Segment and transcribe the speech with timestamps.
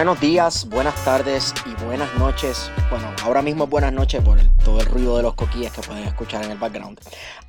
[0.00, 2.72] Buenos días, buenas tardes y buenas noches.
[2.88, 6.04] Bueno, ahora mismo buenas noches por el- todo el ruido de los coquillas que pueden
[6.04, 6.98] escuchar en el background.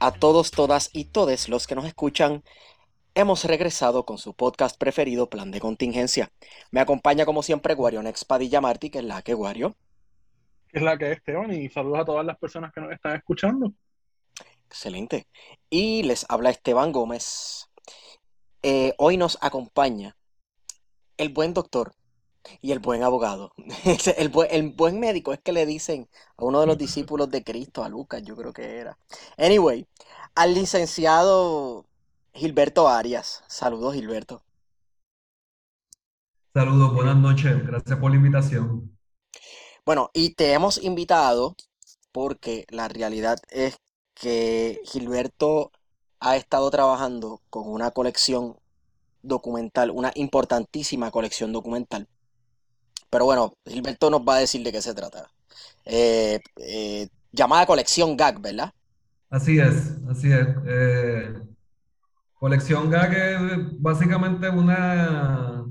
[0.01, 2.43] A todos, todas y todes los que nos escuchan,
[3.15, 6.29] hemos regresado con su podcast preferido, Plan de Contingencia.
[6.71, 9.77] Me acompaña como siempre Guarionex Padilla Martí, que es la que Guario.
[10.73, 13.71] es la que es Esteban, y saludos a todas las personas que nos están escuchando.
[14.65, 15.25] Excelente.
[15.69, 17.69] Y les habla Esteban Gómez.
[18.61, 20.17] Eh, hoy nos acompaña
[21.15, 21.93] el buen doctor
[22.61, 23.53] y el buen abogado.
[24.17, 27.43] El buen, el buen médico es que le dicen a uno de los discípulos de
[27.43, 28.97] Cristo, a Lucas, yo creo que era.
[29.37, 29.87] Anyway,
[30.35, 31.85] al licenciado
[32.33, 33.43] Gilberto Arias.
[33.47, 34.43] Saludos, Gilberto.
[36.53, 38.97] Saludos, buenas noches, gracias por la invitación.
[39.85, 41.55] Bueno, y te hemos invitado
[42.11, 43.77] porque la realidad es
[44.13, 45.71] que Gilberto
[46.19, 48.57] ha estado trabajando con una colección
[49.23, 52.07] documental, una importantísima colección documental.
[53.11, 55.29] Pero bueno, Gilberto nos va a decir de qué se trata.
[55.85, 58.71] Eh, eh, llamada colección GAG, ¿verdad?
[59.29, 60.47] Así es, así es.
[60.65, 61.41] Eh,
[62.35, 65.63] Colección GAG es básicamente una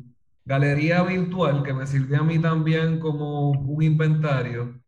[0.44, 4.80] galería virtual que me sirve a mí también como un inventario,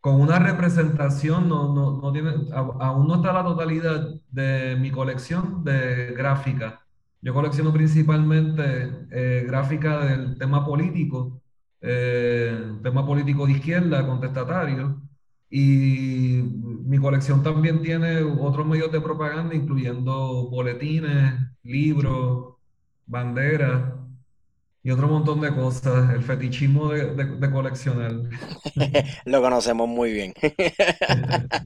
[0.00, 5.64] con una representación, no, no, no tiene, aún no está la totalidad de mi colección
[5.64, 6.80] de gráfica.
[7.20, 9.06] Yo colecciono principalmente
[9.46, 11.41] gráfica del tema político,
[11.82, 15.02] eh, tema político de izquierda, contestatario.
[15.50, 16.42] Y
[16.86, 22.54] mi colección también tiene otros medios de propaganda, incluyendo boletines, libros,
[23.06, 24.01] banderas
[24.82, 26.10] y otro montón de cosas.
[26.14, 28.12] El fetichismo de, de- de coleccionar.
[29.24, 30.34] Lo conocemos muy bien.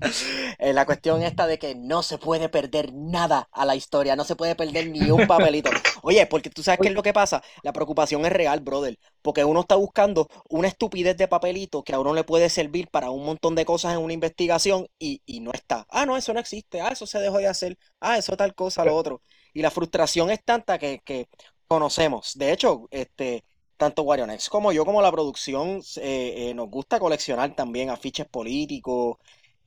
[0.59, 4.25] Eh, La cuestión esta de que no se puede perder nada a la historia, no
[4.25, 5.77] se puede perder ni un papelito.
[6.03, 7.43] Oye, porque tú sabes qué es lo que pasa.
[7.63, 8.99] La preocupación es real, brother.
[9.23, 13.11] Porque uno está buscando una estupidez de papelito que a uno le puede servir para
[13.11, 15.87] un montón de cosas en una investigación y, y no está.
[15.91, 16.81] Ah, no, eso no existe.
[16.81, 17.77] Ah, eso se dejó de hacer.
[18.01, 19.23] Ah, eso tal cosa, lo otro.
[19.53, 21.29] Y la frustración es tanta que, que
[21.69, 22.33] conocemos.
[22.37, 23.45] De hecho, este,
[23.77, 29.19] tanto Guarionex como yo, como la producción, eh, eh, nos gusta coleccionar también afiches políticos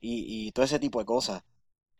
[0.01, 1.43] y, y todo ese tipo de cosas.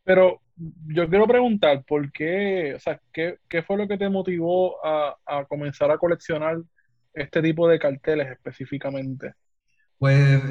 [0.04, 0.42] Pero
[0.88, 5.16] yo quiero preguntar, ¿por qué, o sea, qué, qué fue lo que te motivó a,
[5.26, 6.58] a comenzar a coleccionar
[7.14, 9.34] este tipo de carteles específicamente?
[9.98, 10.42] Pues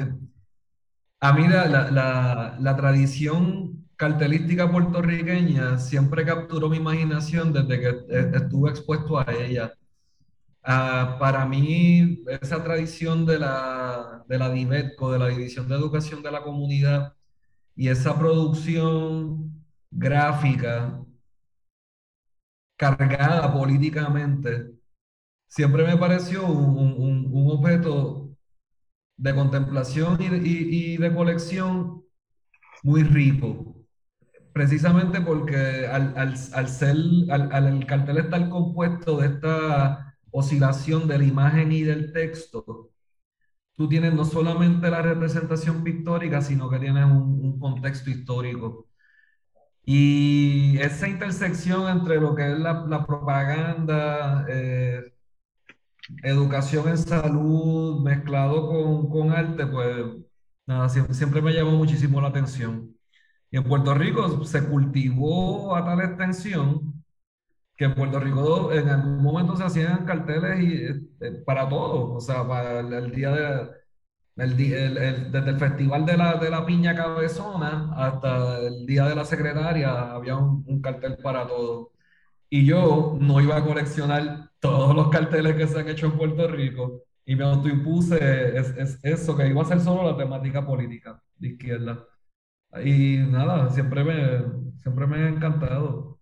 [1.19, 7.89] a mí la, la- la- la tradición cartelística puertorriqueña siempre capturó mi imaginación desde que
[8.37, 9.73] estuve expuesto a ella.
[10.63, 16.23] Ah, para mí, esa tradición de la, de la DIVETCO, de la División de Educación
[16.23, 17.13] de la Comunidad,
[17.75, 21.01] y esa producción gráfica
[22.77, 24.71] cargada políticamente,
[25.47, 28.31] siempre me pareció un, un- un- objeto
[29.17, 32.03] de contemplación y y- y de colección
[32.83, 33.78] muy rico.
[34.59, 36.95] Precisamente porque al, al- al ser,
[37.29, 42.89] al, al el cartel estar compuesto de esta oscilación de la imagen y del texto,
[43.75, 48.87] tú tienes no solamente la representación pictórica, sino que tienes un, un contexto histórico.
[49.85, 55.03] Y esa intersección entre lo que es la, la propaganda, eh,
[56.23, 60.05] educación en salud, mezclado con, con arte, pues
[60.65, 62.95] nada, siempre, siempre me llamó muchísimo la atención.
[63.51, 67.03] Y en Puerto Rico se cultivó a tal extensión
[67.77, 72.21] que en Puerto Rico en algún momento se hacían carteles y, eh, para todo, o
[72.21, 73.69] sea, para el, el día de,
[74.37, 79.05] el el- el- desde el festival de la, de la piña cabezona hasta el día
[79.05, 81.91] de la secretaria había un, un cartel para todo.
[82.49, 86.47] Y yo no iba a coleccionar todos los carteles que se han hecho en Puerto
[86.47, 91.21] Rico y me autoimpuse es, es eso, que iba a ser solo la temática política
[91.37, 92.05] de izquierda.
[92.83, 94.43] Y nada, siempre me,
[94.81, 96.19] siempre me ha encantado.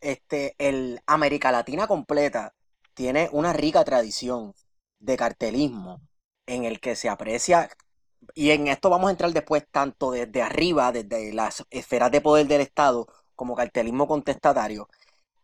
[0.00, 2.52] Este, el América Latina completa
[2.94, 4.54] tiene una rica tradición
[4.98, 6.00] de cartelismo
[6.46, 7.68] en el que se aprecia,
[8.34, 12.46] y en esto vamos a entrar después tanto desde arriba, desde las esferas de poder
[12.46, 14.88] del Estado, como cartelismo contestatario,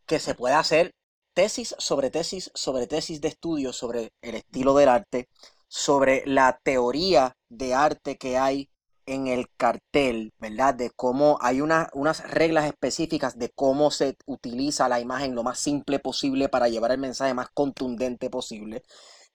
[0.06, 0.94] que se puede hacer
[1.34, 5.28] tesis sobre tesis sobre tesis de estudio sobre el estilo del arte,
[5.68, 8.69] sobre la teoría de arte que hay
[9.10, 10.74] en el cartel, ¿verdad?
[10.74, 15.98] De cómo hay unas reglas específicas de cómo se utiliza la imagen lo más simple
[15.98, 18.84] posible para llevar el mensaje más contundente posible.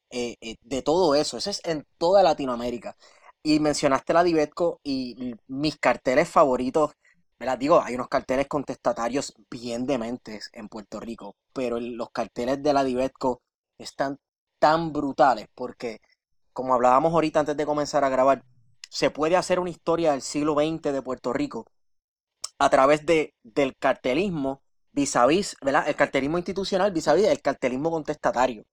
[0.10, 2.95] Eh, eh, de todo eso, eso es en toda Latinoamérica.
[3.44, 6.94] Y mencionaste la Divetco y mis carteles favoritos,
[7.38, 7.57] ¿verdad?
[7.57, 12.83] Digo, hay unos carteles contestatarios bien dementes en Puerto Rico, pero los carteles de la
[12.86, 13.42] Divetco
[13.77, 14.19] están
[14.60, 16.00] tan brutales porque,
[16.54, 18.44] como hablábamos ahorita antes de comenzar a grabar,
[18.89, 21.65] se puede hacer una historia del siglo XX de Puerto Rico
[22.59, 24.61] a través de, del cartelismo
[24.91, 25.87] vis a vis, ¿verdad?
[25.87, 28.65] El cartelismo institucional vis a vis el cartelismo contestatario.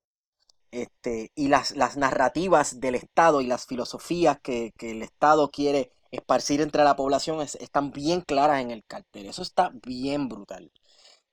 [0.70, 6.62] Este, y las, las narrativas del Estado y las filosofías que, el Estado quiere esparcir
[6.62, 9.26] entre la población están bien claras en el cartel.
[9.26, 10.73] Eso está bien brutal.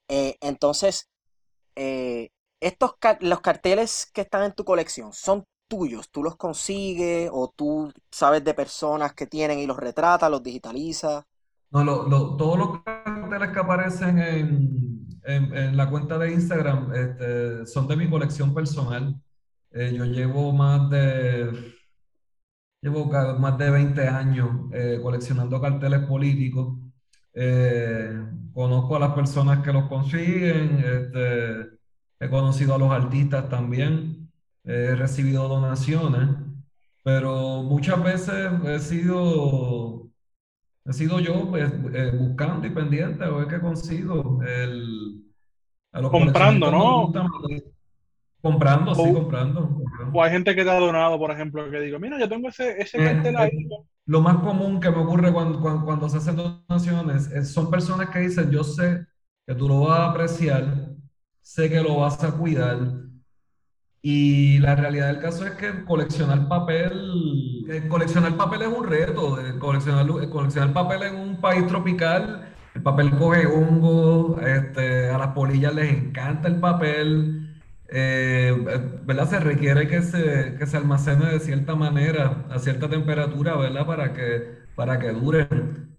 [0.10, 1.08] Eh, entonces,
[1.76, 6.10] eh, estos los carteles que están en tu colección son tuyos?
[6.10, 11.24] ¿Tú los consigues o tú sabes de personas que tienen y los retratas, los digitalizas?
[11.72, 17.88] No, lo, todos los carteles que aparecen en, en, la cuenta de Instagram este, son
[17.88, 19.16] de mi colección personal.
[19.72, 21.76] Eh, yo llevo más de,
[22.82, 23.06] llevo
[23.38, 26.80] más de 20 años eh, coleccionando carteles políticos.
[27.34, 28.20] Eh,
[28.54, 31.70] conozco a las personas que los consiguen, este,
[32.20, 34.19] he conocido a los artistas también
[34.70, 36.30] he recibido donaciones,
[37.04, 40.10] pero muchas veces he sido,
[40.86, 44.42] he sido yo pues, eh, buscando y pendiente a ver qué consigo.
[44.44, 45.24] El,
[45.92, 47.12] comprando, ¿no?
[48.42, 49.82] Comprando, sí, comprando,
[50.14, 52.80] O hay gente que te ha donado, por ejemplo, que digo, mira, yo tengo ese,
[52.80, 53.50] ese eh, cartel ahí.
[53.50, 53.70] Eh,
[54.06, 58.50] lo más común que me ocurre cuando, cuando, se hacen donaciones son personas que dicen,
[58.50, 59.06] yo sé
[59.46, 60.96] que tú lo vas a apreciar,
[61.42, 63.09] sé que lo vas a cuidar,
[64.02, 69.40] y la realidad del caso es que coleccionar papel, eh, coleccionar papel es un reto.
[69.46, 75.18] Eh, coleccionar, eh, coleccionar papel en un país tropical, el papel coge hongo, este, a
[75.18, 77.46] las polillas les encanta el papel,
[79.06, 79.28] ¿verdad?
[79.30, 83.86] Se requiere que se, que se almacene de cierta manera, a cierta temperatura, ¿verdad?
[83.86, 84.44] Para que,
[84.76, 85.48] para que dure.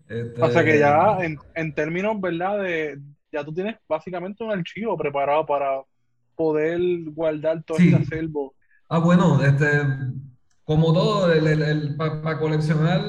[0.09, 2.63] Este, o sea que ya en, en términos, ¿verdad?
[2.63, 2.99] De,
[3.33, 5.83] ya tú tienes básicamente un archivo preparado para
[6.41, 7.89] poder guardar todo sí.
[7.89, 8.55] este acervo.
[8.89, 9.67] Ah, bueno, este,
[10.65, 13.05] como todo, el, para coleccionar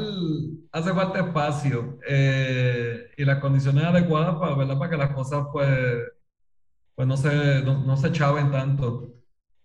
[0.74, 4.78] hace falta espacio eh, y las condiciones adecuadas para, ¿verdad?
[4.78, 5.70] para que las cosas pues,
[6.94, 9.14] pues no, se, no, se chaven tanto.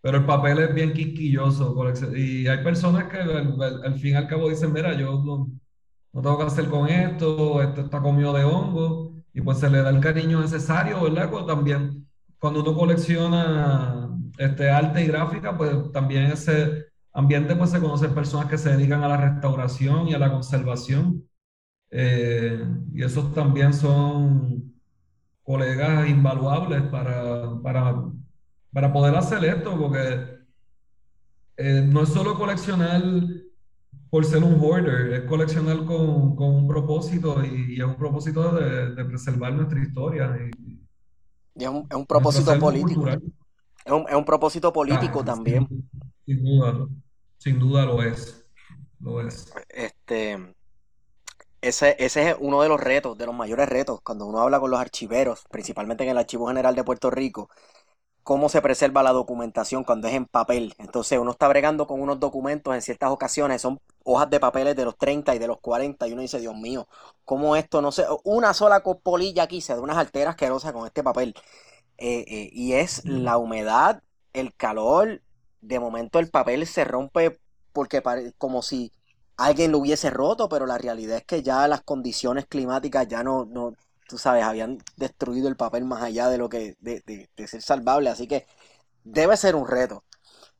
[0.00, 1.74] Pero el papel es bien quisquilloso
[2.14, 5.50] y hay personas que al, fin y al cabo dicen, mira, yo no,
[6.12, 9.82] no tengo que hacer con esto, esto está comido de hongo y pues se le
[9.82, 11.28] da el cariño necesario, ¿verdad?
[11.32, 12.06] Pues también
[12.46, 14.08] cuando uno colecciona
[14.38, 19.02] este, arte y gráfica, pues también ese ambiente pues se conocen personas que se dedican
[19.02, 21.24] a la restauración y a la conservación.
[21.90, 22.64] Eh,
[22.94, 24.72] y esos también son
[25.42, 27.96] colegas invaluables para, para,
[28.72, 30.38] para poder hacer esto, porque
[31.56, 33.02] eh, no es solo coleccionar
[34.08, 38.94] por ser un hoarder, es coleccionar con, con un propósito y, es un propósito de,
[38.94, 40.38] de preservar nuestra historia.
[40.48, 40.65] Y,
[41.58, 43.08] y es un, propósito político.
[43.08, 45.66] Es un, es un, propósito político también.
[46.24, 46.86] Sin, duda,
[47.38, 48.44] sin duda lo es.
[49.00, 49.52] Lo es.
[49.68, 50.54] Este,
[51.60, 54.70] ese, ese es uno de los retos, de los mayores retos, cuando uno habla con
[54.70, 57.48] los archiveros, principalmente en el Archivo General de Puerto Rico,
[58.22, 60.74] cómo se preserva la documentación cuando es en papel.
[60.78, 64.84] Entonces uno está bregando con unos documentos en ciertas ocasiones, son hojas de papeles de
[64.84, 66.88] los 30 y de los 40 y uno dice, Dios mío,
[67.24, 68.06] ¿cómo esto no sé?
[68.24, 71.34] Una sola polilla aquí se da unas alteras asquerosas con este papel.
[71.98, 75.22] Eh, eh, y es la humedad, el calor,
[75.60, 77.40] de momento el papel se rompe
[77.72, 78.02] porque
[78.38, 78.92] como si
[79.36, 83.44] alguien lo hubiese roto, pero la realidad es que ya las condiciones climáticas ya no,
[83.44, 83.74] no,
[84.08, 88.10] tú sabes, habían destruido el papel más allá de lo que, de, de, ser salvable,
[88.10, 88.46] así que
[89.04, 90.04] debe ser un reto.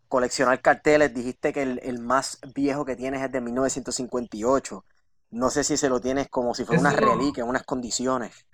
[0.09, 4.85] Coleccionar carteles, dijiste que el, más viejo que tienes es de 1958.
[5.33, 8.47] No sé si se lo tienes como si fuera una reliquia, en unas condiciones.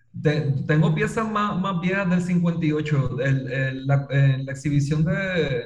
[0.67, 3.21] tengo piezas más, más, viejas del 58.
[3.21, 5.65] El, la, la, exhibición de.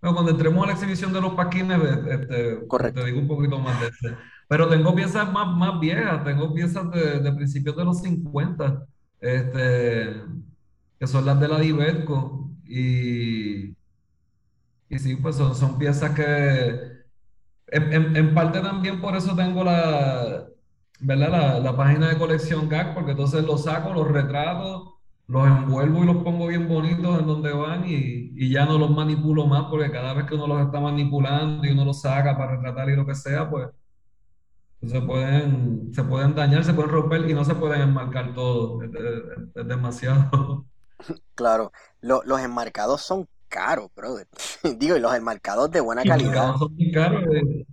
[0.00, 2.56] Bueno, cuando entremos a la exhibición de los paquines, este,
[2.92, 4.16] te digo un poquito más de este.
[4.48, 8.86] Pero tengo piezas más, más viejas, tengo piezas de, de principios de los 50,
[9.20, 10.22] este,
[10.98, 12.50] que son las de la Divetco.
[12.64, 13.74] Y,
[14.88, 16.22] y sí, pues son, son piezas que
[17.68, 20.46] en, en- en parte también por eso tengo la,
[21.00, 21.30] ¿verdad?
[21.30, 26.06] La, la página de colección GAC, porque entonces los saco, los retrato, los envuelvo y
[26.06, 29.90] los pongo bien bonitos en donde van y, y ya no los manipulo más, porque
[29.90, 33.06] cada vez que uno los está manipulando y uno los saca para retratar y lo
[33.06, 33.68] que sea, pues
[34.86, 38.82] se pueden, se pueden dañar, se pueden romper y no se pueden enmarcar todo.
[38.82, 40.66] Es, es- es demasiado.
[41.34, 44.26] Claro, lo- los enmarcados son caros, brother.
[44.78, 46.30] Digo, y los enmarcados de buena Y los calidad.
[46.32, 47.66] mercados son muy caros eh,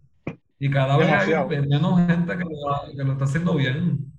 [0.60, 4.14] y cada vez hay menos gente que lo, que lo está haciendo bien.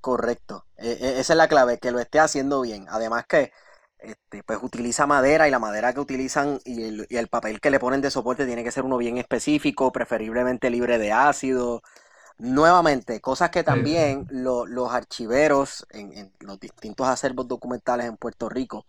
[0.00, 0.66] Correcto.
[0.76, 2.86] E- e- esa es la clave, que lo esté haciendo bien.
[2.88, 3.52] Además que
[3.98, 7.70] este, pues utiliza madera y la madera que utilizan y el, y el papel que
[7.70, 11.82] le ponen de soporte tiene que ser uno bien específico, preferiblemente libre de ácido.
[12.38, 13.64] Nuevamente, cosas que Sí.
[13.66, 18.86] también lo- los archiveros en, en los distintos acervos documentales en Puerto Rico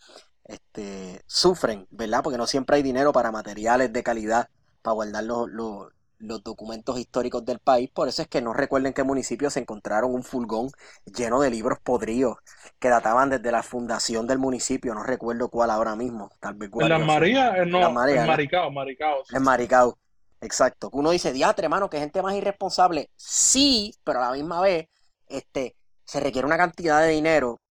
[0.52, 2.24] este, sufren, ¿verdad?
[2.24, 4.50] Porque no siempre hay dinero para materiales de calidad
[4.82, 5.88] para guardar los, los-
[6.20, 7.90] los documentos históricos del país.
[7.92, 10.70] Por eso es que no recuerden qué municipio se encontraron un furgón
[11.06, 12.38] lleno de libros podridos
[12.80, 14.94] que databan desde la fundación del municipio.
[14.94, 16.30] No recuerdo cuál ahora mismo.
[16.40, 18.28] Tal vez En las Marías, eh, En no, Las Marías, en ¿no?
[18.28, 19.24] Maricao, Maricao.
[19.26, 19.36] sí.
[19.36, 19.98] en Maricao.
[20.42, 20.90] Exacto.
[20.94, 23.10] Uno dice, diatre, hermano, que gente más irresponsable.
[23.16, 24.88] Sí, pero a la misma vez,
[25.28, 27.62] este, se requiere una cantidad de dinero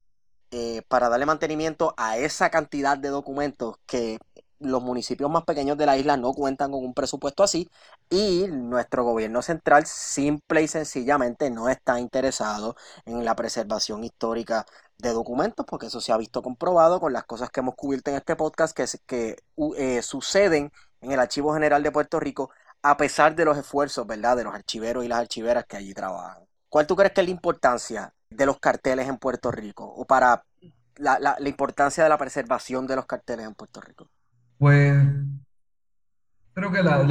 [0.51, 4.19] eh, para darle mantenimiento a esa cantidad de documentos que
[4.61, 7.69] los municipios más pequeños de la isla no cuentan con un presupuesto así
[8.11, 12.77] y nuestro gobierno central simple y sencillamente no está interesado
[13.07, 14.67] en la preservación histórica
[14.99, 18.17] de documentos porque eso se ha visto comprobado con las cosas que hemos cubierto en
[18.17, 19.37] este podcast que, que
[19.79, 22.51] eh, suceden en el Archivo General de Puerto Rico
[22.83, 26.45] a pesar de los esfuerzos, ¿verdad?, de los archiveros y las archiveras que allí trabajan.
[26.69, 30.45] ¿Cuál tú crees que es la importancia de los carteles en Puerto Rico o para
[30.97, 34.09] la, la- importancia de la preservación de los carteles en Puerto Rico?
[34.59, 34.95] Pues
[36.53, 37.03] creo que la,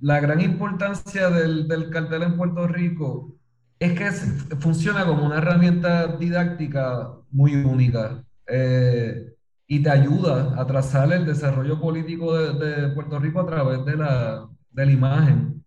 [0.00, 3.34] la- gran importancia del, del cartel en Puerto Rico
[3.78, 4.10] es que
[4.56, 9.34] funciona como una herramienta didáctica muy única eh,
[9.66, 13.96] y te ayuda a trazar el desarrollo político de, de Puerto Rico a través de
[13.96, 15.64] la, de la imagen.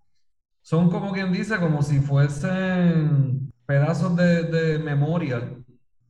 [0.61, 5.41] Son como quien dice, como si fuesen pedazos de, de memoria.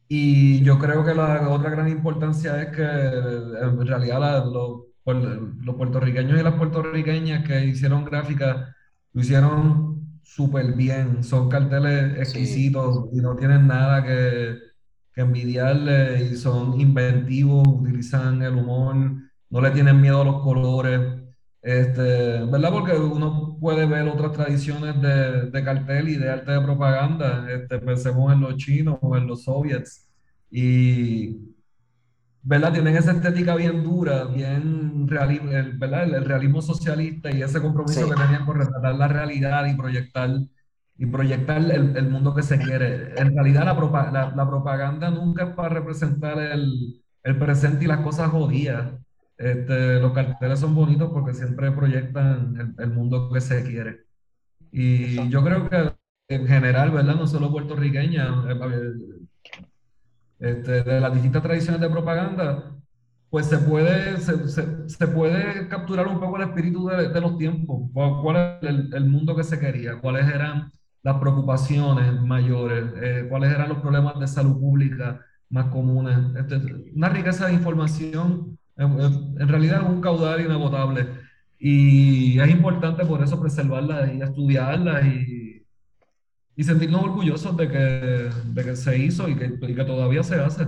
[0.08, 5.76] Y yo creo que la otra gran importancia es que en realidad la- los, los
[5.76, 8.76] puertorriqueños y las puertorriqueñas que hicieron gráfica
[9.14, 11.24] lo hicieron súper bien.
[11.24, 14.58] Son carteles Sí, exquisitos y no tienen nada que,
[15.14, 18.96] que envidiarle y son inventivos, utilizan el humor,
[19.50, 21.19] no le tienen miedo a los colores.
[21.62, 22.72] Este, ¿verdad?
[22.72, 27.46] Porque uno puede ver otras tradiciones de, de cartel y de arte de propaganda.
[27.52, 30.10] Este, pensemos en los chinos o en los soviets.
[30.52, 31.38] Y,
[32.42, 32.74] ¿verdad?
[32.74, 36.04] Tienen esa estética bien dura, bien realismo, el, ¿verdad?
[36.06, 39.76] El, el realismo socialista y ese compromiso sí, que tenían con retratar la realidad y
[39.76, 40.30] proyectar,
[40.98, 43.14] y proyectar el, el mundo que se quiere.
[43.20, 47.88] En realidad la, propa- la, la propaganda nunca es para representar el, el presente y
[47.88, 48.94] las cosas jodidas.
[49.40, 54.02] Este, los carteles son bonitos porque siempre proyectan el, el mundo que se quiere.
[54.72, 55.32] Y Exacto.
[55.32, 55.94] yo creo que
[56.30, 57.16] en general, ¿verdad?
[57.16, 58.56] No solo puertorriqueña, eh,
[60.40, 62.76] este, de las distintas tradiciones de propaganda,
[63.30, 67.38] pues se puede, se, se- se puede capturar un poco el espíritu de, de los
[67.38, 70.72] tiempos, cuál es el, el mundo que se quería, cuáles eran
[71.04, 76.18] las preocupaciones mayores, eh, cuáles eran los problemas de salud pública más comunes.
[76.38, 76.58] Este,
[76.96, 81.08] una riqueza de información, eh, eh, en realidad es un caudal inagotable
[81.60, 85.66] y es importante por eso preservarla y estudiarla y,
[86.56, 90.36] y sentirnos orgullosos de que, de que se hizo y que, y que todavía se
[90.36, 90.68] hace.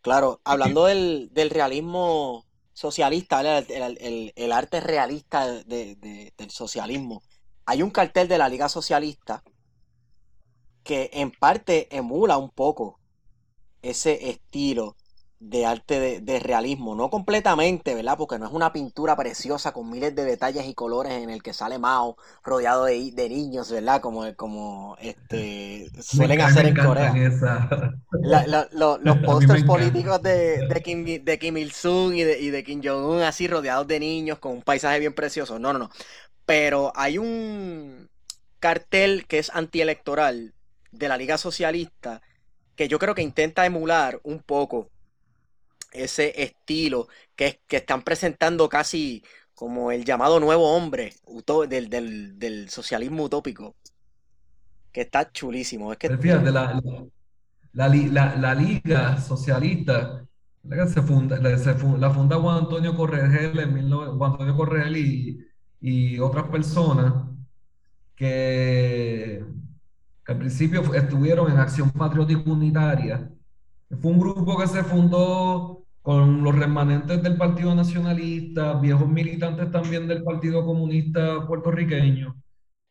[0.00, 0.40] claro.
[0.44, 7.22] Hablando del, del realismo socialista, el, el- el- el arte realista de- de- del socialismo,
[7.64, 9.42] hay un cartel de la Liga Socialista
[10.82, 13.00] que en parte emula un poco
[13.82, 14.96] ese estilo
[15.38, 18.16] de arte de, de realismo, no completamente, ¿verdad?
[18.18, 21.52] Porque no es una pintura preciosa con miles de detalles y colores en el que
[21.54, 24.00] sale Mao rodeado de, de niños, ¿verdad?
[24.00, 27.22] Como, como este, suelen hacer en Corea.
[28.20, 32.50] La- la- lo- los pósters políticos de, de Kim, de Kim Il-sung y de, y
[32.50, 35.58] de Kim Jong-un así rodeados de niños con un paisaje bien precioso.
[35.58, 35.90] No, no, no.
[36.46, 38.10] Pero hay un
[38.60, 40.54] cartel que es antielectoral
[40.92, 42.22] de la Liga Socialista
[42.76, 44.90] que yo creo que intenta emular un poco
[45.92, 49.24] ese estilo que, que están presentando casi
[49.54, 51.14] como el llamado nuevo hombre
[51.66, 53.76] del, del, del socialismo utópico,
[54.92, 55.92] que está chulísimo.
[55.92, 57.06] Es que Fíjate, la, la,
[57.72, 60.26] la li- la- la Liga Socialista
[61.02, 65.38] funda, la, funda Juan Antonio Corregel, en 19 Juan Antonio Corregel y,
[65.80, 67.14] y otras personas
[68.14, 69.44] que,
[70.26, 73.30] al principio estuvieron en Acción Patriótica Unitaria.
[74.00, 80.06] Fue un grupo que se fundó con los remanentes del Partido Nacionalista, viejos militantes también
[80.08, 82.36] del Partido Comunista puertorriqueño,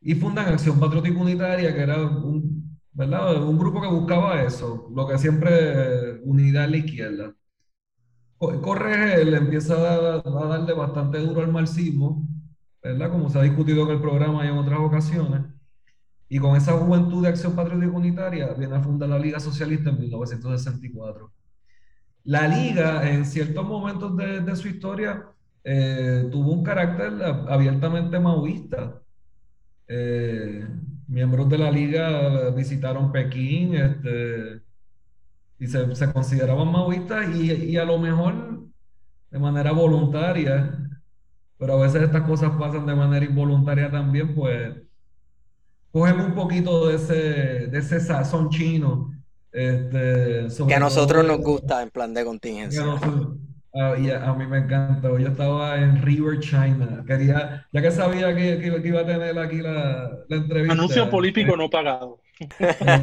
[0.01, 3.43] y fundan Acción Patriótica Unitaria, que era un, ¿verdad?
[3.43, 7.35] un grupo que buscaba eso, lo que siempre unidad en la izquierda.
[8.37, 12.27] Co- Corregel empieza a, a darle bastante duro al marxismo,
[12.83, 13.11] ¿verdad?
[13.11, 15.41] Como se ha discutido en el programa y en otras ocasiones.
[16.27, 19.99] Y con esa juventud de Acción Patriótica Unitaria viene a fundar la Liga Socialista en
[19.99, 21.31] 1964.
[22.23, 25.25] La Liga, en ciertos momentos de, de su historia,
[25.63, 27.13] eh, tuvo un carácter
[27.47, 29.01] abiertamente maoísta.
[29.87, 30.67] Eh,
[31.07, 34.61] miembros de la Liga visitaron Pekín este,
[35.59, 38.65] y se, se consideraban maoístas y, y a lo mejor
[39.29, 40.77] de manera voluntaria,
[41.57, 44.75] pero a veces estas cosas pasan de manera involuntaria también, pues
[45.95, 47.13] cogen un poquito de ese,
[47.67, 49.11] de ese sazón chino.
[49.51, 52.81] Este, sobre que a nosotros todo- nos gusta en plan de contingencia.
[52.83, 53.07] sé.
[53.77, 55.07] Ah, y a, a mí me encanta.
[55.09, 57.03] Yo estaba en River, China.
[57.07, 60.73] Quería, ya que sabía que, que- iba a tener aquí la, la entrevista.
[60.73, 62.19] Anuncio político no pagado.
[62.85, 62.95] A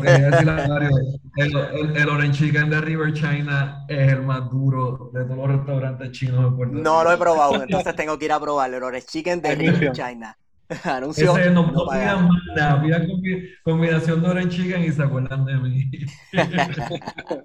[1.37, 5.49] el, el, el orange chicken de River, China es el más duro de todos los
[5.57, 7.25] restaurantes chinos de Puerto No lo he Rico.
[7.25, 8.77] probado, entonces tengo que ir a probarlo.
[8.77, 9.55] El Orange Chicken de.
[9.55, 10.37] River China.
[10.85, 15.02] Anuncio Ese no, no pidan más nada, pidan combi- combinación de orange chicken y se
[15.02, 15.91] acuerdan de mí.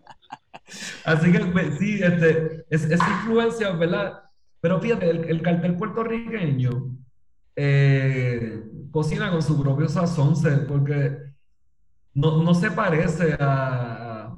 [1.05, 4.21] Así que pues, sí, este, es, esa influencia, ¿verdad?
[4.59, 6.97] Pero fíjate, el, el cartel puertorriqueño
[7.55, 10.33] eh, cocina con su propio sazón,
[10.67, 11.17] porque
[12.13, 14.35] no, no se parece a,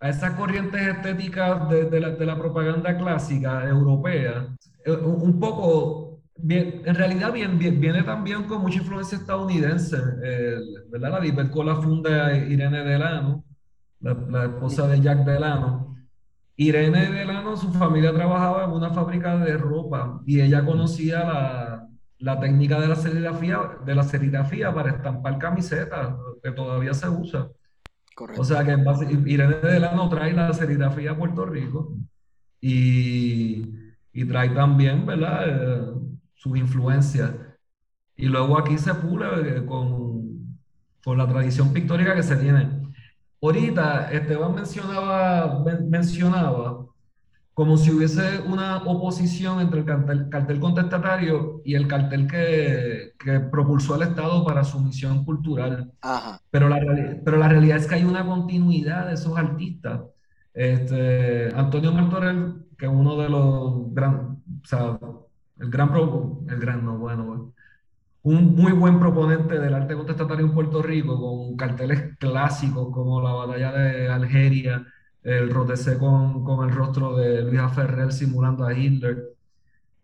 [0.00, 4.48] a esas corrientes estéticas de, de la, de la propaganda clásica europea.
[4.86, 6.09] Eh, un poco,
[6.42, 10.56] bien, en realidad bien, viene también con mucha influencia estadounidense, eh,
[10.90, 11.12] ¿verdad?
[11.12, 13.44] La Liberco la funda Irene Delano,
[14.00, 15.96] la, la esposa de Jack Delano.
[16.56, 22.40] Irene Delano, su familia trabajaba en una fábrica de ropa y ella conocía la, la
[22.40, 27.48] técnica de la serigrafía, de la serigrafía para estampar camisetas, que todavía se usa.
[28.34, 28.44] O Correcto.
[28.44, 28.72] sea que
[29.26, 31.96] Irene Delano trae la serigrafía a Puerto Rico
[32.60, 33.74] y,
[34.12, 35.44] y trae también, ¿verdad?
[35.48, 35.94] Eh,
[36.40, 37.30] sus influencias.
[38.16, 39.26] Y luego aquí se pule
[39.58, 40.56] eh, con,
[41.04, 42.62] con la tradición pictórica que se tiene.
[43.42, 46.86] Ahorita Esteban mencionaba, men- mencionaba
[47.54, 53.40] como si hubiese una oposición entre el cartel, cartel contestatario y el cartel que, que
[53.40, 55.92] propulsó el Estado para su misión cultural.
[56.00, 56.40] Ajá.
[56.50, 60.00] Pero la, reali- pero la realidad es que hay una continuidad de esos artistas.
[60.54, 64.98] Este, Antonio Martorell, que es uno de los gran, o sea,
[65.60, 67.52] el gran, pro- el gran, no, bueno, bueno,
[68.22, 73.32] un muy buen proponente del arte contestatario en Puerto Rico, con carteles clásicos como la
[73.32, 74.86] batalla de Algeria,
[75.22, 79.34] el Rotecé con, con el rostro de Luisa Ferrer simulando a Hitler.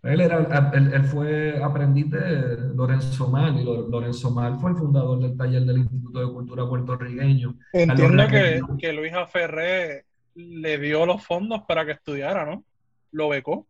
[0.02, 4.76] Él, era, él, él fue aprendiz de Lorenzo Mal y Lo- Lorenzo Mal fue el
[4.76, 7.56] fundador del taller del Instituto de Cultura puertorrigueño.
[7.72, 12.62] Entiendo que, que Luisa Ferré le dio los fondos para que estudiara, ¿no?
[13.10, 13.66] Lo becó.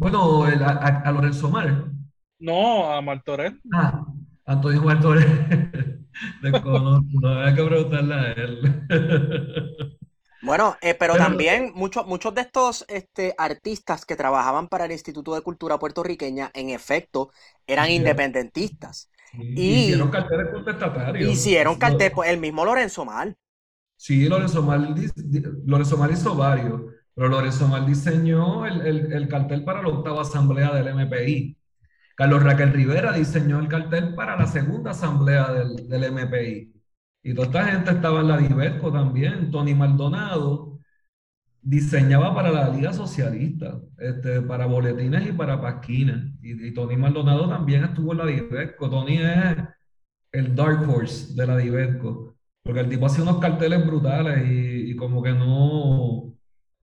[0.00, 1.92] Bueno, el- a, Lorenzo Mal.
[2.38, 3.60] No, a Martorell.
[3.72, 4.04] Ah,
[4.46, 6.06] Antonio Martorell.
[6.42, 8.86] Desconozco, no hay que preguntarle a él.
[10.42, 14.92] Bueno, eh, pero Pero- también muchos, muchos de estos este, artistas que trabajaban para el
[14.92, 17.30] Instituto de Cultura puertorriqueña, en efecto,
[17.66, 17.96] eran Sí.
[17.96, 19.10] independentistas.
[19.54, 21.30] Y Y- hicieron carteles contestatarios.
[21.30, 23.36] Hicieron Lo- cartel, pues, el mismo Lorenzo Mal.
[23.96, 24.94] Sí, Lorenzo Mal,
[25.66, 26.80] Lorenzo Mal hizo varios,
[27.20, 31.58] pero Lorenzo Mal diseñó el, el- el cartel para la octava asamblea del MPI.
[32.16, 36.72] Carlos Raquel Rivera diseñó el cartel para la segunda asamblea del, del MPI.
[37.22, 39.50] Y toda esta gente estaba en la Diverco también.
[39.50, 40.78] Tony Maldonado
[41.62, 46.34] diseñaba para la Liga Socialista, este, para boletines y para pasquines.
[46.42, 48.90] Y, y Tony Maldonado también estuvo en la Diverco.
[48.90, 49.56] Tony es
[50.32, 52.36] el Dark Horse de la Diverco.
[52.62, 56.34] Porque el tipo hace unos carteles brutales y, y como que no,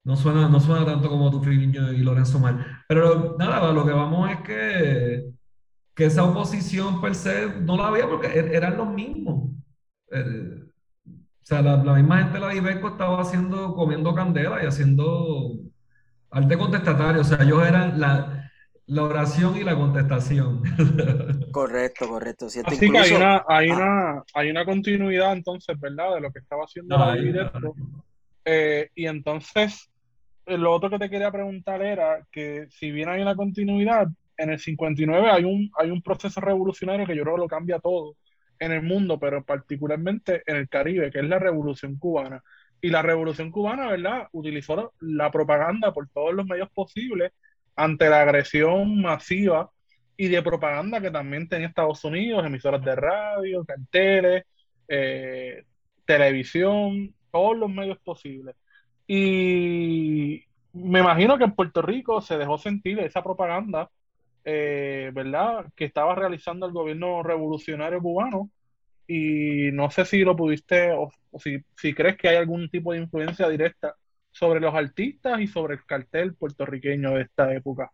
[0.08, 2.66] no suena, no suena tanto como Tufiño y Lorenzo Mal.
[2.88, 5.26] Pero nada, lo que vamos es que,
[5.94, 9.52] que esa oposición per se no la había porque er- eran los mismos.
[10.12, 10.64] Eh,
[11.06, 15.52] o sea, la, la misma gente de la Ibeco estaba haciendo, comiendo candela y haciendo
[16.32, 17.22] arte contestatario.
[17.22, 18.50] O sea, ellos eran la,
[18.86, 20.62] la oración y la contestación.
[21.52, 22.50] Correcto, correcto.
[22.50, 22.72] ¿cierto?
[22.72, 26.16] Así que hay Incluso- una, hay ah, una, hay una continuidad entonces, ¿verdad?
[26.16, 27.74] De lo que estaba haciendo No, la directo.
[28.46, 29.90] Eh, y entonces,
[30.48, 34.08] lo otro que te quería preguntar era que si bien hay una continuidad,
[34.38, 37.80] en el 59 hay un, hay un proceso revolucionario que yo creo que lo cambia
[37.80, 38.16] todo
[38.60, 42.44] en el mundo, pero particularmente en el Caribe, que es la Revolución Cubana.
[42.82, 44.28] Y la Revolución Cubana, ¿verdad?
[44.32, 47.32] Utilizó la propaganda por todos los medios posibles
[47.76, 49.72] ante la agresión masiva
[50.16, 54.44] y de propaganda que también tenía Estados Unidos, emisoras de radio, carteles,
[54.88, 55.64] eh,
[56.06, 58.56] televisión, todos los medios posibles.
[59.08, 60.44] Y
[60.74, 63.90] me imagino que en Puerto Rico se dejó sentir esa propaganda,
[64.44, 68.50] eh, ¿verdad?, que estaba realizando el gobierno revolucionario cubano.
[69.08, 73.48] Y no sé si lo pudiste, o, si, crees que hay algún tipo de influencia
[73.48, 73.96] directa
[74.32, 77.90] sobre los artistas y sobre el cartel puertorriqueño de esta época.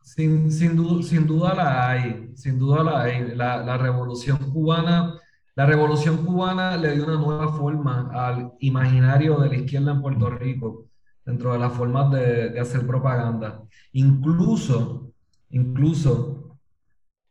[0.00, 3.34] Sin, sin duda, sin duda la hay, sin duda la hay.
[3.34, 5.18] La revolución cubana,
[5.58, 10.30] la revolución cubana le dio una nueva forma al imaginario de la izquierda en Puerto
[10.30, 10.86] Rico,
[11.26, 13.64] dentro de las formas de, de hacer propaganda.
[13.90, 15.10] Incluso,
[15.50, 16.56] incluso,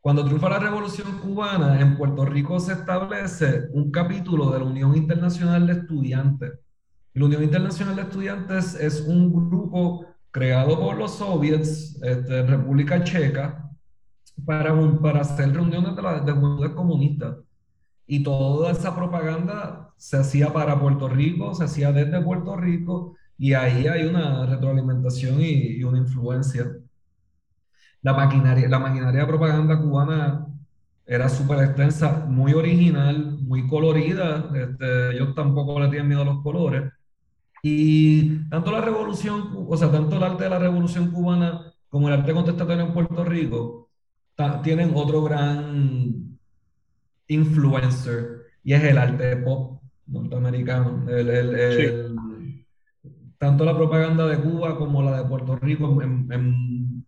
[0.02, 4.98] cuando triunfa la revolución cubana, en Puerto Rico se establece un capítulo de la Unión
[4.98, 6.52] Internacional de Estudiantes.
[7.14, 13.72] La Unión Internacional de Estudiantes es un grupo creado por los soviets este, República Checa
[14.46, 17.47] para, para hacer reuniones de, la, de comunistas.
[18.08, 23.54] Y toda esa propaganda se hacía para Puerto Rico, se hacía desde Puerto Rico, y
[23.54, 26.66] ahí hay una retroalimentación y, una influencia.
[28.02, 30.48] La maquinaria, la maquinaria de propaganda cubana
[31.06, 34.50] era súper extensa, muy original, muy colorida.
[34.56, 36.92] Este, ellos tampoco le tienen miedo a los colores.
[37.64, 42.14] Y tanto la revolución, o sea, tanto el arte de la revolución cubana como el
[42.16, 43.90] arte contestatario en Puerto Rico
[44.64, 46.27] tienen otro gran
[47.28, 51.06] influencer y es el arte pop norteamericano.
[51.10, 52.66] El, el- el-
[53.38, 57.06] tanto la propaganda de Cuba como la de Puerto Rico en, en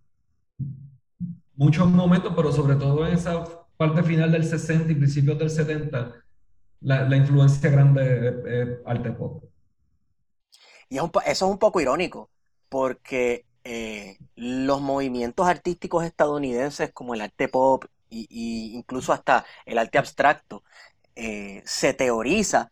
[1.56, 3.44] muchos momentos, pero sobre todo en esa
[3.78, 6.14] parte final del 60 y principios del 70,
[6.82, 9.44] la, la influencia grande es, es arte pop.
[10.90, 12.30] Y es un eso es un poco irónico,
[12.70, 19.98] porque eh, los movimientos artísticos estadounidenses como el arte pop y, incluso hasta el arte
[19.98, 20.63] abstracto,
[21.15, 22.72] eh, se teoriza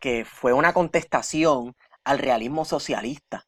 [0.00, 1.74] que fue una contestación
[2.04, 3.46] al realismo socialista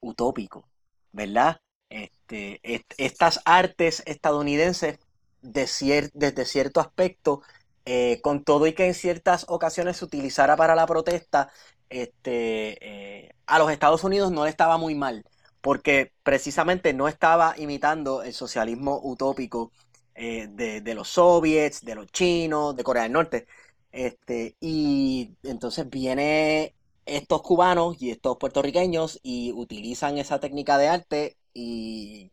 [0.00, 0.68] utópico,
[1.12, 1.60] ¿verdad?
[1.90, 4.98] Este, est- estas artes estadounidenses
[5.42, 7.42] desde cierto aspecto,
[7.84, 11.50] eh, con todo y que en ciertas ocasiones se utilizara para la protesta,
[11.88, 12.78] este,
[13.26, 15.24] eh, a los Estados Unidos no le estaba muy mal,
[15.60, 19.72] porque precisamente no estaba imitando el socialismo utópico
[20.14, 23.46] eh, de, de los soviets, de los chinos, de Corea del Norte.
[23.90, 31.36] Este, y entonces viene estos cubanos y estos puertorriqueños y utilizan esa técnica de arte
[31.54, 32.32] y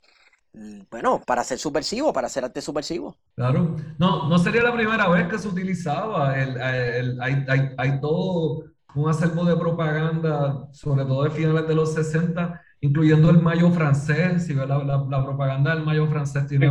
[0.90, 3.18] bueno, para ser subversivo, para hacer arte subversivo.
[3.36, 6.38] Claro, no, no sería la primera vez que se utilizaba.
[6.42, 8.66] El, el- hay, hay- hay todo
[8.96, 14.46] un acervo de propaganda, sobre todo de finales de los 60, incluyendo el mayo francés.
[14.46, 16.70] Si ves la, la- la propaganda del mayo francés tiene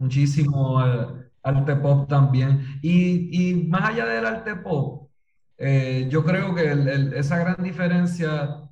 [0.00, 1.06] muchísimo eh,
[1.42, 2.80] arte pop también.
[2.82, 5.10] Y, y más allá del arte pop,
[5.58, 8.62] eh, yo creo que el- el- esa gran diferencia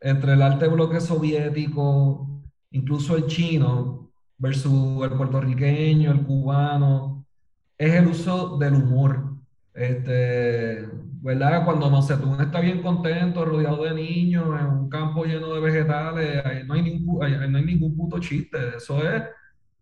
[0.00, 7.26] entre el arte bloque soviético, incluso el chino, versus el puertorriqueño, el cubano,
[7.78, 9.34] es el uso del humor.
[9.74, 10.86] Este,
[11.22, 11.64] ¿verdad?
[11.64, 16.64] Cuando tú está bien contento, rodeado de niños, en un campo lleno de vegetales, ahí
[16.66, 18.58] no hay ningún, ahí no hay ningún puto chiste.
[18.76, 19.22] Eso es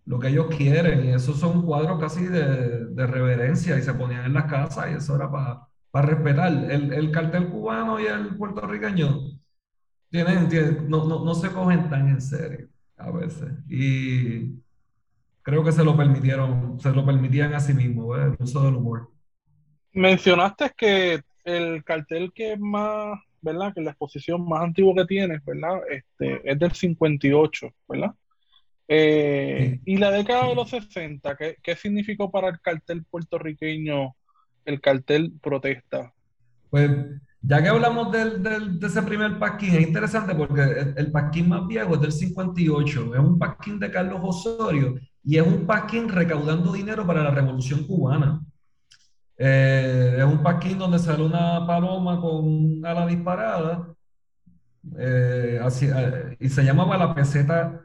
[0.08, 1.06] lo que ellos quieren.
[1.06, 4.94] Y esos son cuadros casi de, de reverencia y se ponían en las casas y
[4.96, 6.52] eso era para respetar.
[6.70, 9.20] El, el cartel cubano y el puertorriqueño
[10.10, 13.50] tienen, tienen- no, no, no se cogen tan en serio a veces.
[13.68, 14.60] Y
[15.42, 19.10] creo que se lo permitieron, se lo permitían a sí mismos, el uso del humor.
[19.92, 23.74] Mencionaste que el cartel que es más, ¿verdad?
[23.74, 25.80] Que la exposición más antigua que tienes, ¿verdad?
[25.90, 28.14] Este, es del 58, ¿verdad?
[28.88, 34.16] Eh, y la década de los 60, ¿qué, qué significó para el cartel puertorriqueño
[34.64, 36.14] el cartel protesta?
[36.70, 36.90] Pues
[37.40, 41.48] ya que hablamos del, del- de ese primer pasquín, es interesante porque el, el pasquín
[41.48, 46.08] más viejo es del 58, es un pasquín de Carlos Osorio y es un pasquín
[46.08, 48.40] recaudando dinero para la Revolución Cubana.
[49.38, 53.94] Eh, es un pasquín donde sale una paloma con ala disparada
[54.98, 57.82] eh, así, eh, y se llamaba la peseta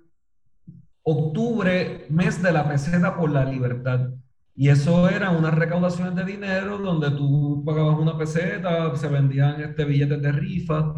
[1.03, 4.09] octubre, mes de la peseta por la libertad.
[4.55, 9.83] Y eso era unas recaudaciones de dinero donde tú pagabas una peseta, se vendían este,
[9.85, 10.93] billetes de rifa.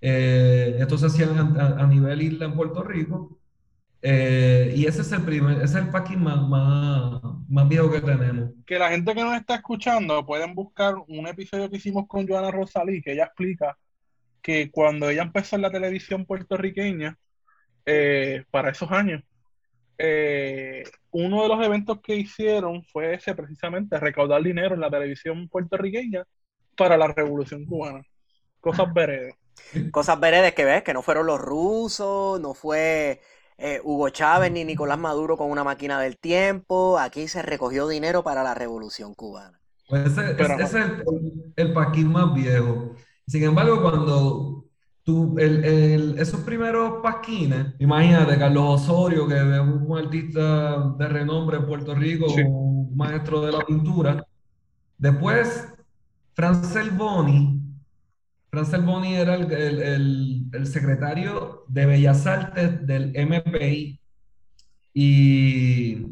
[0.00, 3.38] Eh, esto se hacía a, nivel isla en Puerto Rico.
[4.00, 8.00] Eh, y ese es el primer, ese es el packing más, más, más, viejo que
[8.00, 8.50] tenemos.
[8.64, 12.52] Que la gente que nos está escuchando pueden buscar un episodio que hicimos con Joana
[12.52, 13.76] Rosalí, que ella explica
[14.42, 17.18] que cuando ella empezó en la televisión puertorriqueña,
[17.86, 19.22] eh, para esos años,
[19.98, 25.48] eh, uno de los eventos que hicieron fue ese precisamente, recaudar dinero en la televisión
[25.48, 26.24] puertorriqueña
[26.76, 28.02] para la revolución cubana.
[28.60, 29.34] Cosas veredes.
[29.90, 33.20] Cosas veredes que ves, que no fueron los rusos, no fue
[33.58, 38.22] eh, Hugo Chávez ni Nicolás Maduro con una máquina del tiempo, aquí se recogió dinero
[38.22, 39.60] para la revolución cubana.
[39.88, 42.94] Pues ese, es el, el, paquín más viejo.
[43.26, 44.67] Sin embargo, cuando
[45.38, 51.94] el, esos primeros pasquines, imagínate, Carlos Osorio, que es un artista de renombre en Puerto
[51.94, 54.24] Rico, un maestro de la pintura.
[54.98, 55.68] Después,
[56.34, 57.58] Francel Boni,
[58.50, 64.00] Francel Boni era el, secretario de Bellas Artes del MPI
[64.94, 66.06] y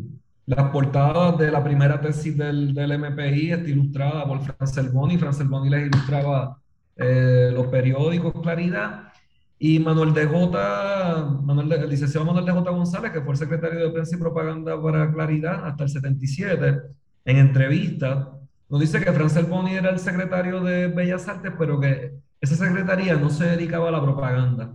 [0.46, 5.18] las portadas de la primera tesis del, del MPI está ilustrada por Francel Boni.
[5.18, 6.58] Francel Boni les ilustraba
[6.96, 9.12] eh, los periódicos Claridad,
[9.58, 12.52] y Manuel de J, Manuel el licenciado Manuel de.
[12.52, 16.82] González, que fue el secretario de Prensa y Propaganda para Claridad hasta el 77,
[17.24, 18.32] en entrevista,
[18.68, 23.14] nos dice que Francel Boni era el secretario de Bellas Artes, pero que esa secretaría
[23.16, 24.74] no se dedicaba a la propaganda.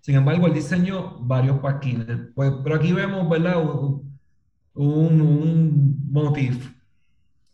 [0.00, 2.06] Sin embargo, él diseñó varios paquines.
[2.34, 3.56] Pues, pero aquí vemos, ¿verdad?
[3.62, 6.72] Un, un motif.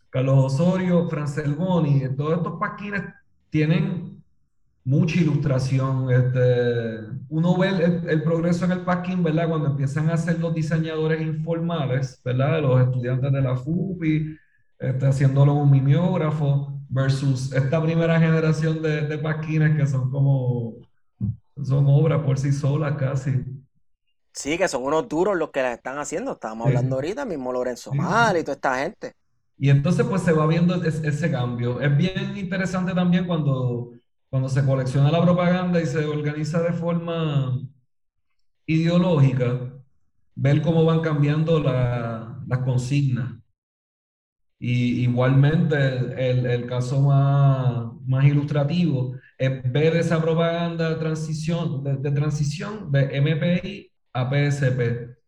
[0.09, 3.03] Carlos Osorio, Francel Boni, todos estos paquines
[3.49, 4.23] tienen
[4.83, 6.11] mucha ilustración.
[6.11, 7.69] Este, uno ve
[8.07, 9.49] el, progreso en el packing, ¿verdad?
[9.49, 12.61] Cuando empiezan a ser los diseñadores informales, ¿verdad?
[12.61, 14.37] Los estudiantes de la FUPI,
[14.79, 20.77] este, haciéndolo un mimeógrafo, versus esta primera generación de, de paquines que son como,
[21.63, 23.45] son obras por sí solas casi.
[24.33, 26.33] Sí, que son unos duros los que la están haciendo.
[26.33, 29.13] Estábamos hablando ahorita, mismo Lorenzo Mal y toda esta gente.
[29.59, 31.81] Y entonces pues se va viendo ese cambio.
[31.81, 33.91] Es bien interesante también cuando,
[34.29, 37.59] cuando se colecciona la propaganda y se organiza de forma
[38.65, 39.73] ideológica,
[40.35, 43.33] ver cómo van cambiando las consignas.
[44.61, 51.95] Y igualmente el, el caso más, más, ilustrativo es ver esa propaganda de transición, de,
[51.97, 55.18] de transición de MPI a PSP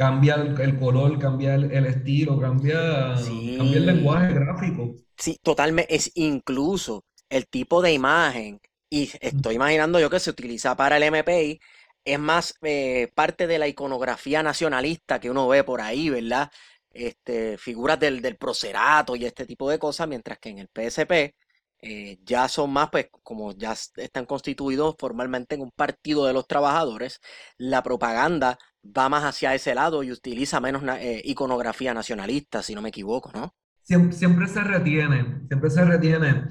[0.00, 4.94] cambia el, color, cambia el, estilo, cambia, cambia, el lenguaje gráfico.
[5.14, 5.94] Sí, totalmente.
[5.94, 11.12] Es incluso el tipo de imagen, y estoy imaginando yo que se utiliza para el
[11.12, 11.60] MPI,
[12.02, 16.50] es más eh, parte de la iconografía nacionalista que uno ve por ahí, ¿verdad?
[16.90, 21.34] Este, figuras del, del procerato y este tipo de cosas, mientras que en el PSP
[21.82, 26.46] eh, ya son más, pues como ya están constituidos formalmente en un partido de los
[26.46, 27.20] trabajadores,
[27.58, 32.82] la propaganda va más hacia ese lado y utiliza menos eh, iconografía nacionalista, si no
[32.82, 33.54] me equivoco, ¿no?
[33.82, 36.44] Siempre, se retiene, siempre se retiene.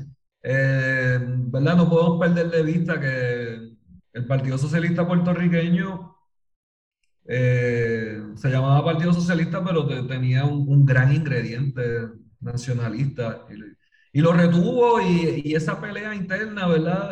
[0.43, 1.77] Eh, ¿Verdad?
[1.77, 3.75] No podemos perder de vista que
[4.13, 6.15] el Partido Socialista puertorriqueño
[7.25, 13.45] se llamaba Partido Socialista, pero tenía un, gran ingrediente nacionalista.
[14.11, 17.11] Y lo retuvo y, esa pelea interna, ¿verdad?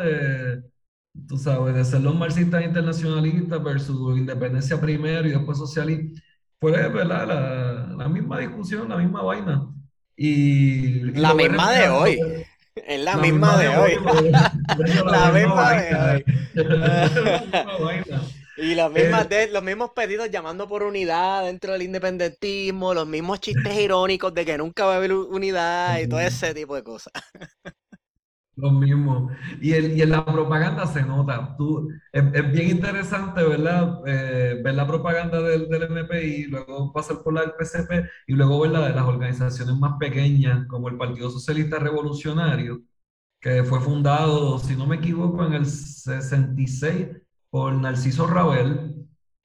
[1.26, 6.20] Tú sabes, de ser los marxistas internacionalistas versus independencia primero y después socialista,
[6.60, 7.96] fue, ¿verdad?
[7.96, 9.68] La, misma discusión, la misma vaina.
[10.16, 12.20] Y, la misma de hoy.
[12.74, 13.92] Es la, misma, de, hoy.
[15.04, 16.24] la, misma de
[17.76, 18.04] hoy.
[18.60, 23.38] Y los mismos, eh, los mismos pedidos llamando por unidad dentro del independentismo, los mismos
[23.38, 27.12] chistes irónicos de que nunca va a haber unidad y todo ese tipo de cosas.
[28.58, 29.30] Lo mismo.
[29.60, 31.54] Y, y en la propaganda se nota.
[31.56, 34.00] Tú, es, bien interesante, ¿verdad?
[34.04, 38.58] Eh, ver la propaganda del, del MPI, luego pasar por la del PCP y luego
[38.60, 42.82] ver la de las organizaciones más pequeñas, como el Partido Socialista Revolucionario,
[43.40, 47.08] que fue fundado, si no me equivoco, en el 66
[47.50, 48.94] por Narciso Ravel.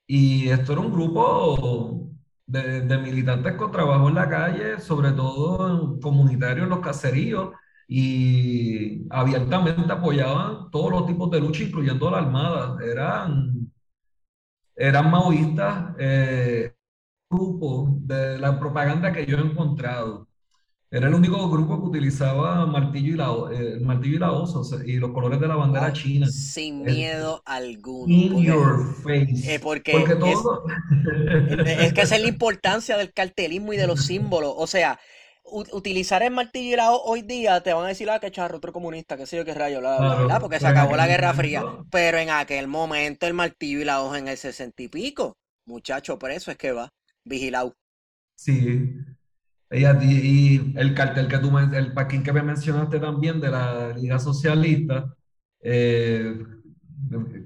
[0.08, 2.10] Y esto era un grupo
[2.48, 7.52] de, de militantes con trabajo en la calle, sobre todo comunitarios en los caseríos,
[7.88, 12.78] y abiertamente apoyaban todos los tipos de lucha, incluyendo la Armada.
[12.86, 13.72] Eran,
[14.76, 16.74] eran maoístas, eh,
[17.30, 20.28] grupo de la propaganda que yo he encontrado.
[20.92, 24.64] Era el único grupo que utilizaba martillo y la, eh, martillo y la osa, o
[24.64, 26.32] sea, y los colores de la bandera Wow, china.
[26.32, 28.96] sin Es miedo alguno, in porque, your
[29.42, 29.60] eh, face.
[29.60, 30.64] porque Porque es, todo.
[31.64, 34.54] es que esa es la importancia del cartelismo y de los símbolos.
[34.58, 35.00] O sea,
[35.46, 38.58] utilizar el martillo y la O hoy día te van a decir, ah, qué charro,
[38.58, 41.64] otro comunista, qué sé yo, qué rayo, bla, bla, porque se acabó la Guerra Fría.
[41.92, 46.18] Pero en aquel momento el martillo y la hoja en el sesenta y pico, muchacho,
[46.18, 46.90] por eso es que va,
[47.24, 47.76] vigilado.
[48.36, 48.96] sí.
[49.76, 55.16] Y, el cartel que tú, el paquín que me mencionaste también de la Liga Socialista,
[55.62, 56.38] eh,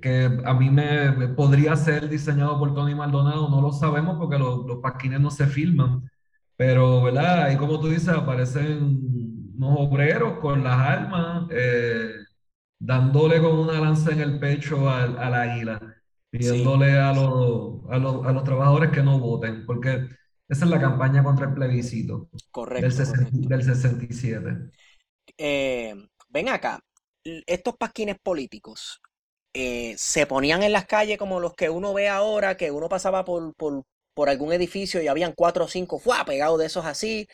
[0.02, 4.38] que a mí me me podría ser diseñado por Tony Maldonado, no lo sabemos porque
[4.38, 6.10] los, los paquines no se filman,
[6.58, 7.52] pero, ¿verdad?
[7.52, 8.82] Y como tú dices, aparecen
[9.58, 12.12] unos obreros con las armas, eh,
[12.80, 15.82] dándole con una lanza en el pecho al, al águila,
[16.40, 20.08] Sí, pidiéndole a los, a los, a los trabajadores que no voten, porque
[20.50, 22.30] esa es la campaña contra el plebiscito
[22.76, 23.50] del, correcto, 60 correcto.
[23.50, 24.72] del 67.
[25.38, 25.96] Eh,
[26.30, 26.80] ven acá,
[27.24, 29.02] estos pasquines políticos
[29.54, 33.26] eh, se ponían en las calles como los que uno ve ahora, que uno pasaba
[33.26, 33.84] por, por,
[34.18, 36.26] por algún edificio y habían cuatro o cinco ¡fua!
[36.26, 37.28] pegados de esos así,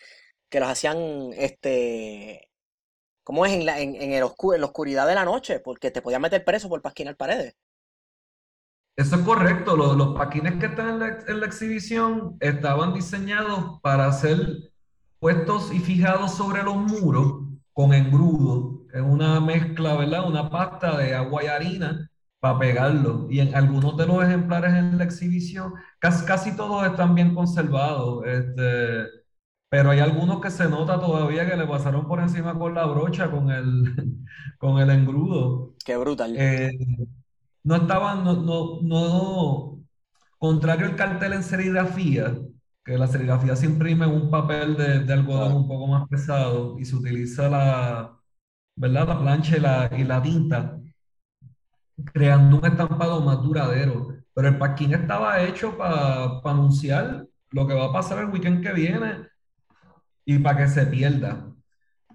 [0.50, 0.98] que los hacían,
[1.38, 2.52] este,
[3.24, 3.54] ¿cómo es?
[3.54, 6.44] En la, en, en el en la oscuridad de la noche, porque te podían meter
[6.44, 7.56] preso por pasquinar paredes.
[8.98, 9.78] Eso es correcto.
[9.78, 14.38] Los, los paquines que están en la, en la exhibición estaban diseñados para ser
[15.20, 18.86] puestos y fijados sobre los muros con engrudo.
[18.94, 20.28] Es una mezcla, ¿verdad?
[20.28, 22.12] Una pasta de agua y harina
[22.44, 23.28] para pegarlo.
[23.32, 28.26] Y en algunos de los ejemplares en la exhibición, casi, casi todos están bien conservados.
[28.28, 29.06] Este,
[29.70, 33.32] pero hay algunos que se nota todavía que le pasaron por encima con la brocha,
[33.32, 33.96] con el,
[34.60, 35.76] con el engrudo.
[35.86, 36.36] Qué brutal.
[36.38, 36.72] Eh,
[37.64, 39.80] no estaban, no, no, no,
[40.40, 42.36] contrario al cartel en serigrafía,
[42.86, 46.78] que la serigrafía se imprime en un papel de, de algodón un poco más pesado
[46.80, 48.18] y se utiliza la,
[48.76, 49.08] ¿verdad?
[49.10, 50.80] La plancha y la, y la tinta,
[52.12, 54.10] creando un estampado más duradero.
[54.34, 58.74] Pero el pasquín estaba hecho para anunciar lo que va a pasar el weekend que
[58.74, 59.28] viene
[60.26, 61.52] y para que se pierda.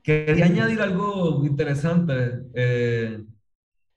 [0.02, 2.42] Quería añadir algo interesante.
[2.54, 3.24] eh,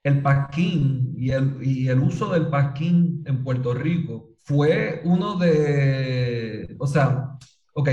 [0.04, 6.76] el pasquín y el, y el uso del pasquín en Puerto Rico fue uno de,
[6.80, 7.38] o sea,
[7.74, 7.89] ok,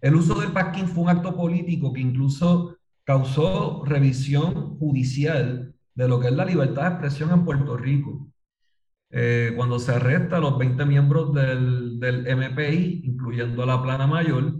[0.00, 6.20] el uso del pasquín fue un acto político que incluso causó revisión judicial de lo
[6.20, 8.28] que es la libertad de expresión en Puerto Rico.
[9.10, 14.06] Eh, cuando se arresta a los 20 miembros del, del MPI, incluyendo a la Plana
[14.06, 14.54] Mayor,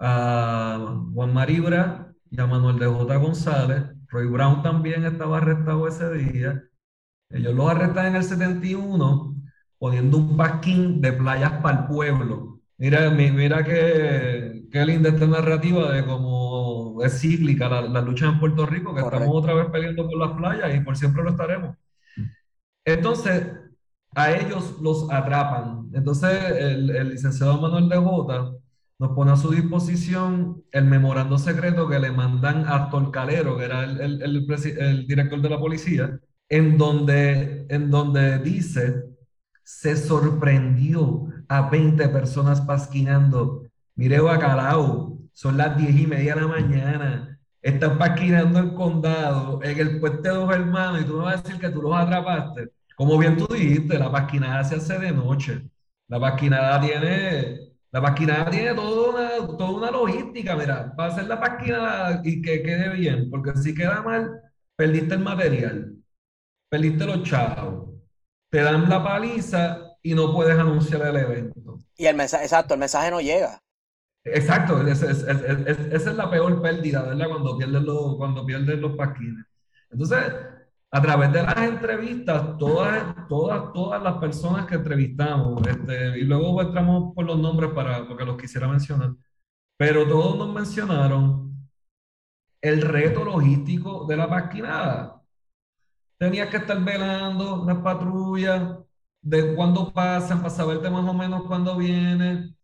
[0.00, 3.16] a Juan Maribra y a Manuel de J.
[3.16, 3.84] González.
[4.08, 6.62] Roy Brown también estaba arrestado ese día.
[7.30, 9.36] Ellos los arrestan en el 71
[9.78, 12.60] poniendo un pasquín de playas para el pueblo.
[12.78, 16.35] Mira, mi- mira qué, qué linda esta narrativa de cómo
[17.04, 19.38] es cíclica la, la lucha en Puerto Rico, que estamos Correcto.
[19.38, 21.76] otra vez peleando por las playas y por siempre lo estaremos.
[22.84, 23.44] Entonces,
[24.14, 25.90] a ellos los atrapan.
[25.92, 28.52] Entonces, el, el licenciado Manuel de Jota
[28.98, 33.64] nos pone a su disposición el memorando secreto que le mandan a Astor Calero, que
[33.64, 39.04] era el, el- el el director de la policía, en donde, en donde dice,
[39.64, 43.64] se sorprendió a 20 personas pasquinando.
[43.96, 47.38] Mire, Bacalao, son las 10 y media de la mañana.
[47.60, 51.42] Están pasquinando en condado, en el puente de dos hermanos, y tú me vas a
[51.42, 52.70] decir que tú los atrapaste.
[52.96, 55.60] Como bien tú dijiste, la pasquinada se hace de noche.
[56.08, 57.58] La pasquinada tiene,
[57.92, 62.62] la pasquinada tiene toda una, toda una logística, mira, para hacer la pasquinada y que
[62.62, 64.40] quede bien, porque si queda mal,
[64.74, 65.96] perdiste el material,
[66.70, 67.90] perdiste los chavos,
[68.50, 71.78] te dan la paliza y no puedes anunciar el evento.
[71.94, 73.60] Y el mensaje, exacto, el mensaje no llega.
[74.26, 77.28] Exacto, es- es- es- es- esa es la peor pérdida, ¿verdad?
[77.28, 79.44] Cuando pierdes los, cuando pierdes los pasquines.
[79.90, 80.18] Entonces,
[80.90, 86.60] a través de las entrevistas, todas, todas, todas las personas que entrevistamos, este, y luego
[86.60, 89.12] entramos por los nombres para, porque los quisiera mencionar,
[89.78, 91.54] pero todos nos mencionaron
[92.60, 95.22] el reto logístico de la pasquinada.
[96.18, 98.78] Tenías que estar velando las patrullas,
[99.22, 102.55] de cuándo pasan, para saberte más o menos cuándo vienen.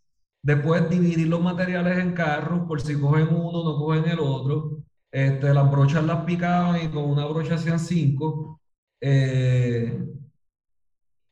[0.42, 4.79] Después dividir los materiales en carros, por si cogen uno, no cogen el otro.
[5.10, 8.60] Este, las brochas las picaban y con una brocha hacían cinco.
[9.00, 9.98] Eh,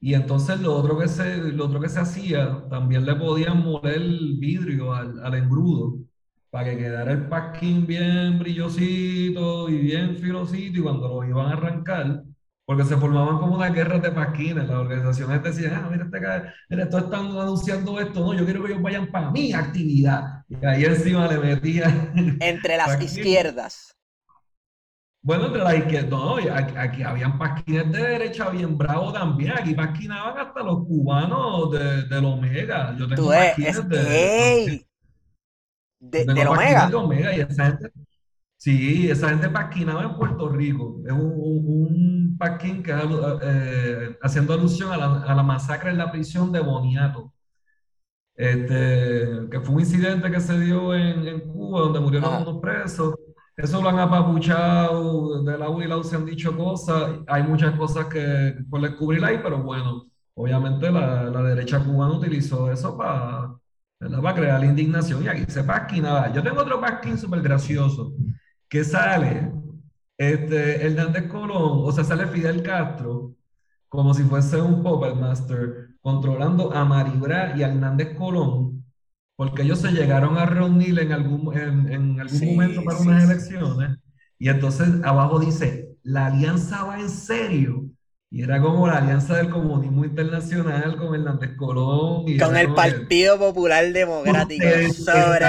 [0.01, 4.01] y entonces lo otro que se, lo otro que se hacía, también le podían moler
[4.39, 5.99] vidrio al, al engrudo
[6.51, 11.53] para que quedara el pasquín bien brillosito y bien filosito y cuando lo iban a
[11.53, 12.25] arrancar,
[12.71, 14.69] porque se formaban como unas guerras de pasquines.
[14.69, 16.21] Las organizaciones decían, ah, mira, este
[16.69, 20.45] mira, estos están anunciando esto, no, yo quiero que ellos vayan para mi actividad.
[20.49, 22.13] Y ahí encima le metían.
[22.41, 23.97] Entre las izquierdas.
[25.21, 29.53] Bueno, entre las izquierdas, no, aquí, aquí, habían pasquines de derecha bien bravo también.
[29.59, 32.95] Aquí pasquinaban hasta los cubanos de, del Omega.
[32.97, 34.87] Yo tengo pasquines de, de,
[35.99, 36.87] de, del Omega.
[36.87, 37.93] De Omega y esa gente,
[38.61, 41.01] Sí, esa gente pasquinaba en Puerto Rico.
[41.07, 42.93] Es un, un, pasquín que
[43.43, 47.33] eh, haciendo alusión a la, a la, masacre en la prisión de Boniato.
[48.37, 52.39] Este, que fue un incidente que se dio en, en Cuba donde murieron ah.
[52.41, 53.15] unos presos.
[53.57, 57.21] Eso lo han apapuchado, de la U y la U se han dicho cosas.
[57.29, 62.71] Hay muchas cosas que por descubrir ahí, pero bueno, obviamente la, la derecha cubana utilizó
[62.71, 63.55] eso para,
[63.99, 66.31] para crear la indignación y aquí se pasquinaba.
[66.33, 68.13] Yo tengo otro pasquín súper gracioso
[68.71, 69.53] que sale
[70.17, 73.35] este, Hernández Colón, o sea, sale Fidel Castro,
[73.89, 78.85] como si fuese un Puppet Master, controlando a Maribra y a Hernández Colón,
[79.37, 83.99] porque ellos se llegaron a reunir en algún, en, algún momento para unas elecciones,
[84.39, 87.87] y entonces abajo dice, la alianza va en serio.
[88.33, 92.29] Y era como la alianza del comunismo internacional con Hernández Colón.
[92.29, 94.65] Y con el Partido Popular Democrático.
[94.65, 95.43] están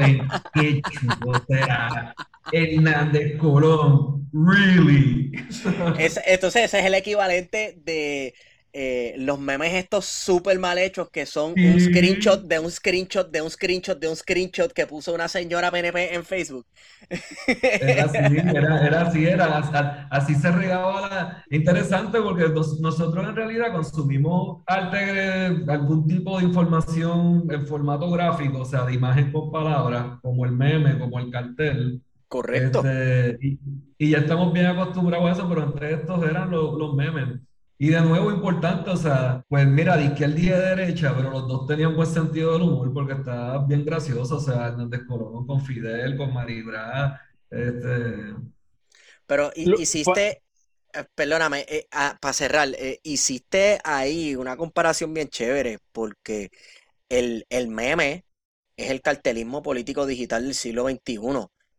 [0.00, 2.14] en quechua, o sea,
[2.50, 5.30] Hernández Colón, really.
[6.26, 8.34] entonces ese es el equivalente de
[8.74, 13.42] eh, los memes estos súper mal hechos que son un screenshot de un screenshot de
[13.42, 16.64] un screenshot de un screenshot que puso una señora PNP en Facebook.
[17.46, 21.44] Era así, era, así, era, así se regaba la...
[21.50, 22.44] Interesante porque
[22.80, 28.94] nosotros en realidad consumimos arte, algún tipo de información en formato gráfico, o sea, de
[28.94, 32.00] imagen con palabras, como el meme, como el cartel.
[32.26, 32.78] Correcto.
[32.78, 33.58] Este,
[33.98, 37.40] y, ya estamos bien acostumbrados a eso, pero entre estos eran los, los memes.
[37.82, 41.48] Y de nuevo, importante, o sea, pues mira, dije el día de derecha, pero los
[41.48, 45.60] dos tenían buen sentido del humor porque está bien gracioso, o sea, Hernández Colón con
[45.60, 47.20] Fidel, con Maribra,
[47.50, 48.36] este...
[49.26, 50.42] Pero hiciste,
[50.92, 56.52] eh, perdóname, eh, ah, para cerrar, eh, hiciste ahí una comparación bien chévere porque
[57.08, 58.24] el, el meme
[58.76, 61.18] es el cartelismo político digital del siglo XXI.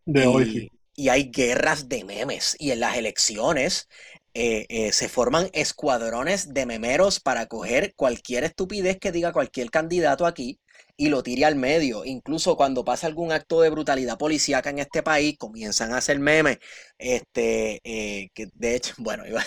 [0.03, 2.55] De hoy, y hay guerras de memes.
[2.59, 3.87] Y en las elecciones
[4.35, 10.25] eh, eh, se forman escuadrones de memeros para coger cualquier estupidez que diga cualquier candidato
[10.25, 10.59] aquí
[10.97, 12.03] y lo tire al medio.
[12.03, 16.57] Incluso cuando pasa algún acto de brutalidad policíaca en este país, comienzan a hacer memes.
[16.97, 19.41] Este, eh, que de hecho, bueno, iba,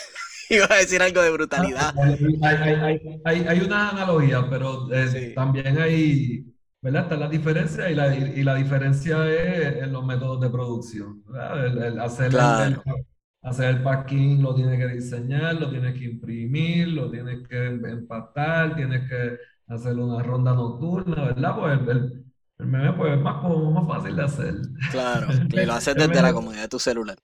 [0.71, 1.93] a decir algo de brutalidad.
[3.25, 4.89] Hay, una analogía, pero
[5.35, 6.45] también hay,
[6.81, 7.03] ¿verdad?
[7.03, 11.25] Está la diferencia y la, y la diferencia es en los métodos de producción.
[11.75, 12.33] El, hacer
[13.43, 18.75] hacer el packing, lo tienes que diseñar, lo tienes que imprimir, lo tienes que empatar,
[18.75, 21.57] tienes que hacer una ronda nocturna, ¿verdad?
[21.57, 22.25] Pues el,
[22.67, 24.55] meme pues, es más, más fácil de hacer.
[24.91, 27.19] Claro, y lo haces desde la comodidad de tu celular.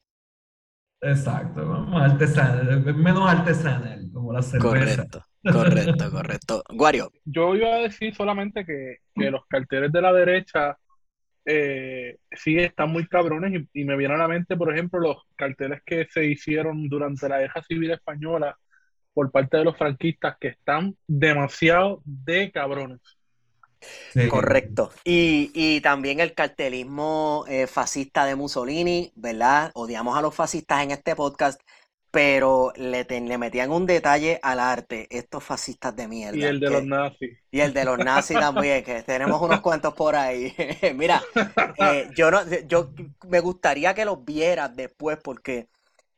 [1.00, 4.68] Exacto, más artesanal, menos artesanal, como la cerveza.
[4.68, 6.62] Correcto, correcto, correcto.
[6.72, 7.10] Guario.
[7.24, 10.78] Yo iba a decir solamente que, que los carteles de la derecha
[11.44, 15.82] eh, sí están muy cabrones y, me viene a la mente, por ejemplo, los carteles
[15.84, 18.56] que se hicieron durante la guerra civil española
[19.12, 23.00] por parte de los franquistas que están demasiado de cabrones.
[24.30, 24.92] Correcto.
[25.04, 29.72] Y, también el cartelismo eh, fascista de Mussolini, ¿verdad?
[29.74, 31.60] Odiamos a los fascistas en este podcast,
[32.12, 36.36] pero le, le, metían un detalle al arte, estos fascistas de mierda.
[36.36, 37.38] Y el de los nazis.
[37.50, 40.54] Y el de los nazis también, que tenemos unos cuantos por ahí.
[40.94, 41.22] Mira,
[41.78, 42.90] eh, yo no, yo
[43.28, 45.68] me gustaría que los vieras después, porque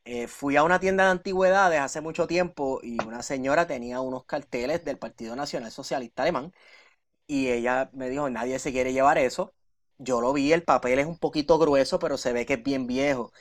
[0.03, 4.25] eh, fui a una tienda de antigüedades hace mucho tiempo y una señora tenía unos
[4.25, 6.53] carteles del Partido Nacional Socialista Alemán
[7.27, 9.53] y ella me dijo, nadie se quiere llevar eso.
[9.97, 12.85] Yo lo vi, el papel es un poquito grueso, pero se ve que es bien
[12.87, 13.31] viejo.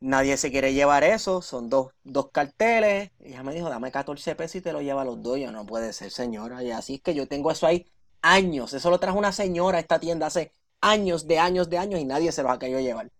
[0.00, 3.10] Nadie se quiere llevar eso, son dos, dos carteles.
[3.20, 5.38] Ella me dijo, dame 14 pesos y te lo lleva a los dos.
[5.38, 6.62] Yo no puede ser, señora.
[6.62, 7.86] Y así es que yo tengo eso ahí
[8.22, 8.74] años.
[8.74, 12.04] Eso lo trajo una señora a esta tienda hace años, de años, de años y
[12.04, 13.10] nadie se lo ha querido llevar.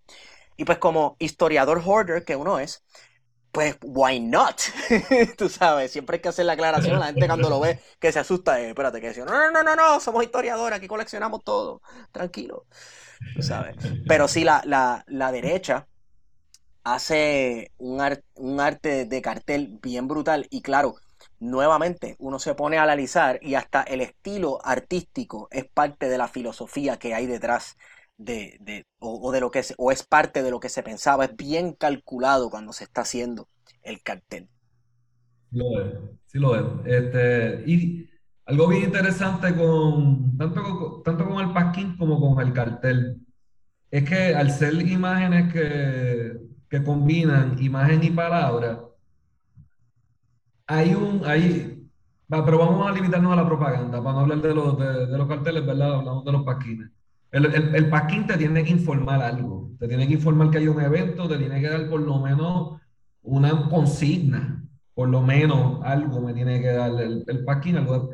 [0.57, 2.85] Y pues como historiador hoarder que uno es,
[3.53, 4.61] pues why not?
[5.39, 6.99] Tú sabes, siempre hay que hacer la aclaración.
[7.01, 9.63] La gente cuando lo ve que se asusta, eh, espérate, que dice, no, no, no,
[9.63, 11.83] no, no, somos historiadores, aquí coleccionamos todo.
[12.13, 12.67] Tranquilo.
[13.33, 13.77] Tú sabes.
[14.07, 15.89] Pero sí, la, la, la derecha
[16.87, 18.01] hace un,
[18.37, 20.95] un arte de cartel bien brutal y claro,
[21.41, 26.29] nuevamente uno se pone a analizar y hasta el estilo artístico es parte de la
[26.29, 27.77] filosofía que hay detrás
[28.17, 31.37] de, de o, de lo que o es parte de lo que se pensaba, es
[31.37, 33.49] bien calculado cuando se está haciendo
[33.83, 34.49] el cartel.
[35.51, 35.95] Lo es,
[36.27, 36.87] sí lo es.
[36.87, 38.09] Este, y
[38.45, 43.21] algo bien interesante con tanto, con, tanto con el pasquín como con el cartel
[43.91, 48.83] es que al ser imágenes que, que combinan imagen y palabra,
[50.67, 51.89] hay un, hay,
[52.29, 55.29] pero vamos a limitarnos a la propaganda, para no hablar de los, de, de los
[55.29, 55.95] carteles, ¿verdad?
[55.95, 56.91] Hablamos de los pasquines.
[57.31, 60.69] El, el, el pasquín te tiene que informar algo, te tiene que informar que hay
[60.69, 62.81] un evento, te tiene que dar por lo menos
[63.23, 64.65] una consigna,
[64.95, 67.77] por lo menos algo me tiene que dar el, el pasquín.
[67.77, 68.11] Algo.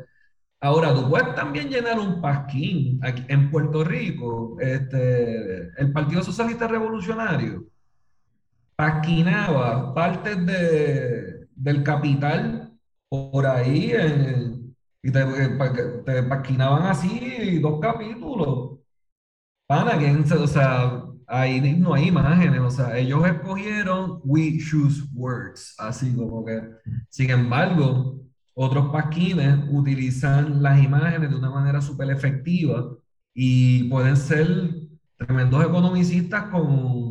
[0.59, 4.57] Ahora, tú puedes también llenar un pasquín aquí en Puerto Rico.
[4.59, 7.65] Este, el Partido Socialista Revolucionario
[8.75, 12.73] pasquinaba partes de, del capital
[13.09, 15.25] por ahí en, y te,
[16.05, 18.79] te pasquinaban así dos capítulos.
[19.67, 25.75] Pana, que, o sea, ahí no hay imágenes, o sea, ellos escogieron we choose words,
[25.77, 26.61] así como que,
[27.09, 28.19] sin embargo,
[28.53, 32.95] otros pasquines utilizan las imágenes de una manera súper efectiva
[33.33, 34.47] y pueden ser
[35.17, 37.02] tremendos economicistas con,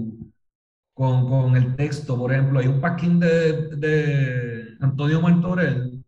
[0.94, 2.18] con, con, el texto.
[2.18, 6.04] Por ejemplo, hay un pasquín de, de Antonio Martorell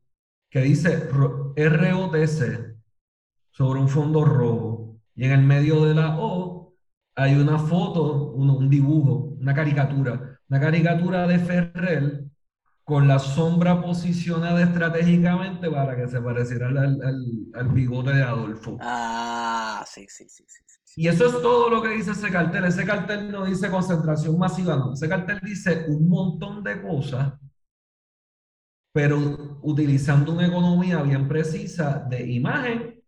[0.50, 2.76] que dice ROTC
[3.50, 6.74] sobre un fondo rojo y en el medio de la O
[7.16, 12.23] hay una foto, un, un dibujo, una caricatura, una caricatura de Ferrer
[12.84, 17.00] con la sombra posicionada estratégicamente para que se pareciera al, al,
[17.54, 18.76] al, bigote de Adolfo.
[18.80, 20.62] Ah, sí, sí, sí, sí.
[20.96, 22.64] Y eso es todo lo que dice ese cartel.
[22.64, 24.92] Ese cartel no dice concentración masiva, no.
[24.92, 27.32] Ese cartel dice un montón de cosas,
[28.92, 33.02] pero utilizando una economía bien precisa de imagen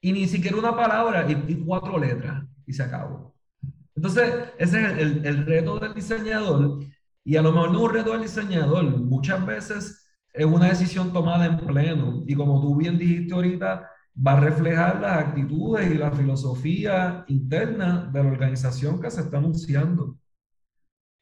[0.00, 3.34] y ni siquiera una palabra y, y cuatro letras y se acabó.
[3.94, 6.80] Entonces, ese es el, el reto del diseñador
[7.28, 11.12] y a lo mejor no es un reto del diseñador, muchas veces es una decisión
[11.12, 12.24] tomada en pleno.
[12.26, 13.86] Y como tú bien dijiste ahorita,
[14.26, 19.36] va a reflejar las actitudes y la filosofía interna de la organización que se está
[19.36, 20.16] anunciando.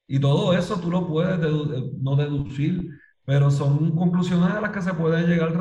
[0.07, 2.89] Y todo eso tú lo puedes dedu no deducir,
[3.25, 5.55] pero son conclusiones a las que se puede llegar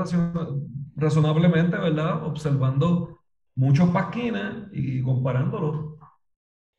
[0.95, 2.23] razonablemente, ¿verdad?
[2.23, 3.19] Observando
[3.55, 5.94] muchos pasquines y comparándolos.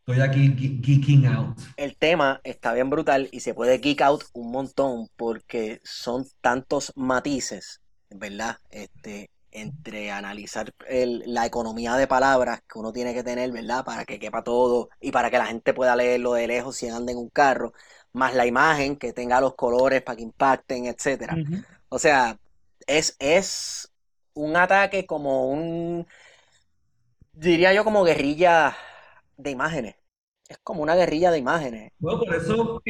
[0.06, 1.58] Estoy aquí geeking out.
[1.76, 6.92] El tema está bien brutal y se puede geek out un montón porque son tantos
[6.94, 7.80] matices,
[8.10, 8.58] ¿verdad?
[8.70, 13.84] Este, entre analizar el, la economía de palabras que uno tiene que tener, ¿verdad?
[13.84, 17.10] Para que quepa todo y para que la gente pueda leerlo de lejos si anda
[17.10, 17.72] en un carro,
[18.12, 21.34] más la imagen que tenga los colores para que impacten, etcétera.
[21.34, 21.64] Uh -huh.
[21.88, 22.38] O sea,
[22.86, 23.90] es, es
[24.34, 26.06] un ataque como un,
[27.32, 28.76] diría yo como guerrilla
[29.36, 29.96] de imágenes.
[30.48, 31.92] Es como una guerrilla de imágenes.
[31.98, 32.82] Bueno, por eso,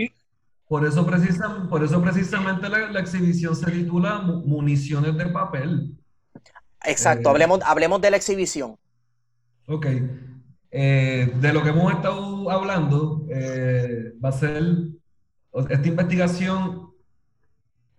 [0.68, 5.96] por eso, precisa, por eso precisamente la, la exhibición se titula Municiones de papel.
[6.84, 8.76] Exacto, eh, hablemos, hablemos de la exhibición.
[9.66, 9.86] Ok.
[10.70, 14.62] Eh, de lo que hemos estado hablando, eh, va a ser
[15.70, 16.90] esta investigación,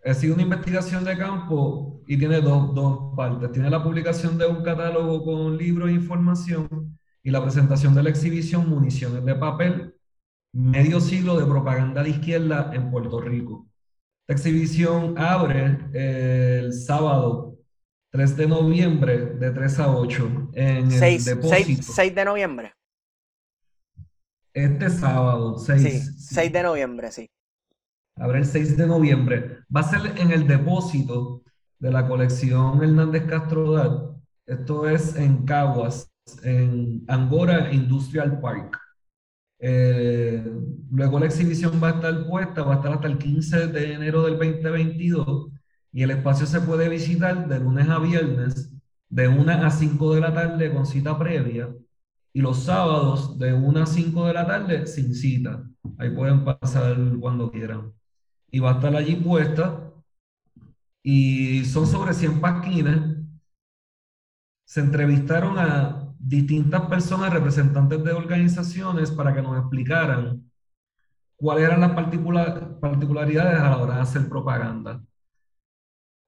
[0.06, 3.52] ha sido una investigación de campo y tiene dos, dos partes.
[3.52, 8.10] Tiene la publicación de un catálogo con libros e información y la presentación de la
[8.10, 9.94] exhibición Municiones de Papel,
[10.54, 13.68] medio siglo de propaganda de izquierda en Puerto Rico.
[14.22, 17.58] Esta exhibición abre eh, el sábado
[18.12, 21.84] 3 de noviembre de 3 a 8 en 6, el depósito.
[21.84, 22.74] 6, 6 de noviembre.
[24.54, 25.82] Este sábado, 6.
[25.82, 27.30] Sí, 6 de noviembre, sí.
[28.16, 29.58] Abre el 6 de noviembre.
[29.76, 31.44] Va a ser en el depósito
[31.78, 34.16] de la colección Hernández Castrodad.
[34.46, 36.10] Esto es en Caguas,
[36.44, 38.78] en Angora Industrial Park.
[39.60, 40.44] Eh,
[40.92, 44.24] luego la exhibición va a estar puesta, va a estar hasta el 15 de enero
[44.24, 45.52] del 2022
[45.92, 48.72] y el espacio se puede visitar de lunes a viernes
[49.10, 51.74] de 1 a 5 de la tarde con cita previa
[52.34, 55.64] y los sábados de 1 a 5 de la tarde sin cita.
[55.98, 57.94] Ahí pueden pasar cuando quieran.
[58.52, 59.92] Y va a estar allí puesta
[61.02, 63.00] y son sobre 100 pasquines.
[64.66, 70.50] Se entrevistaron a distintas personas, representantes de organizaciones, para que nos explicaran
[71.36, 75.02] cuáles eran las particular, particularidades a la hora de hacer propaganda.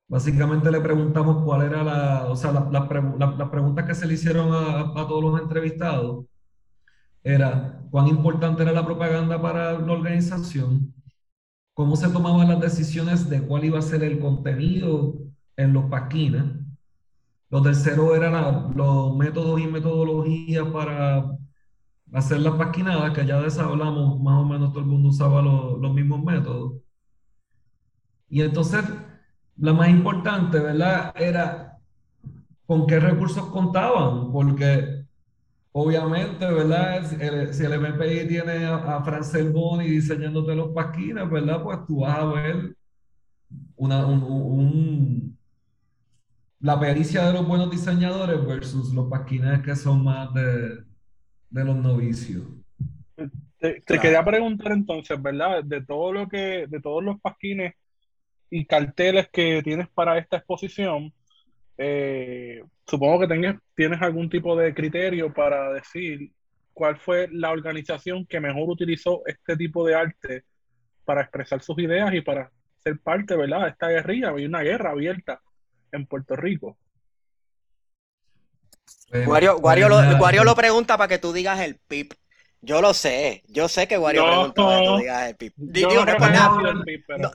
[0.07, 4.15] Básicamente le preguntamos cuál era la, o sea, las la, la, preguntas que se le
[4.15, 6.25] hicieron a, a, todos los entrevistados
[7.23, 10.93] era cuán importante era la propaganda para la organización,
[11.73, 15.15] cómo se tomaban las decisiones de cuál iba a ser el contenido
[15.57, 16.43] en los paquines,
[17.49, 21.31] lo tercero eran los métodos y metodologías para
[22.13, 25.79] hacer las pasquinadas, que ya de hablamos, más o menos todo el mundo usaba los,
[25.79, 26.73] los mismos métodos.
[28.29, 28.83] Y entonces,
[29.57, 31.13] la más importante, ¿verdad?
[31.19, 31.79] Era
[32.65, 35.05] con qué recursos contaban, porque
[35.71, 37.03] obviamente, ¿verdad?
[37.51, 41.63] Si el, MPI tiene a, a Francel Boni diseñándote los pasquines, ¿verdad?
[41.63, 42.75] Pues tú vas a ver
[43.75, 45.38] una, un,
[46.59, 50.83] la pericia de los buenos diseñadores versus los pasquines que son más de,
[51.49, 52.43] de los novicios.
[53.59, 55.63] Te, quería preguntar entonces, ¿verdad?
[55.63, 57.73] De todo lo que, de todos los pasquines
[58.49, 61.13] y carteles que tienes para esta exposición,
[61.77, 66.31] eh, supongo que tengas, tienes algún tipo de criterio para decir
[66.73, 70.43] cuál fue la organización que mejor utilizó este tipo de arte
[71.03, 72.51] para expresar sus ideas y para
[72.81, 73.63] ser parte, ¿verdad?
[73.63, 75.41] De esta guerrilla, hay una guerra abierta
[75.91, 76.77] en Puerto Rico.
[79.25, 82.13] Guario, Guario, lo, lo, pregunta para que tú digas el PIP.
[82.61, 84.99] Yo lo sé, yo sé que Wario preguntó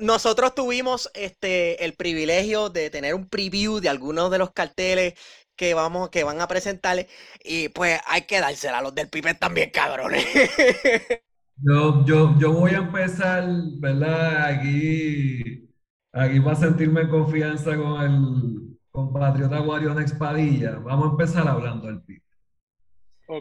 [0.01, 5.15] nosotros tuvimos este el privilegio de tener un preview de algunos de los carteles
[5.57, 7.09] que vamos, que van a presentarle,
[7.43, 10.27] y pues hay que dársela a los del Pipe también, cabrones.
[11.57, 13.47] Yo, yo, yo voy a empezar,
[13.79, 14.47] ¿verdad?
[14.47, 15.71] Aquí,
[16.15, 20.79] aquí para sentirme en confianza con el compatriota Guario Expadilla.
[20.79, 22.23] Vamos a empezar hablando del PIB.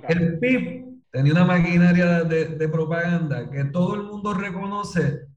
[0.10, 5.28] El PIB tenía una maquinaria de, propaganda que todo el mundo reconoce,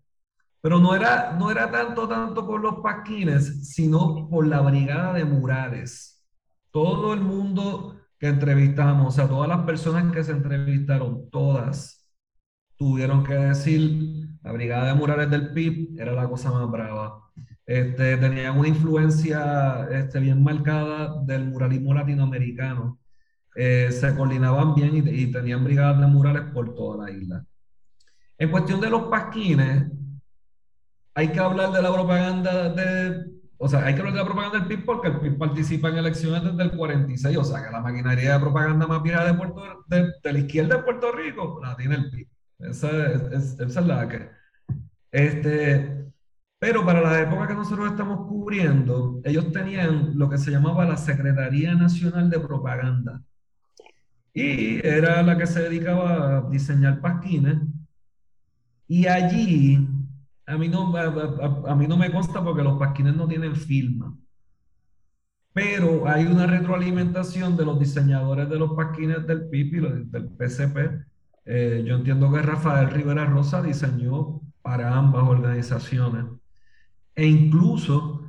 [0.63, 5.25] pero no era, no era tanto, tanto por los pasquines, sino por la brigada de
[5.27, 6.25] murales.
[6.71, 12.09] Todo el mundo que entrevistamos, o sea, todas las personas que se entrevistaron, todas
[12.77, 17.21] tuvieron que decir, la brigada de murales del PIB era la cosa más brava.
[17.67, 23.01] Este, tenían una influencia este, bien marcada del muralismo latinoamericano.
[23.57, 27.45] Eh, se coordinaban bien y, tenían brigadas de murales por toda la isla.
[28.39, 29.91] En cuestión de los pasquines,
[31.15, 33.25] hay que hablar de la propaganda de,
[33.59, 35.97] o sea, hay que hablar de la propaganda del PIB porque el PIB participa en
[35.97, 39.85] elecciones desde el 46, o sea, que la maquinaria de propaganda más vieja de, Puerto,
[39.89, 42.29] de, la izquierda de Puerto Rico la tiene el PIB.
[42.59, 44.29] Esa es, esa es la que...
[45.11, 46.13] Este,
[46.59, 50.97] pero para la época que nosotros estamos cubriendo, ellos tenían lo que se llamaba la
[50.97, 53.23] Secretaría Nacional de Propaganda
[54.37, 57.57] y era la que se dedicaba a diseñar pasquines.
[58.87, 59.89] Y allí,
[60.45, 64.15] a mí no, a, mí no me consta porque los pasquines no tienen firma,
[65.55, 71.07] pero hay una retroalimentación de los diseñadores de los pasquines del PIP y del PCP.
[71.47, 76.25] Eh, yo entiendo que Rafael Rivera Rosa diseñó para ambas organizaciones.
[77.15, 78.29] E incluso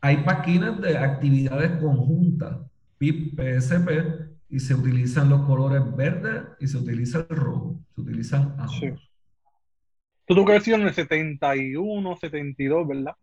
[0.00, 2.58] hay pasquines de actividades conjuntas,
[2.96, 7.80] PIP, PSP, y se utilizan los colores verde y se utiliza el rojo.
[7.94, 8.78] Se utilizan ambos.
[8.78, 8.90] Sí.
[10.26, 13.14] Tú creció en el 71, 72, ¿verdad?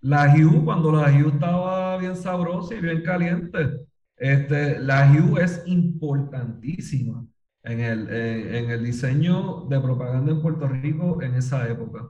[0.00, 3.86] La Hue, cuando la Hue estaba bien sabrosa y bien caliente,
[4.16, 7.26] este, la Hue es importantísima
[7.64, 12.08] en el, en el diseño de propaganda en Puerto Rico en esa época.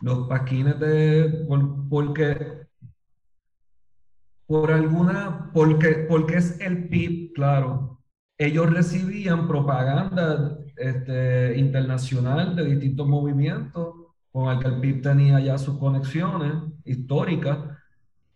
[0.00, 1.46] Los paquines de,
[1.90, 2.66] porque
[4.46, 8.00] por alguna, porque, porque es el PIB, claro.
[8.38, 13.94] Ellos recibían propaganda este, internacional de distintos movimientos
[14.32, 16.52] con el que el PIB tenía ya sus conexiones
[16.84, 17.58] históricas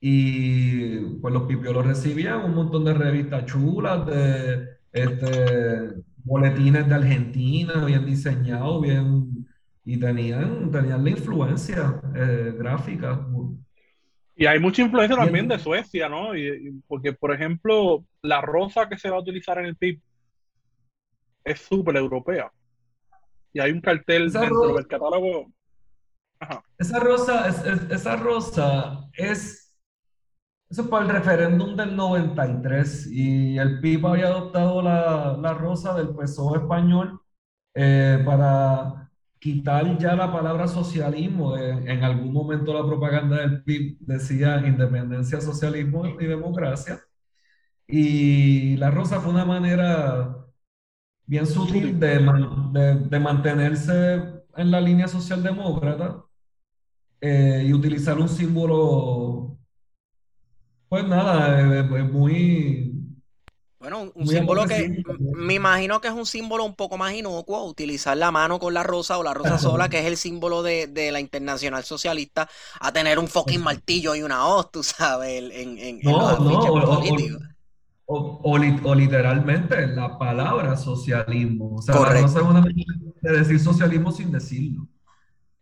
[0.00, 7.84] y pues los pipiolos recibían un montón de revistas chulas, de este, boletines de Argentina,
[7.84, 9.46] bien diseñados, bien,
[9.84, 13.26] y tenían, tenían la influencia eh, gráfica
[14.34, 16.36] y hay mucha influencia también de Suecia, ¿no?
[16.36, 20.00] Y, porque, por ejemplo, la rosa que se va a utilizar en el PIB
[21.44, 22.50] es súper europea.
[23.52, 25.52] Y hay un cartel dentro del catálogo.
[26.78, 27.48] Esa rosa,
[27.90, 29.61] esa rosa es.
[30.72, 35.92] Eso es para el referéndum del 93 y el PIB había adoptado la, la rosa
[35.94, 37.20] del PSOE español
[37.74, 41.58] eh, para quitar ya la palabra socialismo.
[41.58, 47.02] en algún momento la propaganda del PIB decía independencia, socialismo y democracia.
[47.86, 50.36] Y la rosa fue una manera
[51.26, 52.18] bien sutil de,
[53.10, 54.22] de, mantenerse
[54.56, 56.24] en la línea socialdemócrata
[57.20, 59.58] eh, y utilizar un símbolo,
[60.92, 62.92] pues nada, eh, eh, muy
[63.80, 65.02] bueno, un, símbolo que
[65.34, 68.82] me imagino que es un símbolo un poco más inocuo, utilizar la mano con la
[68.82, 72.46] rosa o la rosa sola, que es el símbolo de, la internacional socialista,
[72.78, 76.60] a tener un fucking martillo y una hoz, tú sabes, en, en, no, no,
[78.04, 81.76] o, o, literalmente la palabra socialismo.
[81.76, 84.86] O sea, la rosa es una de decir socialismo sin decirlo.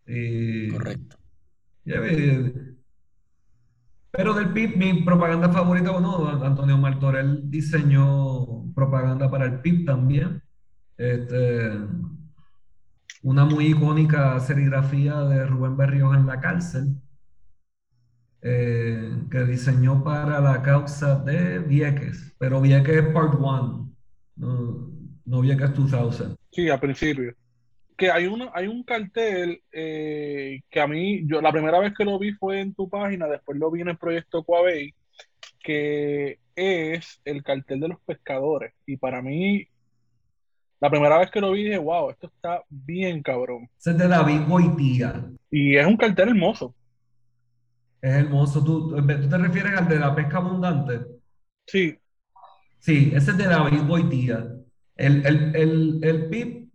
[0.06, 1.18] Eh, Correcto.
[4.12, 10.42] Pero del PIB, mi propaganda favorita, bueno, Antonio Martorell diseñó propaganda para el PIB también.
[10.96, 11.70] Este,
[13.22, 16.96] una muy icónica serigrafía de Rubén Berríos en la cárcel,
[18.42, 23.92] eh, que diseñó para la causa de Vieques, pero Vieques es Part 1,
[24.36, 24.90] no,
[25.24, 26.36] no Vieques 2000.
[26.50, 27.34] Sí, al principio
[28.00, 32.06] que hay, una, hay un cartel eh, que a mí, yo la primera vez que
[32.06, 34.94] lo vi fue en tu página, después lo vi en el proyecto Coabey,
[35.62, 38.72] que es el cartel de los pescadores.
[38.86, 39.68] Y para mí,
[40.80, 43.68] la primera vez que lo vi dije, wow, esto está bien cabrón.
[43.78, 45.22] Ese es de David Goitía.
[45.50, 46.74] Y es un cartel hermoso.
[48.00, 48.64] Es hermoso.
[48.64, 51.00] ¿Tú, ¿Tú te refieres al de la pesca abundante?
[51.66, 51.98] Sí.
[52.78, 54.54] Sí, ese es de David Goitía.
[54.96, 56.69] El, el, el, el PIB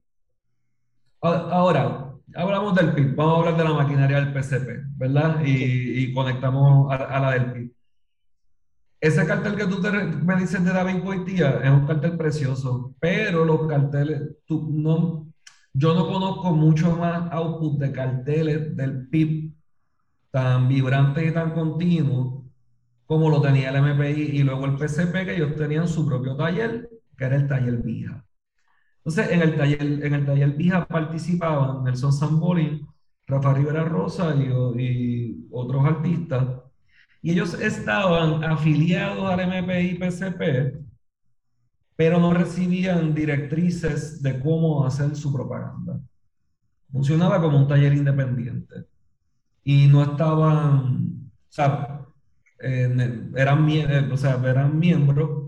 [1.21, 5.41] Ahora, hablamos del PIB, vamos a hablar de la maquinaria del PCP, ¿verdad?
[5.43, 7.71] Y, conectamos a, la del PIB.
[9.01, 9.81] Ese cartel que tú
[10.23, 15.27] me dices de David Goitía es un cartel precioso, pero los carteles, tú, no,
[15.73, 19.51] yo no conozco mucho más output de carteles del PIB
[20.31, 22.45] tan vibrantes y tan continuos
[23.05, 26.89] como lo tenía el MPI y luego el PCP, que ellos tenían su propio taller,
[27.17, 28.24] que era el taller Vija.
[29.05, 32.87] Entonces, en el taller, en el taller Vija participaban Nelson Sambolin,
[33.27, 36.47] Rafa Rivera Rosa y, otros artistas.
[37.21, 40.83] Y ellos estaban afiliados al MPI PCP,
[41.95, 45.99] pero no recibían directrices de cómo hacer su propaganda.
[46.91, 48.85] Funcionaba como un taller independiente.
[49.63, 52.01] Y no estaban, o sea,
[52.59, 55.44] eran, eh, o sea, eran miembros,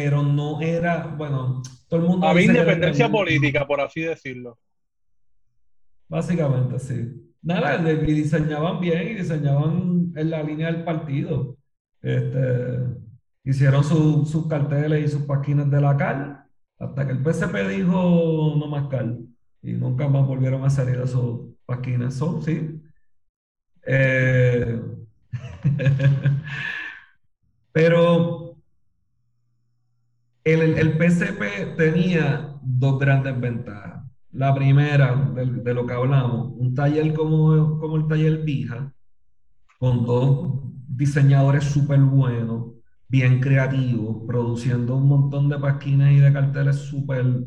[0.00, 2.28] pero no era, bueno, todo el mundo...
[2.28, 4.56] Había independencia política, por así decirlo.
[6.06, 7.32] Básicamente, sí.
[7.42, 11.56] Nada, y diseñaban bien y diseñaban en la línea del partido.
[12.00, 12.78] Este,
[13.42, 16.44] hicieron sus carteles y sus páginas de la cal,
[16.78, 19.18] hasta que el PCP dijo no más cal.
[19.62, 22.14] Y nunca más volvieron a salir esos páginas.
[22.14, 22.80] Son, sí.
[23.84, 24.80] Eh,
[27.72, 28.47] pero
[30.44, 34.04] el, PCP tenía dos grandes ventajas.
[34.32, 38.92] La primera, de, lo que hablamos, un taller como, como el taller Vija,
[39.78, 42.72] con dos diseñadores súper buenos,
[43.08, 47.46] bien creativos, produciendo un montón de pasquines y de carteles súper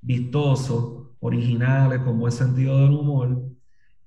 [0.00, 3.42] vistosos, originales, con buen sentido del humor.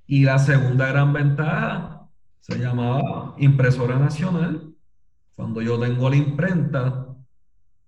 [0.08, 2.10] Y la segunda gran ventaja
[2.42, 4.74] se llamaba impresora nacional.
[5.36, 7.08] Cuando yo tengo la imprenta,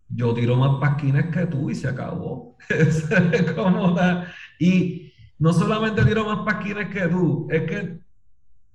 [0.10, 2.58] yo tiro más pasquines que tú y se acabó.
[4.60, 8.00] Y no solamente tiro más pasquines que tú, es que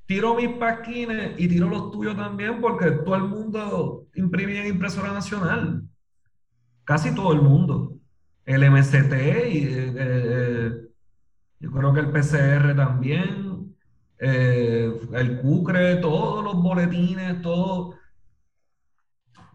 [0.07, 5.13] tiro mis pasquines y tiro los tuyos también porque todo el mundo imprimía en impresora
[5.13, 5.83] nacional.
[6.85, 7.95] Casi todo el mundo.
[8.45, 9.13] El MCT
[9.53, 10.73] y eh, eh,
[11.61, 13.77] yo creo que el PCR también,
[14.19, 17.95] eh, el CUCRE, todos los boletines, todo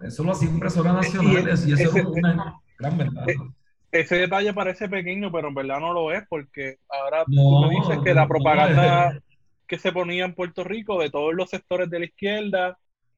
[0.05, 3.27] eso lo hacía impresoras nacionales y, eso es una gran ventaja.
[3.27, 7.69] E, ese detalle parece pequeño, pero en verdad no lo es, porque ahora tú me
[7.75, 9.19] dices que la propaganda
[9.67, 12.77] que se ponía en Puerto Rico de todos los sectores de la izquierda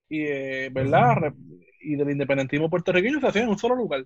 [0.09, 0.23] y
[0.69, 1.33] ¿verdad?
[1.81, 4.05] y del independentismo puertorriqueño se hacía en un solo lugar,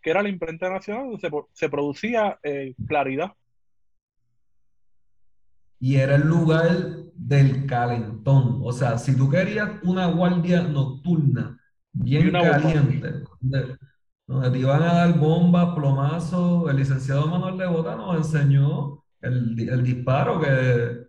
[0.00, 3.32] que era la imprenta nacional, donde se, se producía eh, claridad.
[5.80, 6.68] Y era el lugar
[7.14, 8.60] del calentón.
[8.62, 11.58] O sea, si tú querías una guardia nocturna
[11.94, 13.24] bien caliente,
[14.26, 16.70] te iban a dar bombas, plomazos.
[16.70, 21.06] El licenciado Manuel de Bota nos enseñó el, disparo que,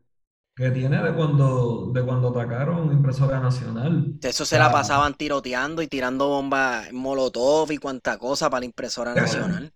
[0.55, 4.13] que tiene de cuando, de cuando atacaron Impresora Nacional.
[4.21, 9.13] Eso se la pasaban tiroteando y tirando bombas molotov y cuanta cosa para la Impresora
[9.13, 9.71] Nacional.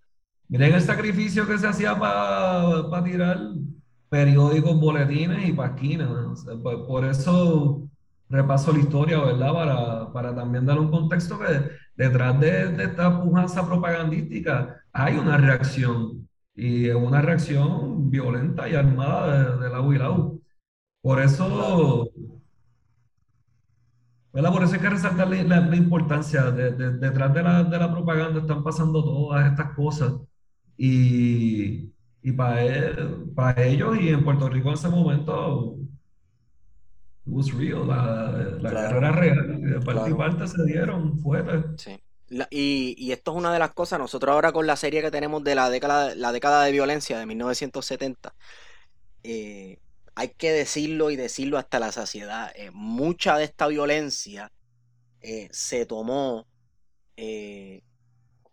[0.47, 3.39] Miren el sacrificio que se hacía para tirar
[4.09, 6.09] periódicos, boletines y pasquinas.
[6.63, 7.88] por, eso
[8.29, 9.53] repaso la historia, ¿verdad?
[9.53, 16.27] Para, para también dar un contexto que detrás de, esta pujanza propagandística hay una reacción
[16.55, 20.41] y es una reacción violenta y armada de, la UILAU.
[21.01, 22.09] Por eso,
[24.33, 24.51] ¿verdad?
[24.51, 26.51] Por eso hay que resaltar la, importancia.
[26.51, 30.13] De, detrás de la, de la propaganda están pasando todas estas cosas
[30.77, 32.55] y, y para,
[33.35, 35.77] para ellos y en Puerto Rico en ese momento
[37.29, 41.63] was real, la, carrera real, de parte y parte se dieron fuerte.
[41.77, 41.99] Sí.
[42.49, 45.43] y, y, esto es una de las cosas, nosotros ahora con la serie que tenemos
[45.43, 48.33] de la década, la década de violencia de 1970,
[49.23, 49.79] eh,
[50.19, 52.51] hay que decirlo y decirlo hasta la saciedad.
[52.55, 54.51] Eh, mucha de esta violencia
[55.21, 56.45] eh, se tomó
[57.15, 57.83] eh,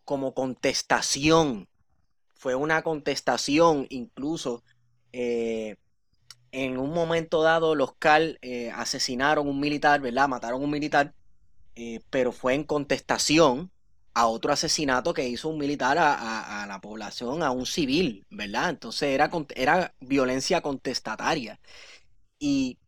[0.04, 1.68] como contestación.
[2.36, 4.62] Fue una contestación, incluso
[6.64, 8.38] en un momento dado los CAL
[8.74, 10.28] asesinaron un militar, ¿verdad?
[10.28, 11.14] Mataron un militar,
[12.10, 13.70] pero fue en contestación
[14.16, 18.70] a otro asesinato que hizo un militar a, la población, a un civil, ¿verdad?
[18.70, 21.60] Entonces era, era violencia contestataria.
[22.38, 22.78] Y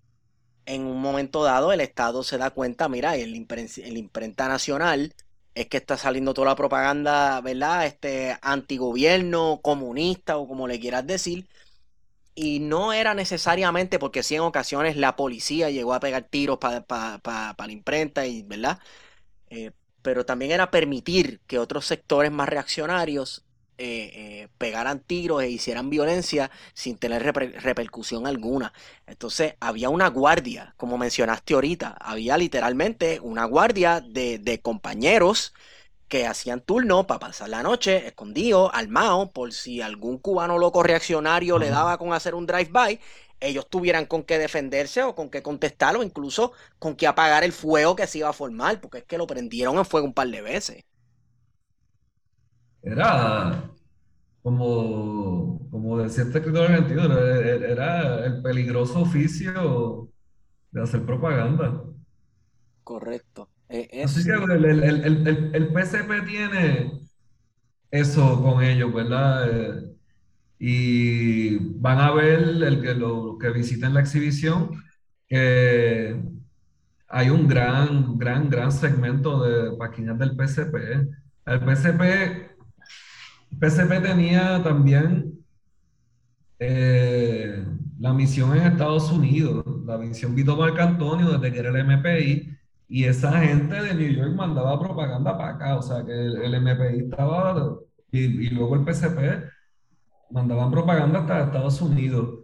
[0.67, 5.15] en un momento dado el Estado se da cuenta, mira, el, el imprenta nacional
[5.55, 7.87] es que está saliendo toda la propaganda, ¿verdad?
[7.87, 11.47] Este antigobierno, comunista o como le quieras decir.
[12.41, 16.85] Y no era necesariamente porque sí en ocasiones la policía llegó a pegar tiros para
[17.59, 18.79] la imprenta, y, ¿verdad?
[19.51, 19.73] Eh,
[20.03, 23.45] pero también era permitir que otros sectores más reaccionarios
[23.79, 28.73] eh, eh, pegaran tiros e hicieran violencia sin tener repercusión alguna.
[29.07, 35.55] Entonces había una guardia, como mencionaste ahorita, había literalmente una guardia de, compañeros
[36.09, 41.59] que hacían turno para pasar la noche escondido, armado, por si algún cubano loco reaccionario
[41.59, 42.99] le daba con hacer un drive-by
[43.41, 47.53] ellos tuvieran con qué defenderse o con qué contestar o incluso con qué apagar el
[47.53, 50.29] fuego que se iba a formar, porque es que lo prendieron en fuego un par
[50.29, 50.85] de veces.
[52.83, 53.71] Era
[54.43, 60.09] como, como decía este escritor argentino, era el peligroso oficio
[60.71, 61.85] de hacer propaganda.
[62.83, 63.49] Correcto.
[63.69, 66.93] E, Así que el, el, el, PCP tiene
[67.91, 69.49] eso con ellos, ¿verdad?
[69.51, 69.95] Eh,
[70.59, 74.83] y van a ver el que lo que visiten la exhibición
[75.29, 76.17] que
[77.09, 80.75] hay un gran, gran, gran segmento de páginas del PCP.
[81.47, 82.51] El PCP,
[83.59, 85.39] PCP tenía también
[86.59, 87.65] eh,
[87.99, 92.58] la misión en Estados Unidos, la misión Vito Marcantonio desde que era el MPI,
[92.89, 97.05] y esa gente de New York mandaba propaganda para acá, o sea que el, MPI
[97.05, 97.79] estaba,
[98.11, 99.51] y, y luego el PCP
[100.31, 102.41] mandaban propaganda hasta Estados Unidos.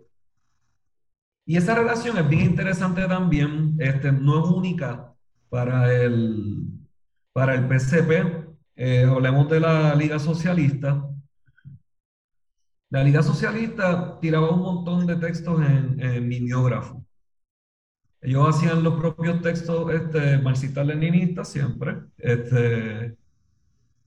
[1.46, 5.14] Y esa relación es bien interesante también, este, no es única
[5.50, 6.66] para el,
[7.32, 8.44] para el PCP.
[8.76, 11.08] Eh, hablemos de la Liga Socialista.
[12.90, 17.04] La Liga Socialista tiraba un montón de textos en, en mimeógrafo.
[18.24, 22.04] Ellos hacían los propios textos este, marxistas-leninistas siempre.
[22.16, 23.18] Este,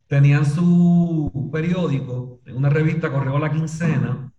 [0.08, 4.34] tenían su periódico, una revista Correo la Quincena,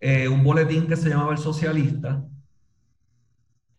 [0.00, 2.24] eh, un boletín que se llamaba El Socialista.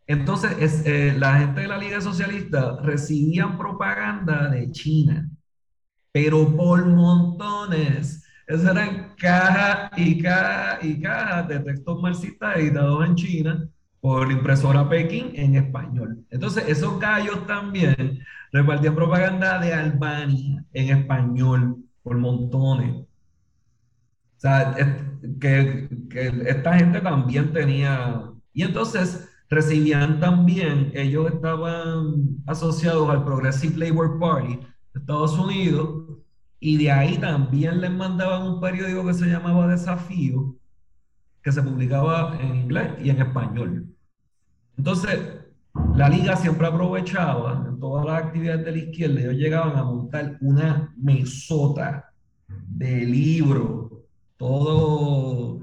[0.05, 5.27] Entonces, es, eh, la gente de la Liga Socialista recibían propaganda de China,
[6.11, 8.23] pero por montones.
[8.45, 13.69] Esas eran cajas y cajas y cajas de textos marxistas editados en China
[14.01, 16.25] por impresora Pekín en español.
[16.31, 18.19] Entonces, esos gallos también
[18.51, 22.95] repartían propaganda de Albania en español por montones.
[22.95, 23.07] O
[24.37, 24.75] sea,
[25.39, 25.87] que,
[26.47, 28.23] esta gente también tenía...
[28.53, 34.55] Y entonces recibían también, ellos estaban asociados al Progressive Labor Party
[34.93, 36.17] de Estados Unidos,
[36.59, 40.55] y de ahí también les mandaban un periódico que se llamaba Desafío,
[41.43, 43.87] que se publicaba en inglés y en español.
[44.77, 45.19] Entonces,
[45.95, 50.37] la liga siempre aprovechaba en todas las actividades de la izquierda, ellos llegaban a montar
[50.41, 52.11] una mesota
[52.47, 53.91] de libros,
[54.37, 55.61] todo,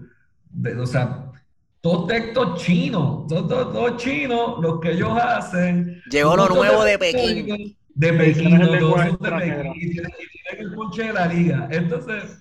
[0.81, 1.33] o sea,
[1.81, 6.03] todos textos chinos, todos todo, chinos, los que ellos hacen.
[6.11, 7.77] Llegó lo nuevo de Pekín.
[7.95, 10.13] De Pekín, todos son de Pekín, y tienen,
[10.59, 11.69] el ponche de la liga.
[11.71, 12.39] Entonces,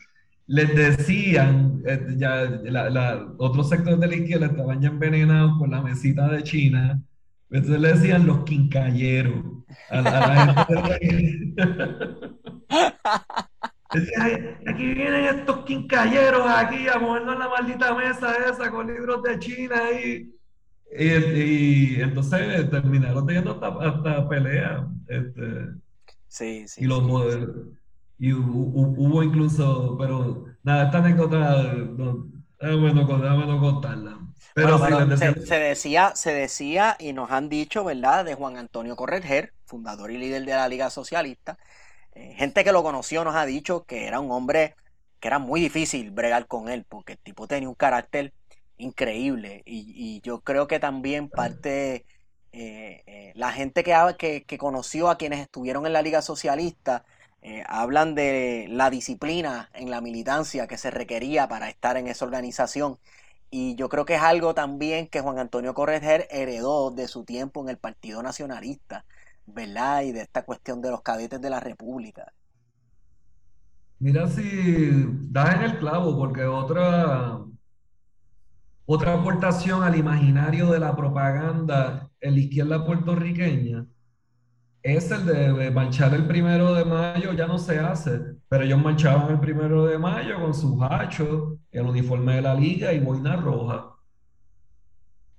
[0.48, 5.82] les decían, eh, ya la, otros sectores de la izquierda estaban ya envenenados por la
[5.82, 7.02] mesita de China,
[7.50, 9.44] entonces le decían los quincalleros
[9.90, 11.64] a la, gente.
[13.94, 19.40] Decían, aquí vienen estos quincalleros aquí a movernos la maldita mesa esa con libros de
[19.40, 20.36] China y,
[20.92, 24.86] y, entonces terminaron teniendo hasta, hasta pelea.
[25.08, 25.68] Este,
[26.28, 26.84] sí, sí.
[26.84, 27.50] Y los modelos
[28.20, 32.28] y hubo, incluso, pero nada, esta anécdota, no,
[32.60, 34.20] déjame, no, contarla.
[34.56, 34.80] Pero,
[35.18, 40.18] se, decía, se decía y nos han dicho, ¿verdad?, de Juan Antonio Correger, fundador y
[40.18, 41.60] líder de la Liga Socialista.
[42.14, 44.74] Eh, gente que lo conoció nos ha dicho que era un hombre
[45.20, 48.34] que era muy difícil bregar con él, porque el tipo tenía un carácter
[48.78, 49.62] increíble.
[49.66, 52.06] Y, yo creo que también parte,
[52.52, 57.06] eh, eh, la gente que, que, que conoció a quienes estuvieron en la Liga Socialista,
[57.42, 62.26] eh, hablan de la disciplina en la militancia que se requería para estar en esa
[62.26, 62.98] organización.
[63.50, 67.62] Y yo creo que es algo también que Juan Antonio Correger heredó de su tiempo
[67.62, 69.06] en el Partido Nacionalista,
[69.46, 70.02] ¿verdad?
[70.02, 72.34] Y de esta cuestión de los cadetes de la República.
[74.00, 74.92] Mira si
[75.32, 77.40] das en el clavo, porque otra,
[78.86, 83.86] otra aportación al imaginario de la propaganda en la izquierda puertorriqueña
[84.96, 89.30] es el de manchar el primero de mayo, ya no se hace, pero ellos marchaban
[89.32, 93.96] el primero de mayo con sus hachos, el uniforme de la liga y boina roja,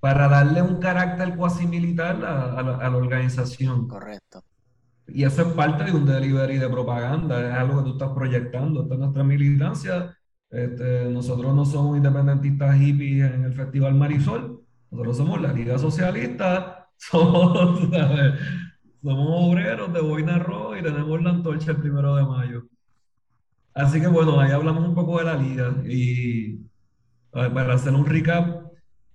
[0.00, 3.88] para darle un carácter cuasi militar a, la, organización.
[3.88, 4.42] Correcto.
[5.06, 8.82] Y eso es parte de un delivery de propaganda, es algo que tú estás proyectando.
[8.82, 10.14] Esta es nuestra militancia.
[10.50, 16.88] Este, nosotros no somos independentistas hippies en el Festival Marisol, nosotros somos la Liga Socialista,
[16.96, 17.80] somos,
[19.02, 22.64] somos obreros de boina roja y tenemos la antorcha el primero de mayo.
[23.74, 26.60] Así que bueno, ahí hablamos un poco de la liga y
[27.30, 28.68] para hacer un recap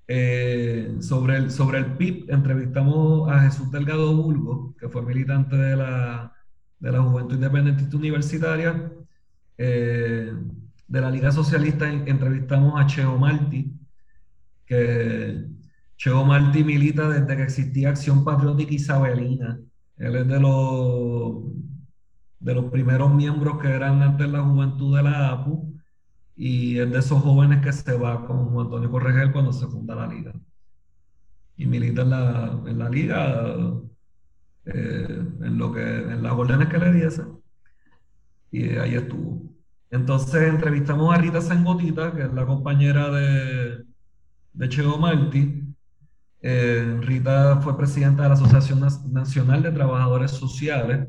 [0.07, 5.75] eh, sobre, el, sobre el PIB, entrevistamos a Jesús Delgado Bulgo, que fue militante de
[5.75, 6.33] la,
[6.79, 8.91] de la Juventud Independentista Universitaria.
[9.57, 10.33] Eh,
[10.87, 13.71] de la Liga Socialista entrevistamos a Cheo Marti,
[14.65, 15.45] que
[15.97, 19.59] Cheo Marti milita desde que existía Acción Patriótica Isabelina.
[19.97, 21.43] Él es de los,
[22.39, 25.73] de los primeros miembros que eran antes la juventud de la APU
[26.35, 29.95] y es de esos jóvenes que se va con Juan Antonio Corregel cuando se funda
[29.95, 30.33] la liga.
[31.55, 33.55] Y milita en la, en la liga
[34.65, 37.39] eh, en, lo que, en las órdenes que le diesen.
[38.51, 39.53] Y ahí estuvo.
[39.91, 43.83] Entonces entrevistamos a Rita Sengotita, que es la compañera de,
[44.53, 45.62] de Cheo Martí,
[46.45, 48.81] eh, Rita fue presidenta de la Asociación
[49.13, 51.07] Nacional de Trabajadores Sociales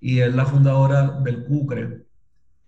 [0.00, 2.06] y es la fundadora del CUCRE,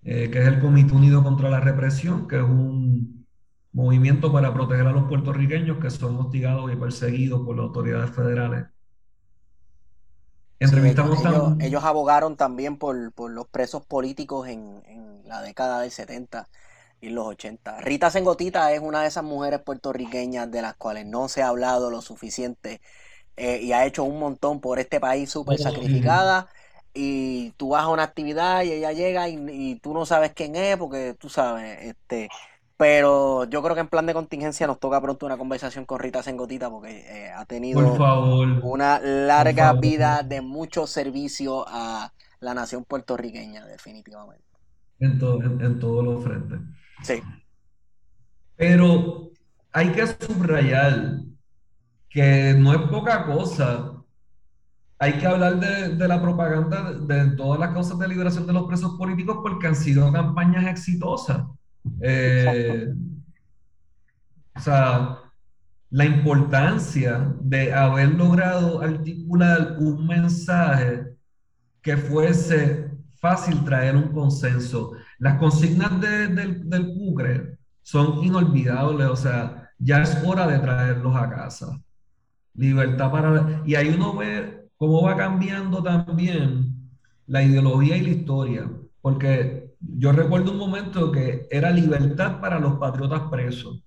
[0.02, 3.24] eh, que es el Comité Unido contra la Represión, que es un
[3.72, 8.66] movimiento para proteger a los puertorriqueños que son hostigados y perseguidos por las autoridades federales.
[10.58, 11.22] Entrevistamos
[11.61, 12.96] ellos, abogaron también por,
[13.30, 16.48] los presos políticos en, en la década del 70
[17.01, 17.80] y los 80.
[17.80, 21.90] Rita Sengotita es una de esas mujeres puertorriqueñas de las cuales no se ha hablado
[21.90, 22.80] lo suficiente
[23.36, 26.48] eh, y ha hecho un montón por este país súper sacrificada.
[26.92, 30.76] Y tú vas a una actividad y ella llega y, tú no sabes quién es
[30.76, 32.28] porque tú sabes, este,
[32.76, 36.22] pero yo creo que en plan de contingencia nos toca pronto una conversación con Rita
[36.22, 37.78] Sengotita porque eh, ha tenido
[38.62, 44.44] una larga vida de mucho servicio a la nación puertorriqueña, definitivamente.
[44.98, 45.12] En,
[45.61, 46.59] en todos los frentes.
[47.03, 47.22] Sí.
[48.57, 49.30] Pero
[49.72, 51.20] hay que subrayar
[52.09, 53.92] que no es poca cosa.
[54.98, 58.96] Hay que hablar de, la propaganda de todas las causas de liberación de los presos
[58.98, 61.44] políticos porque han sido campañas exitosas.
[62.03, 62.92] Eh,
[64.55, 65.18] o sea,
[65.90, 71.16] la importancia de haber logrado articular un mensaje
[71.80, 72.90] que fuese
[73.20, 74.92] fácil traer un consenso.
[75.20, 81.28] Las consignas del, del Cucre son inolvidables, o sea, ya es hora de traerlos a
[81.28, 81.78] casa.
[82.54, 83.62] Libertad para...
[83.66, 86.74] Y ahí uno ve cómo va cambiando también
[87.26, 88.70] la ideología y la historia,
[89.02, 93.84] porque yo recuerdo un momento que era libertad para los patriotas presos,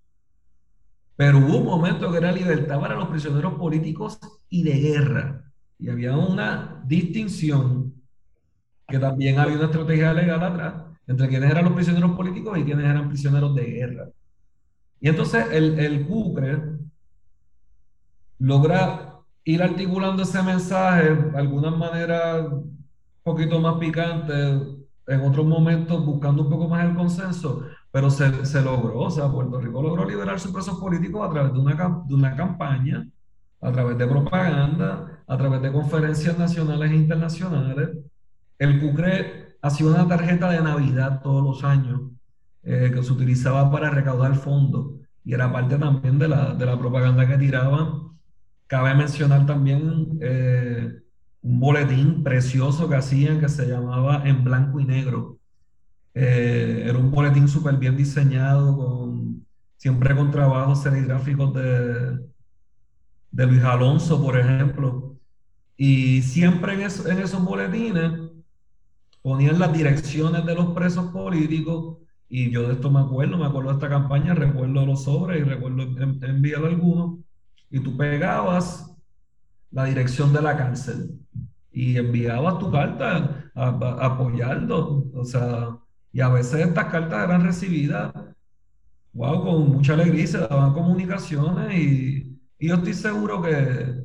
[1.16, 4.20] pero hubo un momento que era libertad para los prisioneros políticos
[4.50, 8.03] y de guerra, y había una distinción
[8.88, 10.74] que también había una estrategia legal atrás
[11.08, 14.10] entre quienes eran los prisioneros políticos y quienes eran prisioneros de guerra.
[15.02, 16.62] Y entonces el, el CUCRE
[18.40, 22.78] logra ir articulando ese mensaje de alguna manera un
[23.24, 24.34] poquito más picante,
[25.06, 29.30] en otros momentos buscando un poco más el consenso, pero se, se logró, o sea,
[29.30, 33.06] Puerto Rico logró liberar sus presos políticos a través de una, de una campaña,
[33.62, 37.90] a través de propaganda, a través de conferencias nacionales e internacionales.
[38.64, 42.00] El CUCRE ha sido una tarjeta de Navidad todos los años
[42.64, 46.80] eh, que se utilizaba para recaudar fondos y era parte también de la, de la
[46.80, 48.14] propaganda que tiraban.
[48.68, 50.94] Cabe mencionar también eh,
[51.42, 55.40] un boletín precioso que hacían que se llamaba En Blanco y Negro.
[56.14, 59.46] Eh, era un boletín súper bien diseñado, con,
[59.76, 62.18] siempre con trabajos serigráficos de,
[63.30, 65.18] de Luis Alonso, por ejemplo.
[65.76, 68.33] Y siempre en, en esos boletines
[69.24, 71.98] ponían las direcciones de los presos políticos
[72.30, 75.44] y yo de esto me acuerdo, me acuerdo de esta campaña, recuerdo los sobres y
[75.44, 77.20] recuerdo enviar algunos
[77.72, 78.96] y tú pegabas
[79.72, 81.20] la dirección de la cárcel
[81.72, 85.78] y enviabas tu carta apoyando, o sea,
[86.12, 88.14] y a veces estas cartas eran recibidas
[89.14, 94.03] wow, con mucha alegría se daban comunicaciones y, y yo estoy seguro que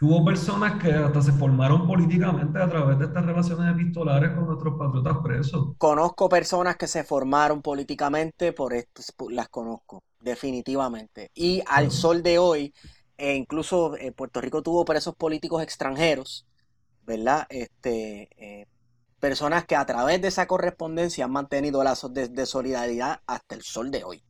[0.00, 4.78] hubo personas que hasta se formaron políticamente a través de estas relaciones epistolares con nuestros
[4.78, 5.68] patriotas presos.
[5.78, 11.30] Conozco personas que se formaron políticamente, por esto las conozco, definitivamente.
[11.34, 12.74] Y al sol de hoy,
[13.16, 16.46] e incluso eh, Puerto Rico tuvo presos políticos extranjeros,
[17.06, 17.46] ¿verdad?
[17.48, 18.66] Este, eh,
[19.18, 23.90] personas que a través de esa correspondencia han mantenido lazos de, solidaridad hasta el sol
[23.90, 24.22] de hoy.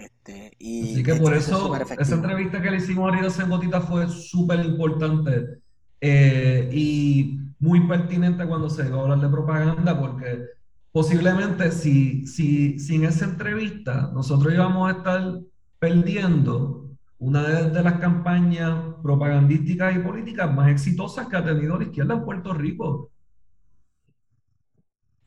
[0.00, 4.08] Este, y Así que por eso esa entrevista que le hicimos a Rita Sengotita fue
[4.08, 5.58] súper importante
[6.00, 10.46] eh, y muy pertinente cuando se iba a hablar de propaganda, porque
[10.92, 15.40] posiblemente si, si sin esa entrevista nosotros íbamos a estar
[15.78, 22.14] perdiendo una de, las campañas propagandísticas y políticas más exitosas que ha tenido la izquierda
[22.14, 23.10] en Puerto Rico.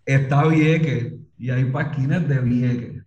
[0.04, 3.04] Está Vieque y hay pasquines de Vieque.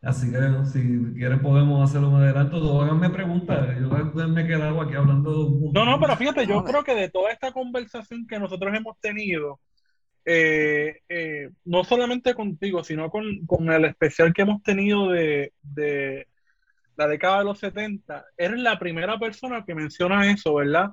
[0.00, 2.56] Así que si quieren podemos hacerlo más adelante.
[2.56, 3.76] Háganme preguntas.
[3.80, 5.50] Yo me he quedado aquí hablando.
[5.72, 9.60] No, no, pero fíjate, yo creo que de toda esta conversación que nosotros hemos tenido,
[10.24, 16.28] eh, eh, no solamente contigo, sino con, con, el especial que hemos tenido de, de
[16.96, 20.90] la década de los 70, eres la primera persona que menciona eso, ¿verdad?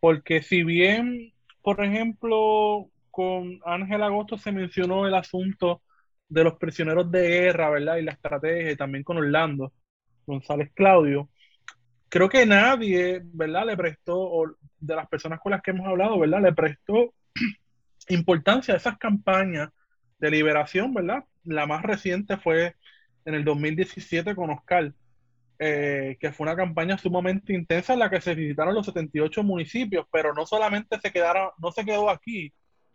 [0.00, 1.32] Porque si bien,
[1.62, 5.82] por ejemplo, con Ángel Agosto se mencionó el asunto
[6.30, 7.96] de los prisioneros de guerra, ¿verdad?
[7.96, 9.72] Y la estrategia, y también con Orlando
[10.26, 11.28] González Claudio,
[12.08, 13.66] creo que nadie, ¿verdad?
[13.66, 14.46] Le prestó, o
[14.78, 16.40] de las personas con las que hemos hablado, ¿verdad?
[16.40, 17.12] Le prestó
[18.08, 19.70] importancia a esas campañas
[20.18, 21.24] de liberación, ¿verdad?
[21.44, 22.76] La más reciente fue
[23.24, 24.94] en el 2017 con Oscar.
[25.62, 30.06] Eh, que fue una campaña sumamente intensa en la que se visitaron los 78 municipios,
[30.10, 32.50] pero no solamente se quedaron, no se quedó aquí,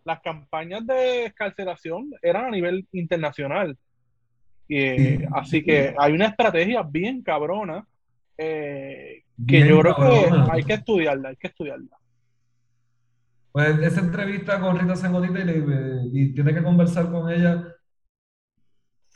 [0.05, 3.77] las campañas de escarcelación eran a nivel internacional.
[4.67, 7.85] Y, así que hay una estrategia bien cabrona
[8.37, 11.97] eh, que yo creo que hay que estudiarla, hay que estudiarla.
[13.51, 15.39] Pues esa entrevista con Rita Sengotita
[16.11, 17.75] y tiene que conversar con ella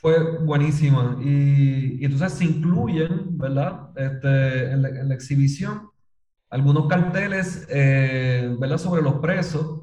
[0.00, 1.18] fue buenísima.
[1.22, 3.90] Y, entonces se incluyen, ¿verdad?
[3.96, 5.90] Este, en, la, exhibición,
[6.48, 8.78] algunos carteles, eh, ¿verdad?
[8.78, 9.79] Sobre los presos.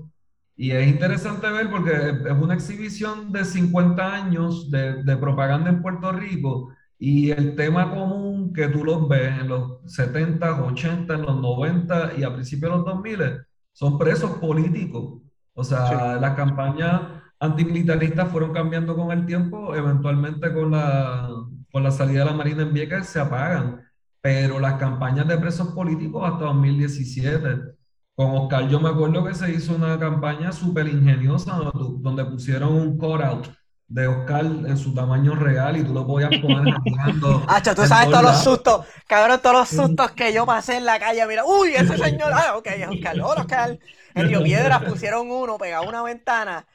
[0.57, 5.81] Y es interesante ver porque es una exhibición de 50 años de, de propaganda en
[5.81, 11.21] Puerto Rico y el tema común que tú los ves en los 70, 80, en
[11.21, 15.21] los 90 y a principios de los 2000 son presos políticos.
[15.53, 21.29] O sea, la campaña antimilitaristas fueron cambiando con el tiempo, eventualmente con la,
[21.71, 23.83] con la salida de la Marina en Vieques se apagan,
[24.21, 27.76] pero las campañas de presos políticos hasta 2017.
[28.18, 32.97] Con Oscar yo me acuerdo que se hizo una campaña súper ingeniosa donde pusieron un
[32.97, 33.47] cut-out
[33.88, 37.45] de Oscar en su tamaño real y tú lo podías poner jugando.
[37.47, 40.99] Hacho, tú sabes todos los sustos, cabrón, todos los sustos que yo pasé en la
[40.99, 41.28] calle.
[41.28, 43.78] Mira, uy, ese señor, ah, ok, es Oscar, hola Oscar.
[44.15, 46.65] En Río Piedras pusieron uno pegado a una ventana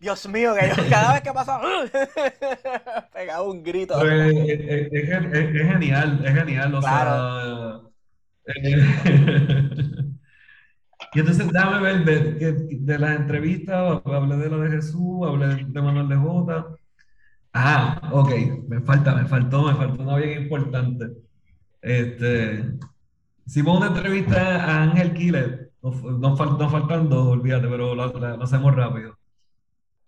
[0.00, 1.60] Dios mío, que yo cada vez que pasa
[3.12, 3.96] pegaba un grito.
[4.00, 6.74] Pues, es, genial, es genial.
[6.74, 7.80] O sea,
[8.46, 10.08] eh,
[11.14, 15.82] y entonces déjame ver de, de, las entrevistas, hablé de la de Jesús, hablé de
[15.82, 16.66] Manuel de Jota.
[17.52, 18.30] Ah, ok,
[18.68, 21.06] me falta, me faltó, me faltó una bien importante.
[21.80, 22.64] Este,
[23.46, 29.18] hicimos una entrevista a Ángel Killer, nos, nos, faltan dos, olvídate, pero lo hacemos rápido.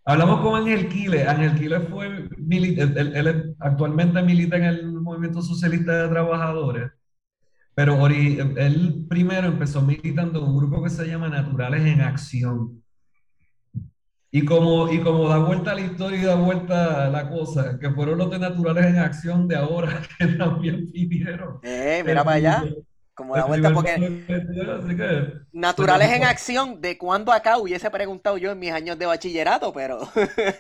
[0.05, 1.29] Hablamos con Ángel Quile.
[1.29, 6.91] Ángel Quile fue él, él, actualmente milita en el Movimiento Socialista de Trabajadores,
[7.81, 12.85] pero él primero empezó militando en un grupo que se llama Naturales en Acción.
[14.31, 18.19] Y como, y como da vuelta la historia y da vuelta la cosa, que fueron
[18.19, 21.59] los de Naturales en Acción de ahora que también pidieron.
[21.63, 22.65] Eh, mira para allá.
[23.15, 24.27] Como da vuelta porque
[25.51, 30.01] naturales en acción, de cuándo acá hubiese preguntado yo en mis años de bachillerato, pero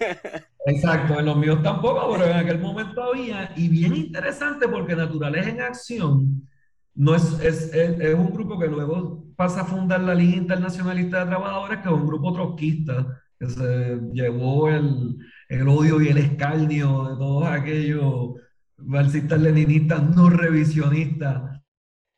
[0.64, 5.46] Exacto, en los míos tampoco, pero en aquel momento había, y bien interesante porque naturales
[5.48, 6.49] en acción
[6.94, 11.30] no es, es, es, un grupo que luego pasa a fundar la Liga Internacionalista de
[11.30, 15.18] Trabajadores, que es un grupo trotskista, que se llevó el,
[15.48, 18.34] el odio y el escarnio de todos aquellos
[18.76, 21.60] marxistas leninistas no revisionistas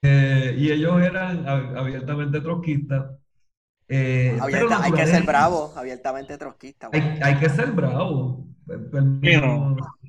[0.03, 3.07] eh, y ellos eran abiertamente trotskistas.
[3.89, 6.89] Eh, hay que ser bravo, abiertamente trotskista.
[6.93, 8.49] Hay, que ser bravo.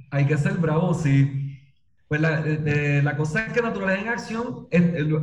[0.09, 1.42] Hay que ser bravo, sí.
[2.13, 4.67] Pues la, eh, la cosa es que Naturaleza en Acción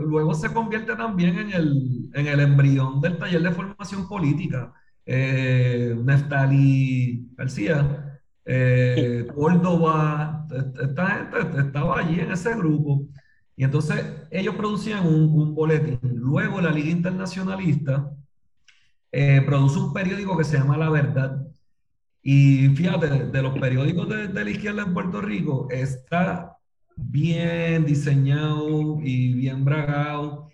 [0.08, 4.72] luego se convierte también en el, en el embrión del taller de formación política.
[5.06, 6.08] Neftali
[7.36, 10.48] García eh, Córdoba,
[10.82, 13.06] esta gente estaba allí en ese grupo.
[13.54, 16.00] Y entonces ellos producían un, un boletín.
[16.02, 18.10] Luego la Liga Internacionalista
[19.12, 21.40] eh, produce un periódico que se llama La Verdad.
[22.20, 26.56] Y fíjate, de los periódicos de, de la izquierda en Puerto Rico, está
[26.96, 30.48] bien diseñado y bien bragado.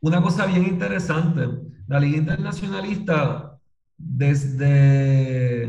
[0.00, 1.48] Una cosa bien interesante,
[1.86, 3.58] la Liga Internacionalista,
[3.98, 5.64] desde,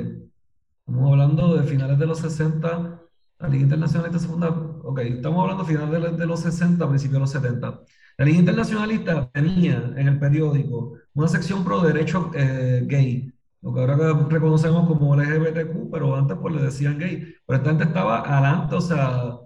[0.80, 3.02] estamos hablando de finales de los 60,
[3.40, 7.82] la Liga Internacionalista segunda, ok, estamos hablando finales de, los 60, principios de los 70.
[8.18, 13.80] La Liga Internacionalista tenía en el periódico una sección pro derecho eh, gay, lo que
[13.80, 17.36] ahora reconocemos como LGBTQ, pero antes pues le decían gay.
[17.46, 19.41] Pero esta gente estaba adelante, o sea,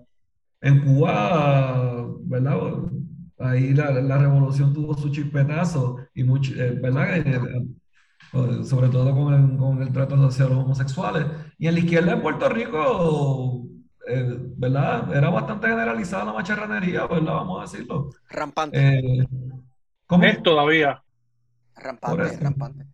[0.61, 2.57] en Cuba, ¿verdad?
[3.37, 7.17] Ahí la, la revolución tuvo su chispetazo y mucho, eh, ¿verdad?
[7.17, 7.41] Eh,
[8.33, 11.25] eh, sobre todo con el, con el trato social de los homosexuales.
[11.57, 13.67] Y en la izquierda de Puerto Rico,
[14.57, 15.15] ¿verdad?
[15.15, 17.33] Era bastante generalizada la macharranería, ¿verdad?
[17.33, 18.09] Vamos a decirlo.
[18.29, 19.27] Rampante.
[20.07, 20.23] ¿Cómo?
[20.23, 21.03] Es todavía.
[21.75, 22.85] Rampante, rampante.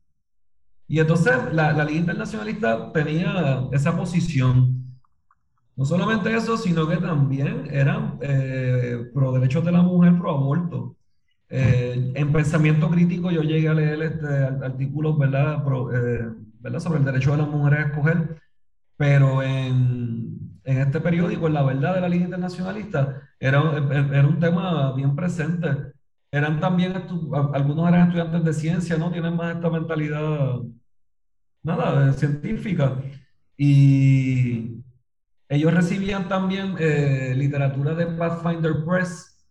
[0.87, 4.80] Y entonces la, la Liga Internacionalista tenía esa posición
[5.75, 10.95] no solamente eso, sino que también eran eh, pro derechos de la mujer, pro aborto.
[11.49, 14.27] Eh, en pensamiento crítico yo llegué a leer este,
[14.65, 15.61] artículos ¿verdad?
[15.93, 16.29] Eh,
[16.59, 16.79] ¿verdad?
[16.79, 18.41] sobre el derecho de las mujeres a escoger,
[18.95, 24.39] pero en, en este periódico, en La Verdad de la Liga Internacionalista, era, era un
[24.39, 25.93] tema bien presente.
[26.31, 26.93] Eran también,
[27.53, 29.11] algunos eran estudiantes de ciencia, ¿no?
[29.11, 30.59] Tienen más esta mentalidad,
[31.63, 32.97] nada, científica.
[33.57, 34.80] Y
[35.51, 39.45] ellos recibían también eh, literatura de Pathfinder Press,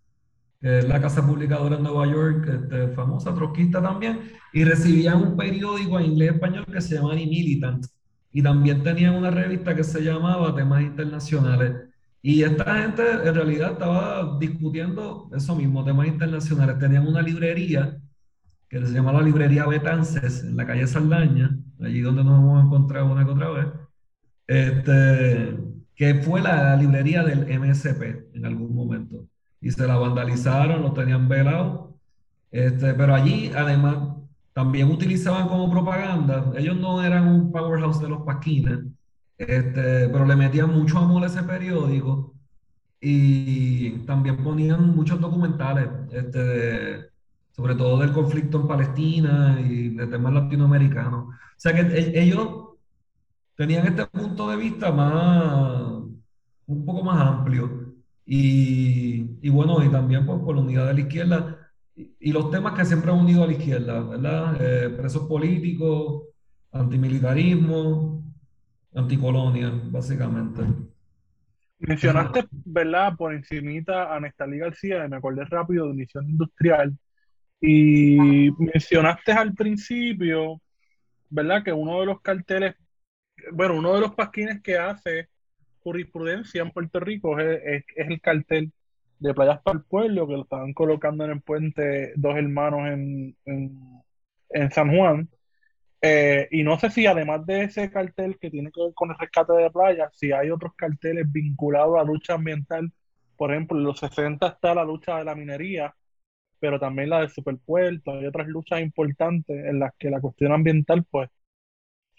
[0.59, 5.37] que es la casa publicadora en Nueva York, este, famosa, trotskista también, y recibían un
[5.37, 7.85] periódico en inglés y español que se llama Militant,
[8.33, 11.75] y también tenían una revista que se llamaba Temas Internacionales.
[12.23, 16.79] Y esta gente en realidad estaba discutiendo eso mismo, temas internacionales.
[16.79, 17.99] Tenían una librería
[18.71, 23.13] que se llama la librería Betances, en la calle Saldaña, allí donde nos hemos encontrado
[23.13, 23.67] una que otra vez.
[24.47, 25.70] Este,
[26.01, 29.27] que fue la librería del MSP en algún momento.
[29.61, 31.95] Y se la vandalizaron, lo tenían velado.
[32.51, 34.17] Este, pero allí, además,
[34.55, 36.53] también utilizaban como propaganda.
[36.57, 38.79] Ellos no eran un powerhouse de los paquines,
[39.37, 42.33] este, pero le metían mucho amor a ese periódico.
[42.99, 47.11] Y también ponían muchos documentales, este,
[47.53, 51.27] sobre todo del conflicto en Palestina y de temas latinoamericanos.
[51.27, 52.70] O sea que e, ellos
[53.61, 55.83] tenían este punto de vista más,
[56.65, 57.93] un poco más amplio.
[58.25, 62.73] Y, y bueno, y también pues, por la unidad de la izquierda y, los temas
[62.73, 64.57] que siempre han unido a la izquierda, ¿verdad?
[64.59, 66.23] Eh, presos políticos,
[66.73, 68.25] antimilitarismo,
[68.95, 70.63] anticolonia, básicamente.
[71.81, 73.15] Mencionaste, ¿verdad?
[73.15, 76.97] Por encimita a Nestalí García, me acordé rápido de Misión Industrial.
[77.61, 80.63] Y mencionaste al principio,
[81.29, 81.63] ¿verdad?
[81.63, 82.75] Que uno de los carteles
[83.53, 85.29] bueno, uno de los pasquines que hace
[85.83, 88.73] jurisprudencia en Puerto Rico es, el cartel
[89.19, 93.37] de Playas para el Pueblo, que lo estaban colocando en el puente Dos Hermanos en,
[93.45, 95.29] en, San Juan.
[96.03, 99.19] Eh, y no sé si además de ese cartel que tiene que ver con el
[99.19, 102.91] rescate de playas, si hay otros carteles vinculados a lucha ambiental.
[103.37, 105.95] Por ejemplo, en los 60 está la lucha de la minería,
[106.59, 108.13] pero también la del superpuerto.
[108.13, 111.31] Hay otras luchas importantes en las que la cuestión ambiental, pues,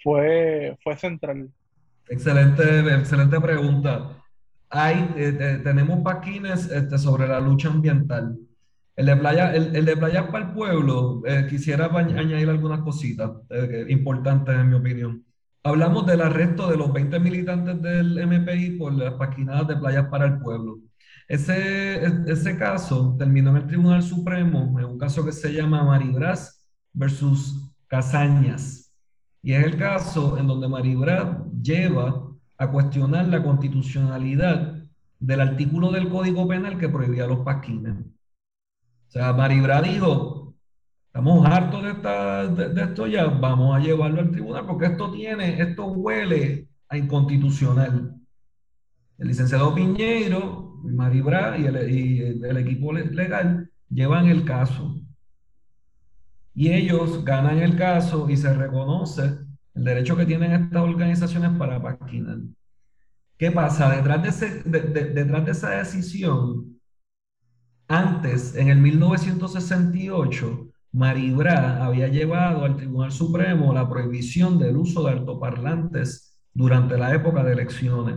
[0.03, 1.49] fue, fue central.
[2.10, 4.18] Excelente, excelente pregunta.
[4.69, 8.38] Hay, eh, tenemos paquines este, sobre la lucha ambiental.
[8.95, 13.86] El de Playa, el, de Playa para el Pueblo, eh, quisiera añadir algunas cositas eh,
[13.90, 15.26] importantes en mi opinión.
[15.64, 20.26] Hablamos del arresto de los 20 militantes del MPI por las paquinadas de Playas para
[20.26, 20.80] el Pueblo.
[21.28, 26.68] Ese, ese caso terminó en el Tribunal Supremo, en un caso que se llama Maribras
[26.94, 28.81] versus Casañas.
[29.43, 32.27] Y es el caso en donde Maribra lleva
[32.57, 34.84] a cuestionar la constitucionalidad
[35.19, 37.95] del artículo del Código Penal que prohibía los pasquines.
[37.95, 40.53] O sea, Maribra dijo,
[41.07, 45.59] estamos hartos de, esta, de, esto ya, vamos a llevarlo al tribunal porque esto tiene,
[45.59, 48.15] esto huele a inconstitucional.
[49.18, 54.95] El licenciado Piñeiro, Maribra y el equipo legal llevan el caso
[56.53, 59.38] y ellos ganan el caso y se reconoce
[59.73, 62.38] el derecho que tienen estas organizaciones para paquinar.
[63.38, 63.90] ¿Qué pasa?
[63.95, 66.80] Detrás de, ese, detrás de esa decisión,
[67.88, 75.11] antes, en el 1968, Maribra había llevado al Tribunal Supremo la prohibición del uso de
[75.11, 78.15] altoparlantes durante la época de elecciones.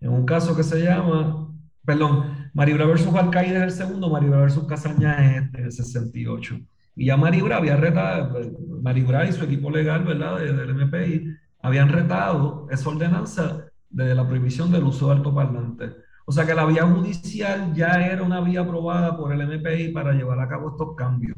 [0.00, 1.54] En un caso que se llama,
[1.84, 6.60] perdón, Maribra versus Alcaide es el segundo, Maribra versus Casaña es este, el 68.
[6.96, 8.40] Y ya Maribra había retado,
[8.82, 14.72] Maribra y su equipo legal, ¿verdad?, del MPI, habían retado esa ordenanza de la prohibición
[14.72, 15.92] del uso de altoparlantes.
[16.24, 20.12] O sea que la vía judicial ya era una vía aprobada por el MPI para
[20.12, 21.36] llevar a cabo estos cambios.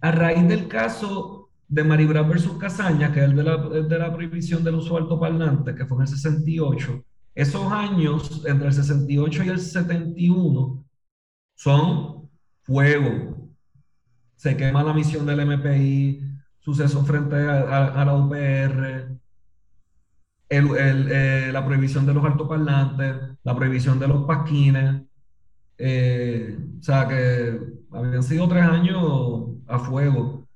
[0.00, 4.12] A raíz del caso de Maribra versus Casaña, que es el de la, de la
[4.12, 7.04] prohibición del uso de altoparlantes, que fue en el 68,
[7.34, 10.84] esos años entre el 68 y el 71
[11.54, 12.30] son
[12.62, 13.35] fuego.
[14.36, 16.20] Se quema la misión del MPI,
[16.60, 19.18] suceso frente a, la UPR,
[20.48, 25.02] eh, la prohibición de los altoparlantes, la prohibición de los pasquines.
[25.78, 27.60] Eh, o sea que
[27.92, 30.46] habían sido tres años a fuego.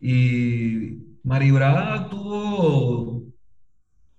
[0.00, 3.24] Y Maribra tuvo,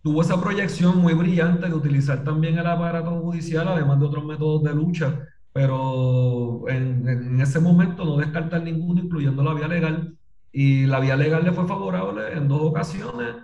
[0.02, 4.64] tuvo esa proyección muy brillante de utilizar también el aparato judicial, además de otros métodos
[4.64, 5.26] de lucha,
[5.60, 10.18] pero en, en ese momento no descartar ninguno, incluyendo la vía legal.
[10.54, 13.36] Y la vía legal le fue favorable en dos ocasiones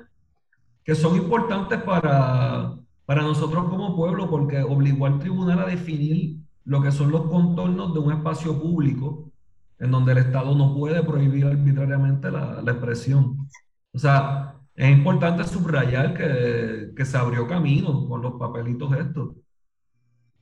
[0.86, 6.82] que son importantes para, para nosotros como pueblo, porque obligó al tribunal a definir lo
[6.82, 9.34] que son los contornos de un espacio público
[9.80, 13.46] en donde el Estado no puede prohibir arbitrariamente la, la expresión.
[13.94, 19.36] O sea, es importante subrayar que, que, se abrió camino con los papelitos estos.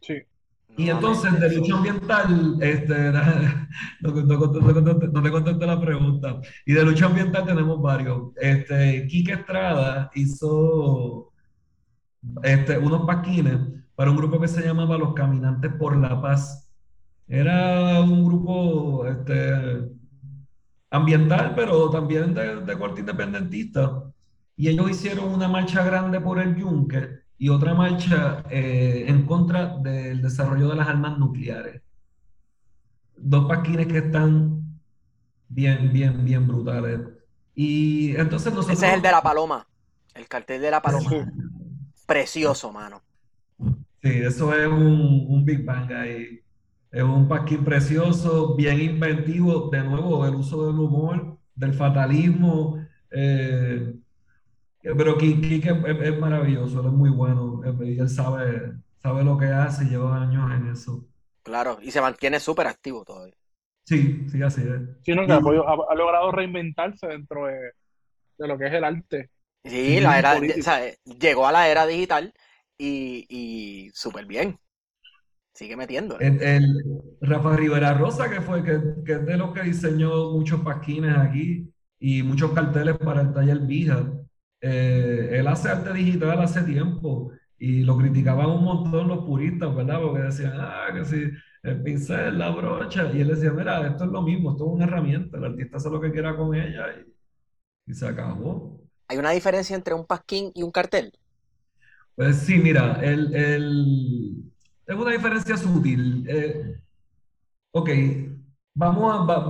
[0.01, 0.21] Sí.
[0.75, 3.11] Y entonces, de lucha ambiental, este,
[4.01, 6.41] no, te contesté la pregunta.
[6.65, 8.31] Y de lucha ambiental tenemos varios.
[8.37, 11.31] Este, Quique Estrada hizo
[12.41, 13.59] este, unos paquines
[13.95, 16.71] para un grupo que se llamaba Los Caminantes por la Paz.
[17.27, 19.89] Era un grupo este,
[20.89, 24.03] ambiental, pero también de, de corte independentista.
[24.55, 29.75] Y ellos hicieron una marcha grande por el Yunque y otra marcha eh, en contra
[29.79, 31.81] del desarrollo de las armas nucleares.
[33.17, 34.79] Dos paquines que están
[35.49, 37.01] bien, bien, bien brutales.
[37.53, 38.77] Y entonces nosotros...
[38.77, 39.67] Ese es el de la paloma,
[40.15, 41.33] el cartel de la paloma.
[42.05, 43.01] Precioso, mano.
[44.01, 46.39] Sí, eso es un, un Big Bang ahí.
[46.91, 52.77] Es un paquín precioso, bien inventivo, de nuevo, el uso del humor, del fatalismo.
[53.11, 53.95] Eh,
[54.83, 55.69] pero Kike
[56.03, 60.21] es, maravilloso, él es muy bueno, y él sabe, sabe lo que hace y lleva
[60.21, 61.07] años en eso.
[61.41, 63.35] Claro, y se mantiene súper activo todavía.
[63.85, 65.03] Sí, sí, así es.
[65.03, 67.71] Sí, no, que ha, logrado reinventarse dentro de,
[68.37, 69.29] lo que es el arte.
[69.63, 70.39] Sí, la era,
[71.05, 72.33] llegó a la era digital
[72.77, 74.59] y, y súper bien.
[75.53, 76.19] Sigue metiendo.
[76.19, 81.15] El, Rafa Rivera Rosa, que fue que, que es de los que diseñó muchos pasquines
[81.15, 84.11] aquí y muchos carteles para el taller Vija.
[84.65, 89.99] Eh, él hace arte digital hace tiempo y lo criticaban un montón los puristas, ¿verdad?
[90.01, 91.31] Porque decían, ah, que si
[91.63, 94.85] el pincel, la brocha, y él decía, mira, esto es lo mismo, esto es una
[94.85, 96.85] herramienta, el artista hace lo que quiera con ella
[97.85, 98.79] y, se acabó.
[99.09, 101.11] ¿Hay una diferencia entre un pasquín y un cartel?
[102.15, 104.43] Pues sí, mira, el, el...
[104.87, 106.25] es una diferencia sutil.
[106.25, 106.79] Eh,
[107.71, 107.89] ok,
[108.75, 109.41] vamos, a,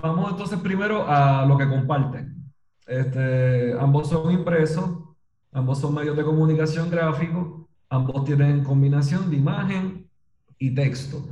[0.00, 2.39] vamos entonces primero a lo que comparten.
[2.90, 4.90] Este, ambos son impresos,
[5.52, 10.10] ambos son medios de comunicación gráfico, ambos tienen combinación de imagen
[10.58, 11.24] y texto.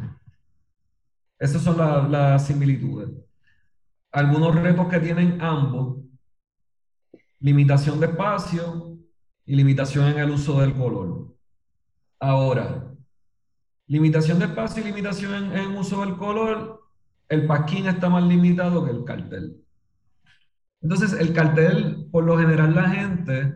[1.36, 3.08] Esas son las similitudes.
[4.12, 5.98] Algunos retos que tienen ambos,
[7.40, 8.96] limitación de espacio
[9.44, 11.34] y limitación en el uso del color.
[12.20, 12.94] Ahora,
[13.88, 16.84] limitación de espacio y limitación en, en uso del color,
[17.28, 19.64] el pasquín está más limitado que el cartel.
[20.80, 23.54] Entonces, el cartel, por lo general, la gente,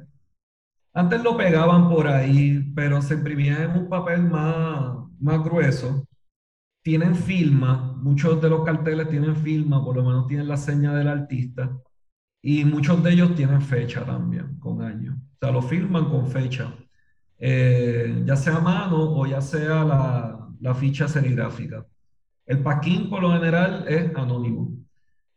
[0.94, 6.06] antes lo pegaban por ahí, pero se imprimía en un papel más, más grueso.
[6.82, 11.08] Tienen firma, muchos de los carteles tienen firma, por lo menos tienen la seña del
[11.08, 11.70] artista,
[12.42, 15.14] y muchos de ellos tienen fecha también, con años.
[15.16, 16.74] O sea, lo firman con fecha,
[17.38, 21.86] eh, ya sea mano o ya sea la, la ficha serigráfica.
[22.44, 24.72] El paquín, por lo general, es anónimo.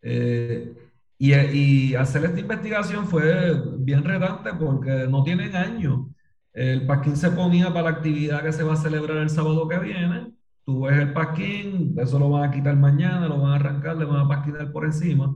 [0.02, 0.85] Eh,
[1.18, 6.08] y, hacer esta investigación fue bien retante porque no tienen años.
[6.54, 9.80] El pasquín se ponía para la actividad que se va a celebrar el sábado que
[9.80, 10.34] viene.
[10.66, 14.06] Tú ves el pasquín, eso lo van a quitar mañana, lo van a arrancar, le
[14.06, 15.36] van a pasquinar por encima.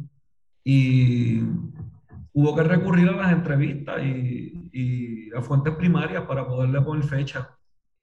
[0.64, 1.41] Y
[2.34, 7.49] hubo que recurrir a las entrevistas y, y a fuentes primarias para poderle poner fecha.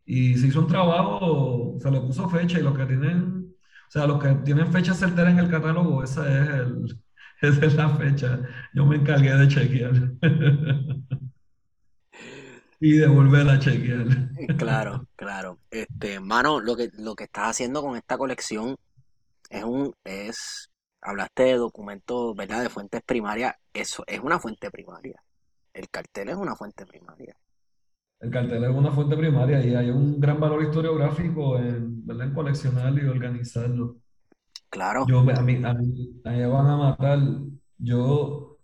[0.04, 3.54] Y se hizo un trabajo, se le puso fecha y los que tienen,
[3.88, 6.98] o sea, los que tienen fecha certera en el catálogo, ese es el,
[7.42, 8.40] Esa es la fecha.
[8.74, 9.92] Yo me encargué de chequear.
[12.80, 14.06] y devolverla a chequear.
[14.56, 15.58] Claro, claro.
[15.70, 18.76] Este, mano, lo que, lo que estás haciendo con esta colección
[19.50, 20.70] es un, es,
[21.02, 22.62] hablaste de documentos, ¿verdad?
[22.62, 23.54] De fuentes primarias.
[23.72, 25.22] Eso es una fuente primaria.
[25.72, 27.36] El cartel es una fuente primaria.
[28.18, 32.28] El cartel es una fuente primaria y hay un gran valor historiográfico en, ¿verdad?
[32.28, 33.98] en coleccionarlo y organizarlo.
[34.70, 35.06] Claro.
[35.08, 37.18] Yo, a mí, a mí, a mí me van a matar.
[37.78, 38.58] Yo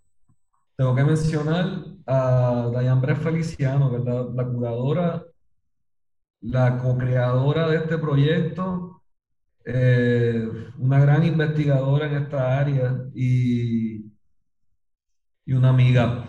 [0.77, 4.27] tengo que mencionar a Dayan Feliciano, ¿verdad?
[4.35, 5.25] La curadora,
[6.41, 9.03] la co-creadora de este proyecto,
[9.65, 10.49] eh,
[10.79, 14.13] una gran investigadora en esta área y,
[15.47, 16.25] y una amiga.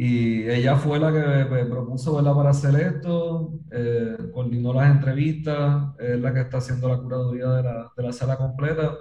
[0.00, 2.32] Y ella fue la que me propuso ¿verdad?
[2.32, 7.62] para hacer esto, eh, coordinó las entrevistas, es la que está haciendo la curaduría de
[7.64, 8.96] la, de la sala completa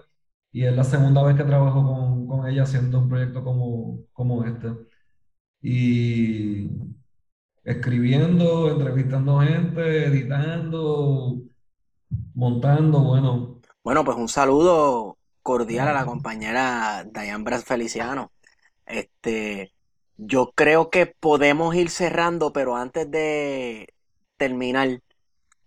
[0.52, 4.44] y es la segunda vez que trabajo con, con ella haciendo un proyecto como, como
[4.44, 4.70] este.
[5.62, 6.68] Y
[7.64, 11.44] escribiendo, entrevistando gente, editando,
[12.34, 13.62] montando, bueno.
[13.84, 18.32] Bueno, pues un saludo cordial a la compañera Diane Bras Feliciano.
[18.84, 19.74] Este,
[20.18, 23.94] yo creo que podemos ir cerrando, pero antes de
[24.38, 25.02] terminar,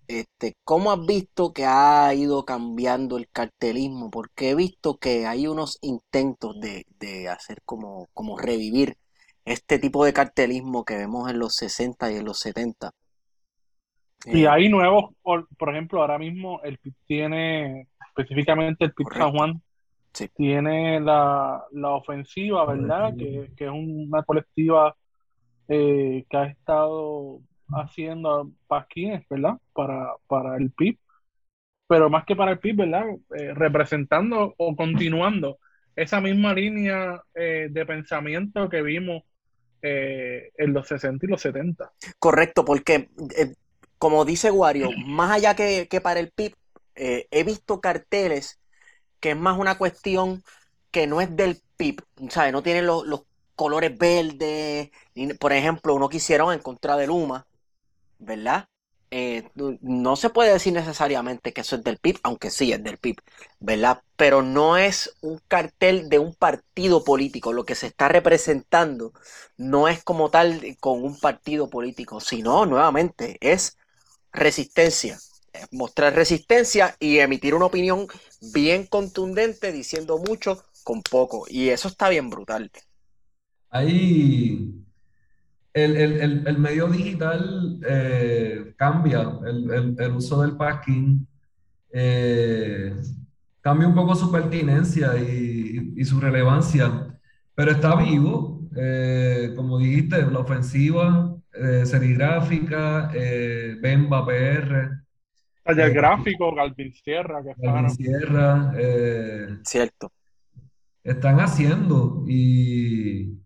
[0.08, 4.10] este, ¿cómo has visto que ha ido cambiando el cartelismo?
[4.10, 8.96] Porque he visto que hay unos intentos de, de hacer como, como revivir
[9.44, 12.92] este tipo de cartelismo que vemos en los 60 y en los 70.
[14.32, 19.08] Y Eh, hay nuevos, por, por ejemplo, ahora mismo el PIB tiene, específicamente el PIB
[19.14, 19.30] San.
[19.32, 19.62] Juan,
[20.12, 23.14] Sí, tiene la, la ofensiva, ¿verdad?
[23.16, 24.94] Que, que es una colectiva
[25.68, 29.54] eh, que ha estado haciendo pasquines, ¿verdad?
[29.72, 30.98] Para, para el PIB,
[31.86, 33.04] pero más que para el PIB, ¿verdad?
[33.36, 35.58] Eh, representando o continuando
[35.94, 39.22] esa misma línea eh, de pensamiento que vimos
[39.82, 41.90] en los 60 y los 70.
[42.18, 43.08] correcto, porque
[43.96, 46.54] como dice Wario, más allá que, que para el PIB,
[46.96, 48.59] he visto carteles
[49.20, 50.42] que es más una cuestión
[50.90, 52.52] que no es del PIB, ¿sabes?
[52.52, 53.22] No tienen los, los
[53.56, 54.90] colores verdes,
[55.38, 57.46] por ejemplo, uno que hicieron en contra de Luma,
[58.18, 58.66] ¿verdad?
[59.12, 62.82] Eh, no no se puede decir necesariamente que eso es del PIB, aunque sí es
[62.82, 63.16] del PIB,
[63.58, 64.02] ¿verdad?
[64.16, 67.52] Pero no es un cartel de un partido político.
[67.52, 69.12] Lo que se está representando
[69.56, 73.76] no es como tal con un partido político, sino nuevamente es
[74.32, 75.18] resistencia.
[75.72, 78.06] Mostrar resistencia y emitir una opinión
[78.52, 81.46] bien contundente diciendo mucho con poco.
[81.48, 82.70] Y eso está bien brutal.
[83.70, 84.74] Ahí
[85.74, 91.26] el, el- el- el medio digital eh, cambia, el, uso del packing
[91.92, 92.94] eh,
[93.60, 97.18] cambia un poco su pertinencia y, y su relevancia,
[97.54, 101.36] pero está vivo, eh, como dijiste, la ofensiva
[101.84, 103.10] serigráfica,
[103.80, 104.90] Bemba PR,
[105.64, 110.12] Taller eh, gráfico, Galvin Sierra, que Calvin está Sierra, eh, Cierto.
[111.04, 113.38] están haciendo y,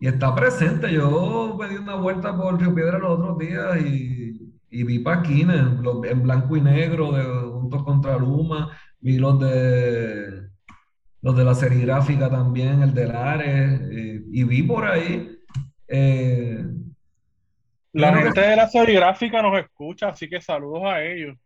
[0.00, 0.92] y está presente.
[0.92, 5.60] Yo me di una vuelta por Río Piedra los otros días y, y vi paquines
[6.04, 8.70] en blanco y negro de Juntos contra Luma,
[9.00, 10.50] vi los de
[11.24, 15.38] los de la serigráfica también, el de Lares, eh, y vi por ahí.
[15.86, 16.64] eh,
[17.92, 21.36] La que gente de la serigráfica nos escucha, así que saludos a ellos.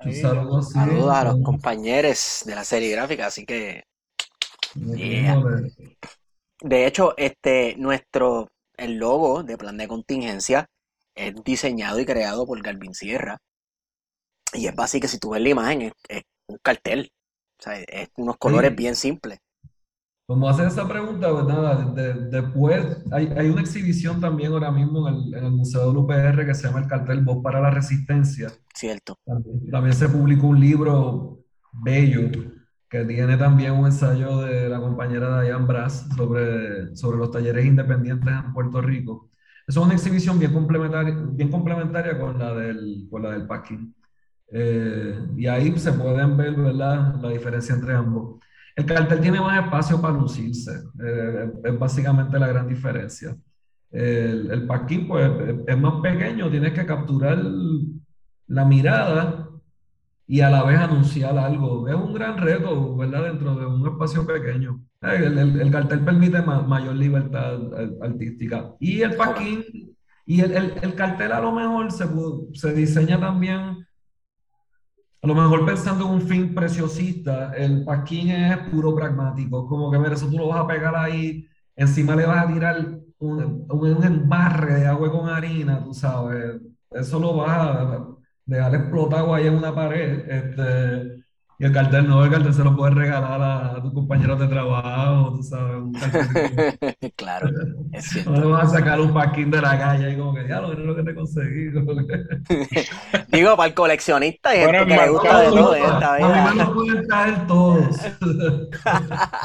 [0.00, 3.84] Sí, Saludos a los compañeros de la serie gráfica, así que,
[4.74, 5.40] yeah.
[6.60, 10.66] De hecho, este, nuestro, el logo de plan de contingencia
[11.14, 13.38] es diseñado y creado por Galvin Sierra.
[14.54, 17.12] Y es básico, si tú ves la imagen, es, es un cartel.
[17.58, 18.76] O sea, es unos colores Sí.
[18.76, 19.38] bien simples.
[20.26, 25.06] Como hace esa pregunta, pues nada, de- después hay, hay una exhibición también ahora mismo
[25.08, 27.70] en el, en el Museo del UPR que se llama el cartel Voz para la
[27.70, 28.50] Resistencia.
[28.74, 29.18] Cierto.
[29.26, 31.40] También, también se publicó un libro
[31.72, 32.30] bello
[32.88, 38.28] que tiene también un ensayo de la compañera Diane Brass sobre, sobre los talleres independientes
[38.32, 39.30] en Puerto Rico.
[39.66, 43.94] Es una exhibición bien complementaria, bien complementaria con la del, con la del packing.
[44.54, 47.14] Eh, y ahí se pueden ver, ¿verdad?
[47.22, 48.40] La diferencia entre ambos.
[48.76, 50.72] El cartel tiene más espacio para lucirse,
[51.04, 53.36] eh, es básicamente la gran diferencia.
[53.90, 55.30] El, el packing, pues,
[55.66, 57.38] es- más pequeño, tienes que capturar
[58.46, 59.48] la mirada
[60.26, 61.88] y a la vez anunciar algo.
[61.88, 63.24] Es un gran reto, ¿verdad?
[63.24, 64.82] Dentro de un espacio pequeño.
[65.02, 67.60] Eh, El, el- el cartel permite ma- mayor libertad
[68.00, 68.72] artística.
[68.80, 69.64] Y el packing,
[70.26, 72.06] y el, el- el cartel a lo mejor se,
[72.54, 73.84] se diseña también,
[75.22, 79.66] a lo mejor pensando en un fin preciosista, el packing es puro pragmático.
[79.68, 81.46] Como que, mira, eso tú lo vas a pegar ahí,
[81.76, 86.60] encima le vas a tirar un, un embarre de agua con harina, tú sabes.
[86.90, 88.06] Eso lo vas a
[88.46, 90.28] dejar explotado ahí en una pared.
[90.28, 91.21] Este,
[91.62, 95.34] y el cartel no, el cartel se lo puedes regalar a, tus compañeros de trabajo,
[95.36, 95.76] tú sabes.
[95.76, 95.92] Un
[97.16, 97.50] claro,
[97.92, 98.32] es cierto.
[98.32, 100.72] No le vas a sacar un paquín de la calle y como que ya lo
[100.72, 101.70] es lo que te conseguí.
[103.28, 106.46] Digo, para el coleccionista y gente que le gusta de todo esta vida.
[106.46, 107.96] A mí me lo pueden traer todos.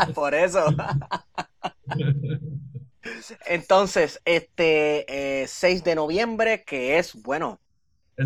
[0.16, 0.66] Por eso.
[3.46, 7.60] Entonces, este 6 eh, de noviembre, que es, bueno,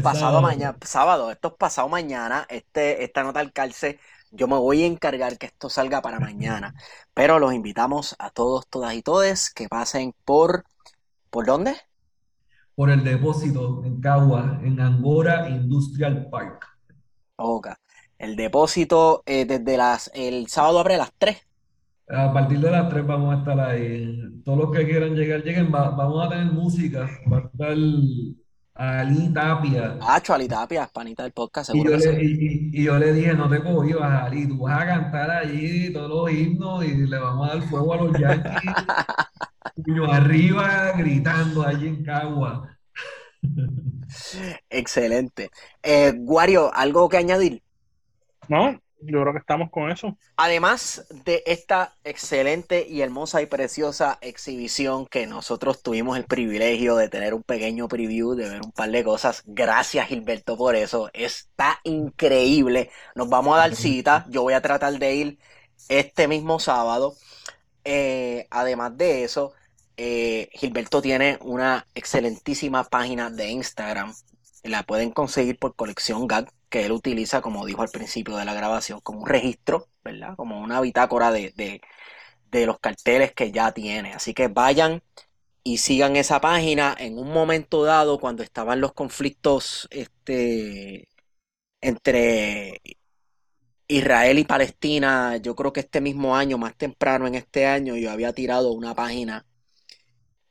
[0.02, 4.00] pasado mañana, sábado, esto es pasado mañana, este, esta nota al calce,
[4.32, 6.74] yo me voy a encargar que esto salga para mañana,
[7.14, 10.64] pero los invitamos a todos, todas y todes que pasen por,
[11.30, 11.76] ¿por dónde?
[12.76, 16.66] Por el depósito en Cagua, en Angora Industrial Park.
[17.36, 17.68] Ok,
[18.18, 21.38] el depósito eh, desde las, el sábado abre a las 3.
[22.08, 24.42] A partir de las 3 vamos a estar ahí.
[24.44, 25.72] Todos los que quieran llegar, lleguen.
[25.72, 27.10] vamos a tener música.
[27.32, 27.78] Va a estar
[28.76, 29.98] Ali Tapia.
[30.00, 32.72] Hacho, Ali Tapia, panita del podcast, Y seguro yo, que le, sí.
[32.74, 36.10] y, y yo le dije, no te cogías, Ali, tú vas a cantar allí todos
[36.10, 38.76] los himnos y le vamos a dar fuego a los Yankees,
[39.76, 42.78] puño arriba, gritando allí en Cagua.
[44.70, 45.52] Excelente.
[45.84, 47.64] Eh, Wario, ¿algo que añadir?
[48.48, 50.18] No, yo creo que estamos con eso.
[50.38, 57.10] Además de esta excelente y hermosa y preciosa exhibición que nosotros tuvimos el privilegio de
[57.10, 59.44] tener un pequeño preview, de ver un par de cosas.
[59.46, 61.10] Gracias Gilberto por eso.
[61.14, 62.90] Está increíble.
[63.16, 64.26] Nos vamos a dar cita.
[64.30, 65.40] Yo voy a tratar de ir
[65.90, 67.16] este mismo sábado.
[67.84, 69.54] Eh, además de eso,
[69.98, 74.14] eh, Gilberto tiene una excelentísima página de Instagram.
[74.64, 78.54] La pueden conseguir por colección GAG que él utiliza, como dijo al principio de la
[78.56, 80.36] grabación, como un registro, ¿verdad?
[80.38, 84.14] Como una bitácora de, de, los carteles que ya tiene.
[84.14, 85.04] Así que vayan
[85.64, 86.96] y sigan esa página.
[87.00, 91.10] En un momento dado, cuando estaban los conflictos este,
[91.82, 92.82] entre
[93.88, 98.12] Israel y Palestina, yo creo que este mismo año, más temprano en este año, yo
[98.12, 99.46] había tirado una página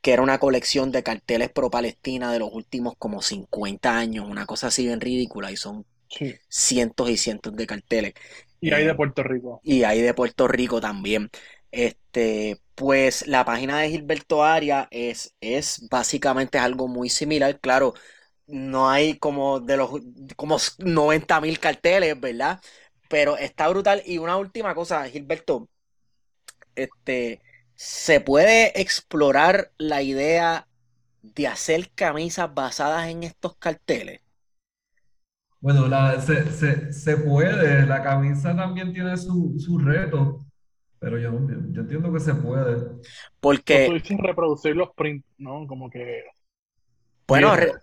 [0.01, 4.45] que era una colección de carteles pro Palestina de los últimos como 50 años, una
[4.45, 5.85] cosa así bien ridícula, y son
[6.47, 8.13] cientos y cientos de carteles.
[8.59, 9.61] Y hay de Puerto Rico.
[9.63, 11.29] Y hay de Puerto Rico también.
[11.71, 17.59] Este, pues la página de Gilberto Aria es, es básicamente algo muy similar.
[17.59, 17.93] Claro,
[18.47, 19.91] no hay como de los
[20.35, 22.59] como 90 mil carteles, ¿verdad?
[23.09, 24.01] Pero está brutal.
[24.05, 25.69] Y una última cosa, Gilberto,
[26.75, 27.41] este,
[27.75, 30.67] se puede explorar la idea
[31.21, 34.21] de hacer camisas basadas en estos carteles.
[35.61, 40.45] Bueno, la, se, se, se puede, la camisa también tiene su, su reto,
[40.99, 41.31] pero yo,
[41.71, 42.87] yo entiendo que se puede.
[43.39, 45.67] Porque, Tú dices reproducir los prints, ¿no?
[45.67, 46.23] Como que...
[47.27, 47.73] bueno, re-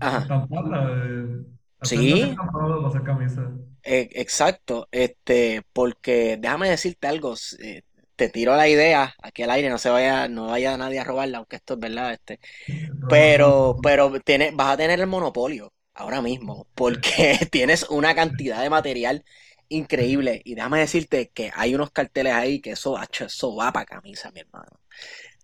[0.00, 1.44] ajá, estamparla, eh,
[1.82, 2.36] Sí.
[3.82, 7.82] e- exacto, este, porque déjame decirte algo, eh,
[8.16, 11.38] te tiro la idea aquí al aire, no se vaya, no vaya nadie a robarla,
[11.38, 12.40] aunque esto es verdad, este,
[13.08, 18.70] pero, pero tiene, vas a tener el monopolio ahora mismo, porque tienes una cantidad de
[18.70, 19.24] material
[19.68, 20.42] increíble.
[20.44, 24.40] Y déjame decirte que hay unos carteles ahí que eso, eso va para camisa, mi
[24.40, 24.80] hermano.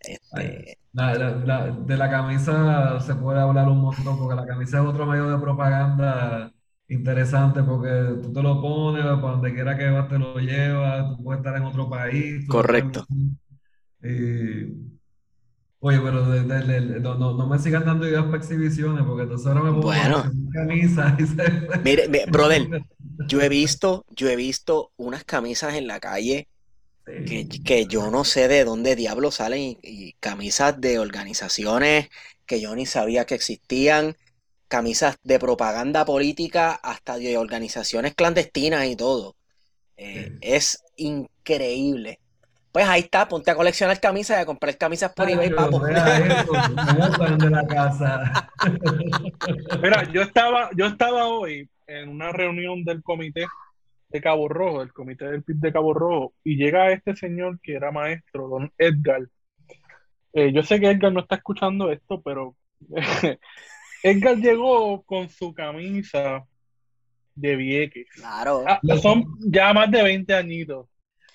[0.00, 4.78] Este, La- la- la- de la camisa se puede hablar un montón, porque la camisa
[4.80, 6.52] es otro medio de propaganda
[6.88, 7.88] interesante, porque
[8.22, 11.56] tú te lo pones, para donde quiera que vas te lo llevas, tú puedes estar
[11.56, 13.08] en otro país, Correcto.
[14.02, 14.92] y-
[15.82, 19.24] oye, pero de- de- de- no, no, no me sigan dando ideas para exhibiciones, porque
[19.24, 20.18] entonces ahora me pongo Bueno.
[20.18, 22.68] a hacer camisas y se- mire, mire, brother,
[23.28, 26.48] yo he visto, yo he visto unas camisas en la calle
[27.24, 32.08] que, que yo no sé de dónde diablos salen y, y camisas de organizaciones
[32.46, 34.16] que yo ni sabía que existían,
[34.68, 39.36] camisas de propaganda política hasta de organizaciones clandestinas y todo.
[39.96, 40.38] Eh, Sí.
[40.42, 42.20] es increíble.
[42.72, 45.78] Pues ahí está, ponte a coleccionar camisas y a comprar camisas por eBay, papo.
[45.80, 48.50] botan de la casa.
[49.82, 53.44] Mira, yo estaba, yo estaba hoy en una reunión del comité
[54.08, 57.74] de Cabo Rojo, el comité del PIB de Cabo Rojo, y llega este señor que
[57.74, 59.28] era maestro, don Edgar.
[60.32, 62.56] Eh, yo sé que Edgar no está escuchando esto, pero
[64.02, 66.42] Edgar llegó con su camisa
[67.34, 68.08] de Vieques.
[68.14, 68.64] Claro.
[68.66, 70.86] Ah, son ya más de 20 añitos.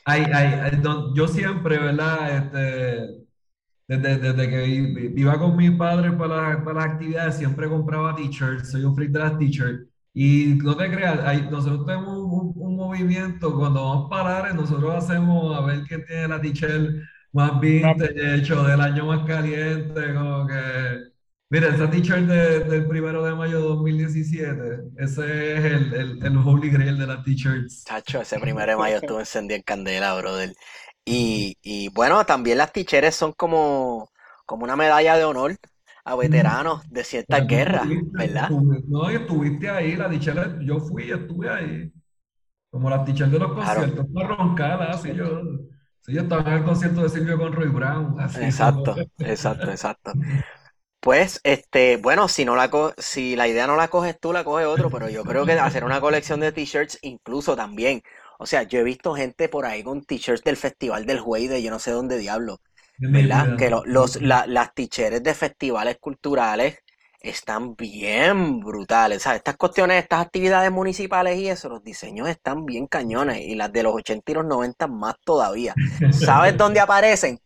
[0.09, 2.37] Ay, ay, don- yo siempre, ¿verdad?
[2.37, 3.25] Este,
[3.87, 8.15] desde, desde que i- iba con mis padres para, las- para las actividades, siempre compraba
[8.15, 9.87] t-shirts, soy un freak de las t-shirts.
[10.13, 14.95] Y no te creas, hay- nosotros tenemos un, un movimiento, cuando vamos para áreas, nosotros
[14.95, 16.95] hacemos a ver quién tiene la t-shirt
[17.33, 21.16] más vintage, hecho del año más caliente, como que...
[21.49, 26.37] Mira, esa t-shirt de- del primero de mayo de 2017, ese es el, el, el
[26.37, 27.85] holy grail de las t-shirts.
[27.85, 30.53] Chacho, ese primero de mayo estuvo encendido en candela, brother.
[31.05, 34.09] Y, y bueno, también las ticheres son como,
[34.45, 35.55] como una medalla de honor
[36.03, 38.51] a veteranos de ciertas guerras, estuviste, ¿verdad?
[38.51, 41.91] estuve- no, estuviste ahí, la t-shirt, yo fui y estuve ahí.
[42.69, 43.81] Como las t-shirts de los Claro.
[43.81, 45.41] conciertos, para roncar, así yo...
[46.01, 49.71] Sí, yo estaba en el concierto de Silvio con Roy Brown, así Exacto, como- exacto,
[49.71, 50.13] exacto.
[51.07, 54.43] Pues, este, bueno, si no la co- si la idea no la coges tú, la
[54.43, 58.01] coge otro, pero yo creo que hacer una colección de t-shirts incluso también.
[58.39, 61.63] O sea, yo he visto gente por ahí con t-shirts del Festival del Güey de
[61.63, 62.59] yo no sé dónde diablo,
[63.09, 63.53] ¿verdad?
[63.55, 66.79] Que lo- los, la- las t-shirts de festivales culturales
[67.21, 69.19] están bien brutales.
[69.19, 73.55] O sea, estas cuestiones, estas actividades municipales y eso, los diseños están bien cañones y
[73.55, 75.77] las de los 80 y los 90 más todavía.
[76.09, 77.39] ¿Sabes dónde aparecen?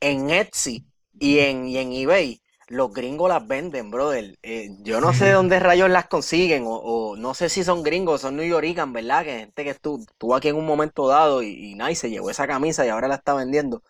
[0.00, 0.84] En Etsy
[1.18, 2.41] y en, y en eBay.
[2.72, 4.38] Los gringos las venden, brother.
[4.42, 7.82] Eh, yo no sé de dónde rayos las consiguen, o, o no sé si son
[7.82, 9.24] gringos, son New Yorkers, ¿verdad?
[9.24, 12.46] Que gente que estuvo, estuvo aquí en un momento dado y, y se llevó esa
[12.46, 13.82] camisa y ahora la está vendiendo.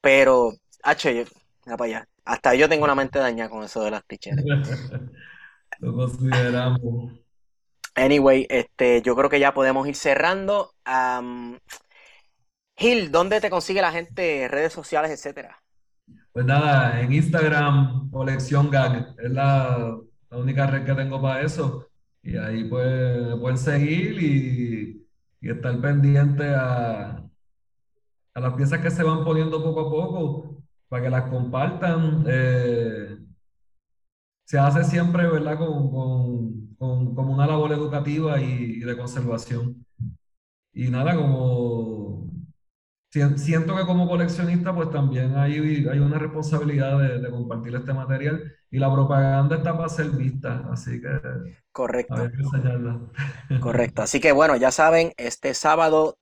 [0.00, 0.54] Pero,
[1.64, 2.08] mira para allá.
[2.24, 4.44] Hasta yo tengo una mente dañada con eso de las ticheras.
[5.78, 7.12] Lo consideramos.
[7.94, 10.74] Anyway, este, yo creo que ya podemos ir cerrando.
[10.84, 11.58] Am,
[12.76, 15.62] Gil, ¿dónde te consigue la gente, redes sociales, etcétera?
[16.36, 19.98] Pues nada, en Instagram, colección gag, es la,
[20.32, 21.88] única red que tengo para eso.
[22.22, 25.08] Y ahí pues pueden seguir y,
[25.40, 27.24] y estar pendiente a,
[28.34, 32.24] las piezas que se van poniendo poco a poco para que las compartan.
[32.28, 33.16] Eh,
[34.44, 35.56] se hace siempre, ¿verdad?
[35.58, 39.86] Con, una labor educativa y, de conservación.
[40.74, 42.30] Y nada, como
[43.36, 48.52] siento que como coleccionista, pues también hay, hay una responsabilidad de, de compartir este material
[48.70, 51.08] y la propaganda está para ser vista, así que
[51.72, 52.14] Correcto.
[52.22, 53.00] hay que enseñarla.
[53.58, 54.02] Correcto.
[54.02, 56.18] Así que bueno, ya saben, este sábado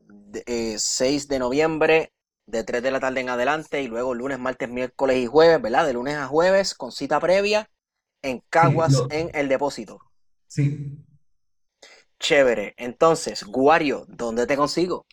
[0.47, 2.13] eh, 6 de noviembre,
[2.47, 5.87] de 3 de la tarde en adelante, y luego lunes, martes, miércoles y jueves, ¿verdad?
[5.87, 7.69] De lunes a jueves, con cita previa
[8.23, 10.01] en Caguas, en el depósito.
[10.49, 11.05] Sí,
[12.19, 12.75] Chévere.
[12.77, 15.07] Entonces, Guario, ¿dónde te consigo?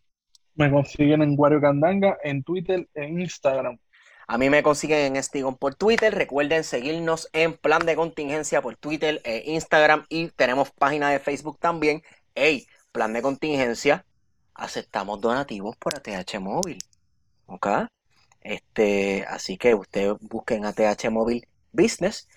[0.56, 3.78] Me consiguen en Wario Candanga, en Twitter, en Instagram.
[4.28, 6.14] A mí me consiguen en Estigón por Twitter.
[6.14, 10.06] Recuerden seguirnos en Plan de Contingencia por Twitter e Instagram.
[10.10, 12.02] Y tenemos página de Facebook también.
[12.36, 14.06] Hey, Plan de Contingencia.
[14.54, 16.78] Aceptamos donativos por ATH Móvil.
[17.46, 17.68] ¿Ok?
[18.42, 22.28] Este, así que ustedes busquen ATH Móvil Business.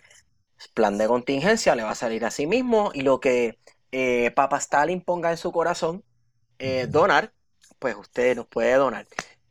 [0.73, 2.91] Plan de contingencia le va a salir así mismo.
[2.95, 3.59] Y lo que
[3.93, 6.03] eh, Papa Stalin ponga en su corazón,
[6.59, 7.34] eh, donar,
[7.85, 9.07] pues usted nos puede donar.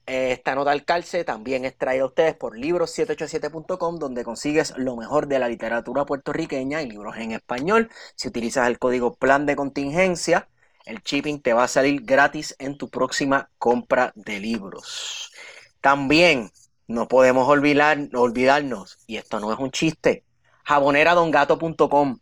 [0.08, 5.28] Esta nota al calce también es traída a ustedes por libros787.com, donde consigues lo mejor
[5.28, 7.92] de la literatura puertorriqueña y libros en español.
[8.16, 10.50] Si utilizas el código plan de contingencia,
[10.88, 15.32] el shipping te va a salir gratis en tu próxima compra de libros.
[15.80, 16.50] También
[16.88, 20.24] no podemos olvidar, olvidarnos, y esto no es un chiste,
[20.64, 22.18] jaboneradongato.com.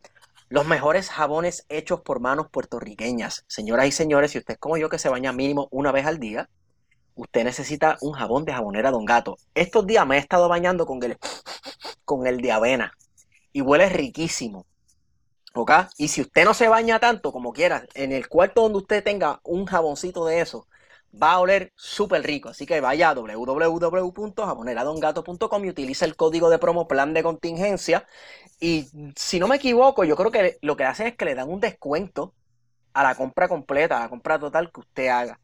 [0.51, 3.45] Los mejores jabones hechos por manos puertorriqueñas.
[3.47, 6.19] Señoras y señores, si usted es como yo que se baña mínimo una vez al
[6.19, 6.49] día,
[7.15, 9.37] usted necesita un jabón de jabonera Don Gato.
[9.55, 11.17] Estos días me he estado bañando con el,
[12.03, 12.97] con el de avena
[13.53, 14.65] y huele riquísimo.
[15.53, 15.71] ¿Ok?
[15.97, 19.39] Y si usted no se baña tanto como quiera, en el cuarto donde usted tenga
[19.45, 20.67] un jaboncito de eso,
[21.13, 22.49] va a oler súper rico.
[22.49, 28.07] Así que vaya a www.jaboneradongato.com y utiliza el código de promo plan de contingencia.
[28.59, 31.49] Y si no me equivoco, yo creo que lo que hacen es que le dan
[31.49, 32.33] un descuento
[32.93, 35.39] a la compra completa, a la compra total que usted haga.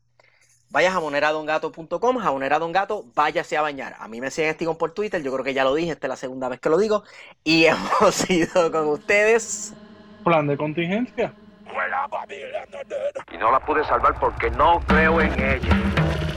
[0.69, 3.95] Vaya a jaboneradongato.com, jaboneradongato, váyase a bañar.
[3.99, 6.09] A mí me siguen Estigón por Twitter, yo creo que ya lo dije, esta es
[6.09, 7.03] la segunda vez que lo digo.
[7.43, 9.73] Y hemos ido con ustedes.
[10.25, 11.33] Plan de contingencia.
[13.31, 16.36] Y no la pude salvar porque no creo en ella.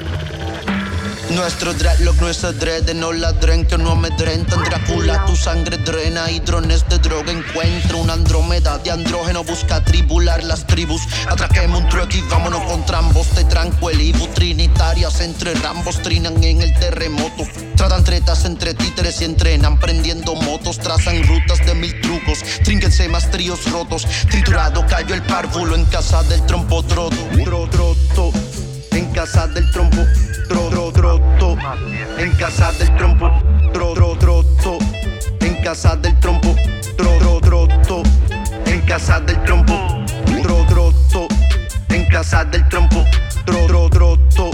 [1.30, 4.64] Nuestro dreadlock no es adrede, no ladren que no amedrentan.
[4.64, 10.42] Drácula, tu sangre drena y drones de droga encuentra Una andrómeda de andrógeno busca tribular
[10.42, 11.00] las tribus.
[11.28, 16.42] Atraquemos un truck y vámonos con trambos de tranco el Ibu Trinitarias entre rambos trinan
[16.42, 17.44] en el terremoto.
[17.76, 20.78] Tratan tretas entre títeres y entrenan prendiendo motos.
[20.78, 24.04] Trazan rutas de mil trucos, trínquense más tríos rotos.
[24.28, 27.16] Triturado cayó el párvulo en casa del trompo troto.
[27.44, 28.32] Tro, troto,
[31.00, 31.56] troto.
[32.18, 33.30] En casa del trompo,
[33.72, 34.78] tro, tro, troto.
[35.40, 36.54] En casa del trompo,
[36.96, 38.02] tro, tro, troto.
[38.66, 39.74] En casa del trompo,
[40.42, 41.26] tro, troto.
[41.88, 43.04] En casa del trompo,
[43.46, 44.50] tro, tro, troto.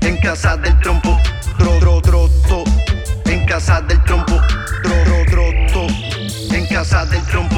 [0.00, 1.16] En casa del trompo,
[1.56, 2.64] tro, tro, troto.
[3.24, 4.40] En casa del trompo,
[4.82, 5.86] tro, tro, troto.
[6.54, 7.57] En casa del trompo.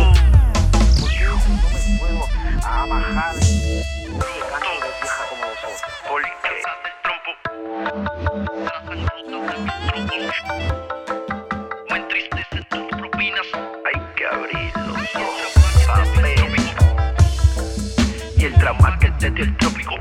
[19.21, 19.99] Que te dio el.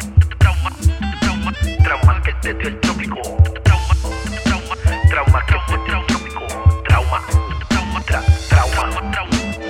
[1.83, 2.33] Trauma, que
[2.67, 2.98] el trópico.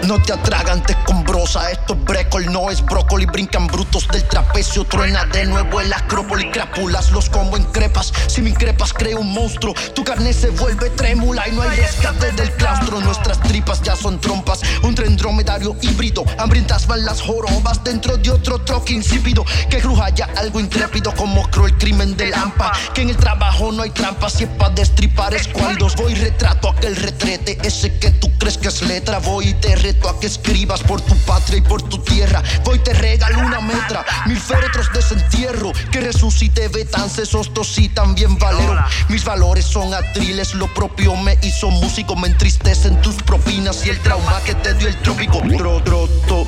[0.09, 3.27] No te atragantes con brosa, esto es brécol, no es brócoli.
[3.27, 6.49] Brincan brutos del trapecio, truena de nuevo el acrópoli.
[6.49, 8.11] Crápulas, los combo en crepas.
[8.25, 9.75] Si me increpas, creo un monstruo.
[9.93, 12.99] Tu carne se vuelve trémula y no hay rescate del claustro.
[13.01, 14.61] Nuestras tripas ya son trompas.
[14.81, 16.25] Un tren dromedario híbrido.
[16.39, 19.45] Hambrientas van las jorobas dentro de otro troque insípido.
[19.69, 22.71] Que cruja ya algo intrépido como cruel crimen de lampa.
[22.95, 25.95] Que en el trabajo no hay trampas si es pa' destripar escualdos.
[25.95, 29.19] Voy retrato aquel retrete, ese que tú crees que es letra.
[29.19, 32.43] Voy y te reto a que escribas por tu patria y por tu tierra.
[32.63, 35.71] Voy te regalo una metra, mil féretros de desentierro.
[35.91, 38.77] Que resucite Betance, Sostos y también Valero.
[39.09, 42.15] Mis valores son atriles, lo propio me hizo músico.
[42.15, 45.41] Me entristecen tus propinas y el trauma que te dio el trópico.
[45.57, 46.45] Tro, troto,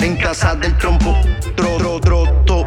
[0.00, 1.16] en casa del trompo.
[1.56, 2.66] Tro, tro, troto,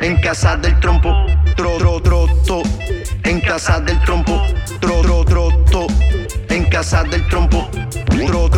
[0.00, 1.12] en casa del trompo.
[1.56, 2.62] Tro, tro, troto,
[3.24, 4.42] en casa del trompo.
[4.80, 5.86] Tro, tro, troto,
[6.48, 7.68] en casa del trompo.
[8.26, 8.50] Tro,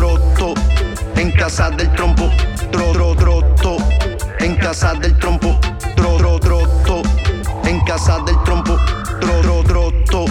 [1.43, 2.31] casa del trompo.
[2.71, 3.77] Tro, tro, troto,
[4.39, 5.59] en casa del trompo.
[5.97, 7.03] Tro, tro, troto,
[7.65, 8.79] en casa del trompo.
[9.21, 10.25] Tro, tro, troto,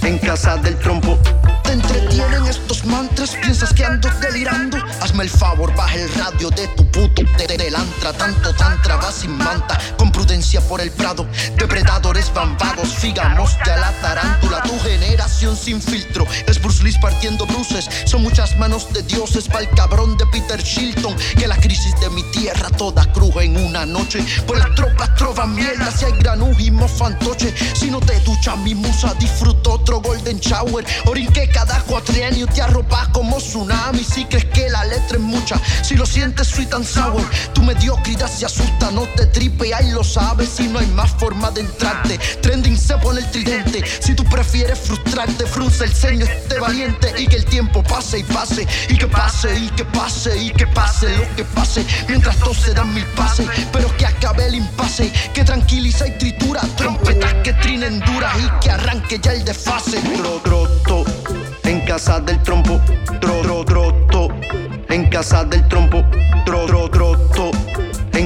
[0.00, 1.18] en casa del trompo.
[1.62, 4.78] Te entretienen estos mantras, piensas que ando delirando.
[5.02, 6.85] Hazme el favor, baja el radio de tu
[8.12, 11.26] Tanto tantra va sin manta, con prudencia por el prado.
[11.56, 14.62] Depredadores bambagos, figamos ya la tarántula.
[14.62, 17.88] Tu generación sin filtro es Bruce Lee partiendo bruces.
[18.04, 21.16] Son muchas manos de dioses pa'l cabrón de Peter Shilton.
[21.36, 24.24] Que la crisis de mi tierra toda cruje en una noche.
[24.46, 27.52] Pues las tropas trova mierda, si hay granujimo fantoche.
[27.74, 30.84] Si no te ducha mi musa, disfruto otro golden shower.
[31.06, 34.04] Orinque cada cuatrienio te arropas como tsunami.
[34.04, 37.22] Si crees que la letra es mucha, si lo sientes sweet and sour.
[37.52, 37.62] Tu
[37.96, 40.48] mediocridad se asusta, no te tripe, ahí lo sabes.
[40.50, 43.84] Si no hay más forma de entrarte, trending se pone el tridente.
[44.00, 47.12] Si tú prefieres frustrarte, frunce el ceño, esté valiente.
[47.18, 50.66] Y que el tiempo pase y pase, y que pase, y que pase, y que
[50.66, 51.84] pase lo que pase.
[52.08, 55.12] Mientras todos se dan mil pases, pero que acabe el impasse.
[55.34, 60.00] Que tranquiliza y tritura, trompetas que trinen duras y que arranque ya el desfase.
[60.00, 61.04] Tro, troto,
[61.64, 62.80] en casa del trompo.
[63.20, 64.28] Tro, tro,
[64.88, 66.04] en casa del trompo.
[66.44, 67.15] Tro, tro, en